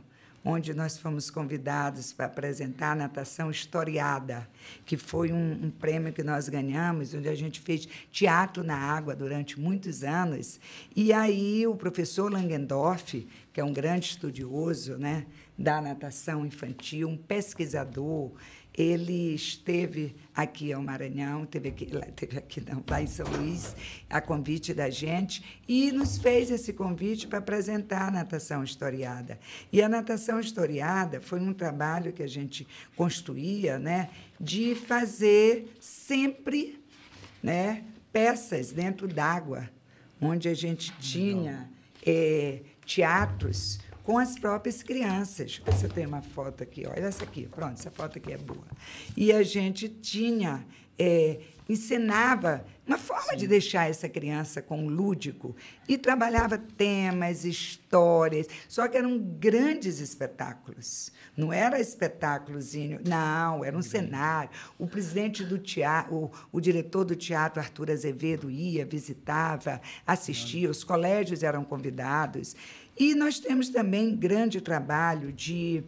onde 0.47 0.73
nós 0.73 0.97
fomos 0.97 1.29
convidados 1.29 2.13
para 2.13 2.25
apresentar 2.25 2.93
a 2.93 2.95
natação 2.95 3.51
historiada, 3.51 4.47
que 4.85 4.95
foi 4.95 5.29
um, 5.31 5.65
um, 5.65 5.69
prêmio 5.69 6.13
que 6.13 6.23
nós 6.23 6.47
ganhamos, 6.47 7.13
onde 7.13 7.27
a 7.27 7.35
gente 7.35 7.59
fez 7.59 7.85
teatro 8.11 8.63
na 8.63 8.77
água 8.77 9.13
durante 9.13 9.59
muitos 9.59 10.05
anos. 10.05 10.57
E 10.95 11.11
aí 11.11 11.67
o 11.67 11.75
professor 11.75 12.31
Langendorf, 12.31 13.27
que 13.51 13.59
é 13.59 13.63
um 13.63 13.73
grande 13.73 14.05
estudioso 14.11 14.97
né, 14.97 15.25
da 15.57 15.81
natação 15.81 16.45
infantil, 16.45 17.09
um 17.09 17.17
pesquisador, 17.17 18.31
ele 18.77 19.33
esteve 19.33 20.15
aqui 20.35 20.71
ao 20.71 20.83
Maranhão, 20.83 21.47
teve 21.47 21.69
aqui, 21.69 21.87
lá, 21.91 22.05
teve 22.15 22.37
aqui 22.37 22.61
não, 22.61 22.83
lá 22.87 23.01
em 23.01 23.07
São 23.07 23.25
Luís, 23.25 23.75
a 24.07 24.21
convite 24.21 24.71
da 24.71 24.87
gente, 24.87 25.43
e 25.67 25.91
nos 25.91 26.19
fez 26.19 26.51
esse 26.51 26.71
convite 26.73 27.25
para 27.25 27.39
apresentar 27.39 28.09
a 28.09 28.11
natação 28.11 28.63
historiada. 28.63 29.39
E 29.73 29.81
a 29.81 29.89
natação 29.89 30.39
historiada 30.39 31.19
foi 31.19 31.39
um 31.39 31.53
trabalho 31.53 32.13
que 32.13 32.21
a 32.21 32.27
gente 32.27 32.67
construía, 32.95 33.79
né, 33.79 34.11
de 34.39 34.75
fazer 34.75 35.75
sempre, 35.79 36.79
né, 37.41 37.83
peças 38.13 38.71
dentro 38.71 39.07
d'água, 39.07 39.67
onde 40.21 40.47
a 40.47 40.53
gente 40.53 40.91
tinha 40.99 41.67
é, 42.05 42.61
teatros 42.85 43.79
com 44.07 44.17
as 44.17 44.39
próprias 44.39 44.81
crianças. 44.81 45.61
Você 45.65 45.89
tem 45.89 46.05
uma 46.05 46.21
foto 46.21 46.63
aqui, 46.63 46.87
olha 46.87 47.07
essa 47.07 47.25
aqui, 47.25 47.45
pronto, 47.45 47.73
essa 47.73 47.91
foto 47.91 48.17
aqui 48.17 48.31
é 48.31 48.37
boa. 48.37 48.65
E 49.17 49.33
a 49.33 49.43
gente 49.43 49.89
tinha, 49.89 50.65
é, 50.97 51.41
ensinava 51.67 52.63
uma 52.87 52.97
forma 52.97 53.31
Sim. 53.31 53.35
de 53.35 53.47
deixar 53.47 53.89
essa 53.89 54.07
criança 54.07 54.61
com 54.61 54.87
lúdico 54.87 55.53
e 55.89 55.97
trabalhava 55.97 56.57
temas, 56.57 57.43
histórias, 57.43 58.47
só 58.69 58.87
que 58.87 58.95
eram 58.95 59.19
grandes 59.19 59.99
espetáculos. 59.99 61.11
Não 61.35 61.51
era 61.51 61.77
espetáculozinho, 61.77 63.01
não, 63.05 63.65
era 63.65 63.77
um 63.77 63.81
cenário. 63.81 64.49
O 64.79 64.87
presidente 64.87 65.43
do 65.43 65.59
teatro, 65.59 66.15
o, 66.15 66.31
o 66.49 66.61
diretor 66.61 67.03
do 67.03 67.13
teatro, 67.13 67.59
Arthur 67.59 67.91
Azevedo, 67.91 68.49
ia, 68.49 68.85
visitava, 68.85 69.81
assistia, 70.05 70.71
os 70.71 70.81
colégios 70.81 71.43
eram 71.43 71.65
convidados. 71.65 72.55
E 72.99 73.13
nós 73.13 73.39
temos 73.39 73.69
também 73.69 74.15
grande 74.15 74.59
trabalho 74.59 75.31
de 75.31 75.83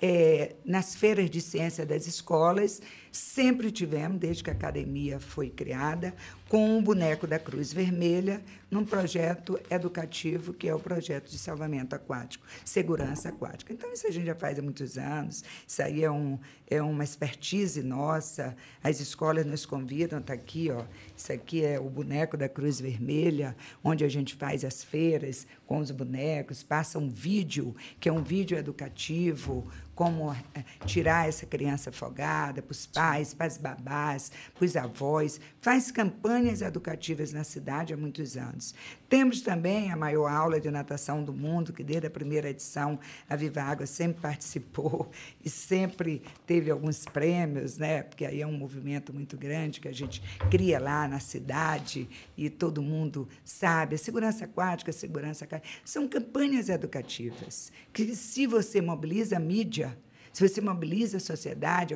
é, 0.00 0.56
nas 0.64 0.94
feiras 0.94 1.30
de 1.30 1.40
ciência 1.40 1.86
das 1.86 2.06
escolas, 2.06 2.82
sempre 3.12 3.70
tivemos, 3.70 4.18
desde 4.18 4.42
que 4.42 4.50
a 4.50 4.52
academia 4.52 5.20
foi 5.20 5.48
criada, 5.48 6.14
com 6.48 6.78
o 6.78 6.82
boneco 6.82 7.26
da 7.26 7.38
Cruz 7.38 7.72
Vermelha, 7.72 8.42
num 8.74 8.84
projeto 8.84 9.56
educativo 9.70 10.52
que 10.52 10.68
é 10.68 10.74
o 10.74 10.80
projeto 10.80 11.30
de 11.30 11.38
salvamento 11.38 11.94
aquático, 11.94 12.44
segurança 12.64 13.28
aquática. 13.28 13.72
Então, 13.72 13.92
isso 13.92 14.04
a 14.04 14.10
gente 14.10 14.26
já 14.26 14.34
faz 14.34 14.58
há 14.58 14.62
muitos 14.62 14.98
anos, 14.98 15.44
isso 15.64 15.80
aí 15.80 16.02
é, 16.02 16.10
um, 16.10 16.36
é 16.66 16.82
uma 16.82 17.04
expertise 17.04 17.84
nossa, 17.84 18.56
as 18.82 18.98
escolas 18.98 19.46
nos 19.46 19.64
convidam, 19.64 20.18
está 20.18 20.32
aqui, 20.32 20.72
ó, 20.72 20.82
isso 21.16 21.32
aqui 21.32 21.64
é 21.64 21.78
o 21.78 21.88
boneco 21.88 22.36
da 22.36 22.48
Cruz 22.48 22.80
Vermelha, 22.80 23.56
onde 23.82 24.04
a 24.04 24.08
gente 24.08 24.34
faz 24.34 24.64
as 24.64 24.82
feiras 24.82 25.46
com 25.66 25.78
os 25.78 25.92
bonecos, 25.92 26.64
passa 26.64 26.98
um 26.98 27.08
vídeo, 27.08 27.76
que 28.00 28.08
é 28.08 28.12
um 28.12 28.24
vídeo 28.24 28.58
educativo, 28.58 29.70
como 29.94 30.32
eh, 30.32 30.64
tirar 30.84 31.28
essa 31.28 31.46
criança 31.46 31.90
afogada, 31.90 32.60
para 32.60 32.72
os 32.72 32.86
pais, 32.86 33.32
para 33.32 33.46
as 33.46 33.56
babás, 33.56 34.32
para 34.54 34.64
os 34.64 34.76
avós, 34.76 35.40
faz 35.60 35.90
campanhas 35.90 36.62
educativas 36.62 37.32
na 37.32 37.44
cidade 37.44 37.94
há 37.94 37.96
muitos 37.96 38.36
anos. 38.36 38.63
Temos 39.08 39.42
também 39.42 39.90
a 39.90 39.96
maior 39.96 40.30
aula 40.30 40.60
de 40.60 40.70
natação 40.70 41.22
do 41.22 41.32
mundo, 41.32 41.72
que 41.72 41.82
desde 41.82 42.06
a 42.06 42.10
primeira 42.10 42.48
edição 42.48 42.98
a 43.28 43.36
Viva 43.36 43.60
Água 43.62 43.86
sempre 43.86 44.22
participou 44.22 45.10
e 45.44 45.50
sempre 45.50 46.22
teve 46.46 46.70
alguns 46.70 47.04
prêmios, 47.04 47.76
né? 47.76 48.02
porque 48.02 48.24
aí 48.24 48.40
é 48.40 48.46
um 48.46 48.56
movimento 48.56 49.12
muito 49.12 49.36
grande 49.36 49.80
que 49.80 49.88
a 49.88 49.92
gente 49.92 50.22
cria 50.50 50.78
lá 50.78 51.06
na 51.08 51.20
cidade 51.20 52.08
e 52.36 52.48
todo 52.48 52.80
mundo 52.80 53.28
sabe. 53.44 53.96
A 53.96 53.98
segurança 53.98 54.44
aquática, 54.44 54.90
a 54.90 54.94
segurança 54.94 55.44
aquática, 55.44 55.68
são 55.84 56.08
campanhas 56.08 56.68
educativas 56.68 57.72
que, 57.92 58.14
se 58.14 58.46
você 58.46 58.80
mobiliza 58.80 59.36
a 59.36 59.40
mídia, 59.40 59.96
se 60.32 60.46
você 60.46 60.60
mobiliza 60.60 61.18
a 61.18 61.20
sociedade, 61.20 61.94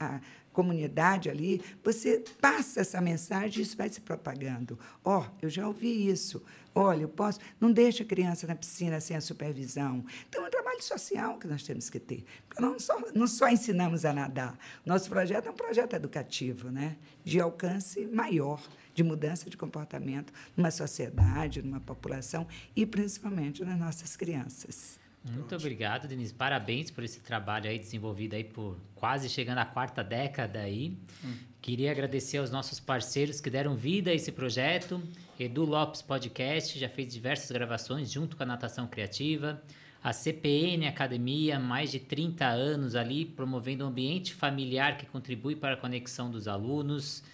a, 0.00 0.20
comunidade 0.54 1.28
ali, 1.28 1.60
você 1.82 2.24
passa 2.40 2.80
essa 2.80 3.00
mensagem 3.00 3.58
e 3.58 3.62
isso 3.62 3.76
vai 3.76 3.90
se 3.90 4.00
propagando. 4.00 4.78
Ó, 5.04 5.20
oh, 5.20 5.24
eu 5.42 5.50
já 5.50 5.66
ouvi 5.66 6.08
isso. 6.08 6.42
Olha, 6.74 7.02
eu 7.02 7.08
posso. 7.08 7.38
Não 7.60 7.70
deixa 7.70 8.02
a 8.02 8.06
criança 8.06 8.46
na 8.46 8.54
piscina 8.54 9.00
sem 9.00 9.16
a 9.16 9.20
supervisão. 9.20 10.04
Então, 10.28 10.44
é 10.44 10.48
um 10.48 10.50
trabalho 10.50 10.82
social 10.82 11.38
que 11.38 11.46
nós 11.46 11.62
temos 11.62 11.90
que 11.90 12.00
ter. 12.00 12.24
Porque 12.48 12.62
não 12.62 12.78
só, 12.78 12.98
não 13.14 13.26
só 13.26 13.48
ensinamos 13.48 14.04
a 14.04 14.12
nadar. 14.12 14.58
Nosso 14.84 15.08
projeto 15.08 15.46
é 15.46 15.50
um 15.50 15.54
projeto 15.54 15.94
educativo, 15.94 16.70
né? 16.70 16.96
de 17.24 17.40
alcance 17.40 18.06
maior, 18.06 18.62
de 18.94 19.02
mudança 19.02 19.48
de 19.48 19.56
comportamento 19.56 20.32
numa 20.56 20.70
sociedade, 20.70 21.62
numa 21.62 21.80
população 21.80 22.46
e 22.76 22.84
principalmente 22.84 23.64
nas 23.64 23.78
nossas 23.78 24.16
crianças. 24.16 25.03
Muito 25.24 25.54
obrigado, 25.54 26.06
Denise. 26.06 26.34
Parabéns 26.34 26.90
por 26.90 27.02
esse 27.02 27.20
trabalho 27.20 27.70
aí 27.70 27.78
desenvolvido 27.78 28.34
aí 28.34 28.44
por 28.44 28.76
quase 28.94 29.28
chegando 29.30 29.58
à 29.58 29.64
quarta 29.64 30.04
década 30.04 30.60
aí. 30.60 30.98
Hum. 31.24 31.34
Queria 31.62 31.90
agradecer 31.90 32.36
aos 32.36 32.50
nossos 32.50 32.78
parceiros 32.78 33.40
que 33.40 33.48
deram 33.48 33.74
vida 33.74 34.10
a 34.10 34.14
esse 34.14 34.30
projeto. 34.30 35.02
Edu 35.40 35.64
Lopes 35.64 36.02
Podcast 36.02 36.78
já 36.78 36.90
fez 36.90 37.10
diversas 37.10 37.50
gravações 37.50 38.12
junto 38.12 38.36
com 38.36 38.42
a 38.42 38.46
Natação 38.46 38.86
Criativa. 38.86 39.62
A 40.02 40.12
CPN 40.12 40.86
Academia, 40.86 41.58
mais 41.58 41.90
de 41.90 41.98
30 41.98 42.44
anos 42.44 42.94
ali, 42.94 43.24
promovendo 43.24 43.86
um 43.86 43.88
ambiente 43.88 44.34
familiar 44.34 44.98
que 44.98 45.06
contribui 45.06 45.56
para 45.56 45.72
a 45.72 45.78
conexão 45.78 46.30
dos 46.30 46.46
alunos. 46.46 47.24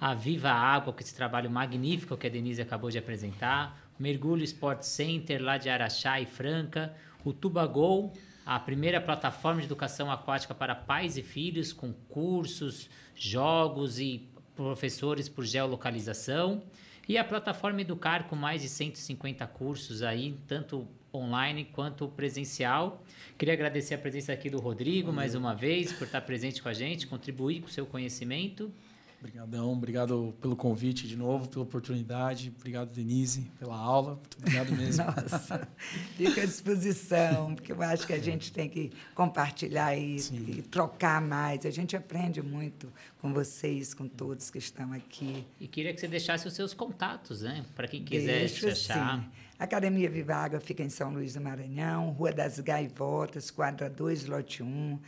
A 0.00 0.14
Viva 0.14 0.50
Água, 0.50 0.92
com 0.92 1.00
esse 1.00 1.14
trabalho 1.14 1.50
magnífico 1.50 2.16
que 2.16 2.28
a 2.28 2.30
Denise 2.30 2.62
acabou 2.62 2.90
de 2.90 2.98
apresentar. 2.98 3.90
O 3.98 4.02
Mergulho 4.02 4.44
Sport 4.44 4.82
Center, 4.82 5.42
lá 5.42 5.58
de 5.58 5.68
Araxá 5.68 6.20
e 6.20 6.26
Franca 6.26 6.94
o 7.24 7.32
Tubagol, 7.32 8.12
a 8.44 8.58
primeira 8.58 9.00
plataforma 9.00 9.60
de 9.60 9.66
educação 9.66 10.10
aquática 10.10 10.54
para 10.54 10.74
pais 10.74 11.16
e 11.16 11.22
filhos, 11.22 11.72
com 11.72 11.92
cursos, 11.92 12.88
jogos 13.14 13.98
e 13.98 14.28
professores 14.56 15.28
por 15.28 15.44
geolocalização. 15.44 16.62
E 17.08 17.18
a 17.18 17.24
plataforma 17.24 17.80
Educar, 17.80 18.28
com 18.28 18.36
mais 18.36 18.62
de 18.62 18.68
150 18.68 19.46
cursos 19.48 20.02
aí, 20.02 20.36
tanto 20.46 20.86
online 21.12 21.64
quanto 21.64 22.08
presencial. 22.08 23.02
Queria 23.36 23.54
agradecer 23.54 23.94
a 23.94 23.98
presença 23.98 24.32
aqui 24.32 24.48
do 24.48 24.60
Rodrigo 24.60 25.12
mais 25.12 25.34
uma 25.34 25.54
vez, 25.54 25.92
por 25.92 26.04
estar 26.04 26.20
presente 26.20 26.62
com 26.62 26.68
a 26.68 26.72
gente, 26.72 27.06
contribuir 27.06 27.60
com 27.60 27.66
o 27.66 27.70
seu 27.70 27.84
conhecimento. 27.84 28.72
Obrigadão, 29.20 29.72
obrigado 29.72 30.34
pelo 30.40 30.56
convite 30.56 31.06
de 31.06 31.14
novo, 31.14 31.46
pela 31.46 31.62
oportunidade. 31.62 32.50
Obrigado, 32.58 32.90
Denise, 32.90 33.42
pela 33.58 33.76
aula. 33.76 34.14
Muito 34.14 34.38
obrigado 34.38 34.72
mesmo. 34.72 35.04
Nossa, 35.30 35.68
fica 36.16 36.40
à 36.40 36.46
disposição, 36.46 37.54
porque 37.54 37.70
eu 37.70 37.82
acho 37.82 38.06
que 38.06 38.14
a 38.14 38.18
gente 38.18 38.50
tem 38.50 38.66
que 38.66 38.90
compartilhar 39.14 39.94
e, 39.94 40.16
e, 40.16 40.62
trocar 40.62 41.20
mais. 41.20 41.66
A 41.66 41.70
gente 41.70 41.94
aprende 41.94 42.40
muito 42.40 42.90
com 43.20 43.30
vocês, 43.30 43.92
com 43.92 44.08
todos 44.08 44.50
que 44.50 44.56
estão 44.56 44.90
aqui. 44.94 45.46
E 45.60 45.68
queria 45.68 45.92
que 45.92 46.00
você 46.00 46.08
deixasse 46.08 46.48
os 46.48 46.54
seus 46.54 46.72
contatos, 46.72 47.42
né? 47.42 47.62
Para 47.76 47.86
quem 47.86 48.02
quiser 48.02 48.38
Deixo, 48.38 48.60
te 48.60 48.72
achar. 48.72 49.20
Sim. 49.20 49.26
Academia 49.60 50.08
Vivaga 50.08 50.58
fica 50.58 50.82
em 50.82 50.88
São 50.88 51.12
Luís 51.12 51.34
do 51.34 51.40
Maranhão, 51.42 52.08
Rua 52.12 52.32
das 52.32 52.58
Gaivotas, 52.58 53.50
quadra 53.50 53.90
2, 53.90 54.24
lote 54.24 54.62
1. 54.62 54.98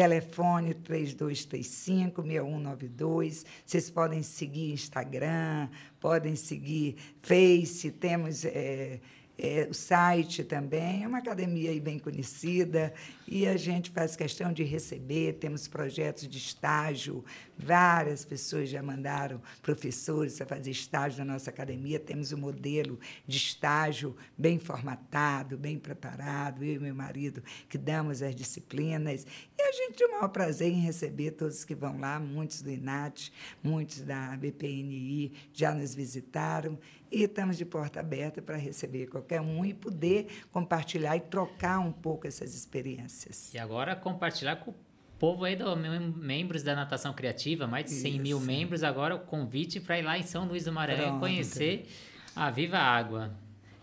Telefone 0.00 0.72
3235-6192. 0.76 3.44
Vocês 3.66 3.90
podem 3.90 4.22
seguir 4.22 4.72
Instagram, 4.72 5.68
podem 6.00 6.34
seguir 6.34 6.96
Face, 7.20 7.90
temos 7.90 8.46
é, 8.46 8.98
é, 9.42 9.66
o 9.70 9.74
site 9.74 10.44
também. 10.44 11.02
É 11.02 11.08
uma 11.08 11.18
academia 11.18 11.78
bem 11.80 11.98
conhecida 11.98 12.92
e 13.26 13.46
a 13.46 13.56
gente 13.56 13.90
faz 13.90 14.14
questão 14.14 14.52
de 14.52 14.62
receber. 14.62 15.34
Temos 15.34 15.66
projetos 15.66 16.28
de 16.28 16.36
estágio. 16.36 17.24
Várias 17.56 18.24
pessoas 18.24 18.68
já 18.68 18.82
mandaram 18.82 19.40
professores 19.62 20.36
para 20.36 20.46
fazer 20.46 20.70
estágio 20.70 21.24
na 21.24 21.32
nossa 21.32 21.48
academia. 21.48 21.98
Temos 21.98 22.32
um 22.32 22.36
modelo 22.36 22.98
de 23.26 23.38
estágio 23.38 24.14
bem 24.36 24.58
formatado, 24.58 25.56
bem 25.56 25.78
preparado. 25.78 26.62
Eu 26.62 26.74
e 26.74 26.78
meu 26.78 26.94
marido 26.94 27.42
que 27.68 27.78
damos 27.78 28.22
as 28.22 28.34
disciplinas. 28.34 29.26
E 29.58 29.62
a 29.62 29.72
gente 29.72 29.96
tem 29.96 30.06
o 30.06 30.12
maior 30.12 30.28
prazer 30.28 30.70
em 30.70 30.80
receber 30.80 31.32
todos 31.32 31.64
que 31.64 31.74
vão 31.74 31.98
lá, 31.98 32.20
muitos 32.20 32.60
do 32.60 32.70
INAT, 32.70 33.32
muitos 33.62 34.00
da 34.02 34.36
BPNI 34.36 35.32
já 35.52 35.72
nos 35.72 35.94
visitaram 35.94 36.78
e 37.10 37.24
estamos 37.24 37.56
de 37.56 37.64
porta 37.64 38.00
aberta 38.00 38.40
para 38.40 38.56
receber 38.56 39.06
qualquer 39.06 39.40
um 39.40 39.64
e 39.64 39.74
poder 39.74 40.26
compartilhar 40.52 41.16
e 41.16 41.20
trocar 41.20 41.80
um 41.80 41.92
pouco 41.92 42.26
essas 42.26 42.54
experiências. 42.54 43.52
E 43.52 43.58
agora 43.58 43.96
compartilhar 43.96 44.56
com 44.56 44.70
o 44.70 44.74
povo 45.18 45.44
aí 45.44 45.56
dos 45.56 45.76
membros 46.16 46.62
da 46.62 46.74
Natação 46.74 47.12
Criativa, 47.12 47.66
mais 47.66 47.86
de 47.86 47.92
100 47.92 48.12
Isso. 48.12 48.22
mil 48.22 48.40
membros, 48.40 48.82
agora 48.82 49.14
o 49.14 49.20
convite 49.20 49.80
para 49.80 49.98
ir 49.98 50.02
lá 50.02 50.18
em 50.18 50.22
São 50.22 50.46
Luís 50.46 50.64
do 50.64 50.72
Maranhão 50.72 51.18
conhecer 51.18 51.86
a 52.34 52.50
Viva 52.50 52.78
Água. 52.78 53.32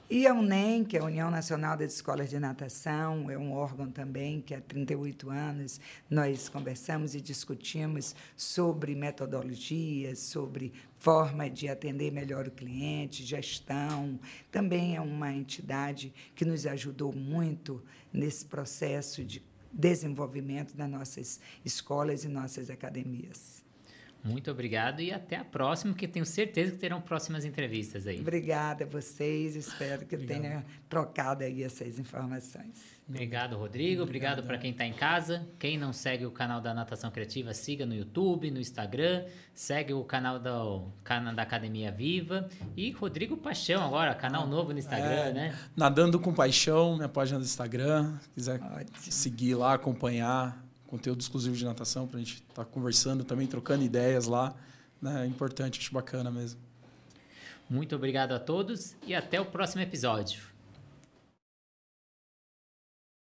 E 0.09 0.25
a 0.25 0.33
UNEM, 0.33 0.85
que 0.85 0.95
é 0.95 1.01
a 1.01 1.03
União 1.03 1.29
Nacional 1.29 1.75
das 1.75 1.95
Escolas 1.95 2.29
de 2.29 2.39
Natação, 2.39 3.29
é 3.29 3.37
um 3.37 3.51
órgão 3.51 3.91
também 3.91 4.39
que 4.39 4.55
há 4.55 4.61
38 4.61 5.29
anos 5.29 5.81
nós 6.09 6.47
conversamos 6.47 7.13
e 7.13 7.19
discutimos 7.19 8.15
sobre 8.33 8.95
metodologias, 8.95 10.19
sobre 10.19 10.71
forma 10.97 11.49
de 11.49 11.67
atender 11.67 12.09
melhor 12.09 12.47
o 12.47 12.51
cliente, 12.51 13.25
gestão. 13.25 14.17
Também 14.49 14.95
é 14.95 15.01
uma 15.01 15.33
entidade 15.33 16.13
que 16.33 16.45
nos 16.45 16.65
ajudou 16.65 17.11
muito 17.11 17.83
nesse 18.13 18.45
processo 18.45 19.25
de 19.25 19.43
desenvolvimento 19.73 20.73
das 20.73 20.89
nossas 20.89 21.41
escolas 21.65 22.23
e 22.23 22.29
nossas 22.29 22.69
academias. 22.69 23.66
Muito 24.23 24.51
obrigado 24.51 25.01
e 25.01 25.11
até 25.11 25.37
a 25.37 25.45
próxima, 25.45 25.93
que 25.93 26.07
tenho 26.07 26.25
certeza 26.25 26.71
que 26.71 26.77
terão 26.77 26.99
próximas 26.99 27.45
entrevistas 27.45 28.07
aí. 28.07 28.19
Obrigada 28.19 28.83
a 28.83 28.87
vocês, 28.87 29.55
espero 29.55 30.05
que 30.05 30.15
obrigado. 30.15 30.41
tenha 30.41 30.65
trocado 30.89 31.43
aí 31.43 31.63
essas 31.63 31.97
informações. 31.99 32.97
Obrigado, 33.07 33.55
Rodrigo. 33.55 34.03
Obrigado, 34.03 34.43
para 34.43 34.57
quem 34.57 34.71
está 34.71 34.85
em 34.85 34.91
casa. 34.91 35.47
Quem 35.57 35.77
não 35.77 35.93
segue 35.93 36.25
o 36.25 36.31
canal 36.31 36.59
da 36.59 36.73
Natação 36.73 37.09
Criativa, 37.09 37.53
siga 37.53 37.85
no 37.85 37.95
YouTube, 37.95 38.51
no 38.51 38.59
Instagram. 38.59 39.25
Segue 39.53 39.93
o 39.93 40.03
canal 40.03 40.39
da, 40.39 41.31
da 41.33 41.41
Academia 41.41 41.89
Viva. 41.89 42.49
E 42.75 42.91
Rodrigo 42.91 43.37
Paixão 43.37 43.81
agora, 43.81 44.13
canal 44.13 44.43
ah, 44.43 44.47
novo 44.47 44.73
no 44.73 44.79
Instagram, 44.79 45.29
é, 45.29 45.33
né? 45.33 45.59
Nadando 45.75 46.19
com 46.19 46.33
Paixão, 46.33 46.97
minha 46.97 47.07
página 47.07 47.39
do 47.39 47.45
Instagram. 47.45 48.17
Se 48.19 48.29
quiser 48.31 48.61
Ótimo. 48.61 48.97
seguir 48.99 49.55
lá, 49.55 49.73
acompanhar 49.73 50.66
conteúdo 50.87 51.21
exclusivo 51.21 51.55
de 51.55 51.65
natação 51.65 52.07
para 52.07 52.17
a 52.17 52.19
gente 52.19 52.35
estar 52.35 52.63
tá 52.63 52.65
conversando 52.65 53.23
também, 53.23 53.45
trocando 53.45 53.83
ideias 53.83 54.25
lá. 54.25 54.55
Né? 55.01 55.25
É 55.25 55.27
importante, 55.27 55.79
acho 55.79 55.93
bacana 55.93 56.31
mesmo. 56.31 56.59
Muito 57.69 57.95
obrigado 57.95 58.31
a 58.31 58.39
todos 58.39 58.95
e 59.05 59.13
até 59.13 59.39
o 59.39 59.45
próximo 59.45 59.81
episódio. 59.81 60.56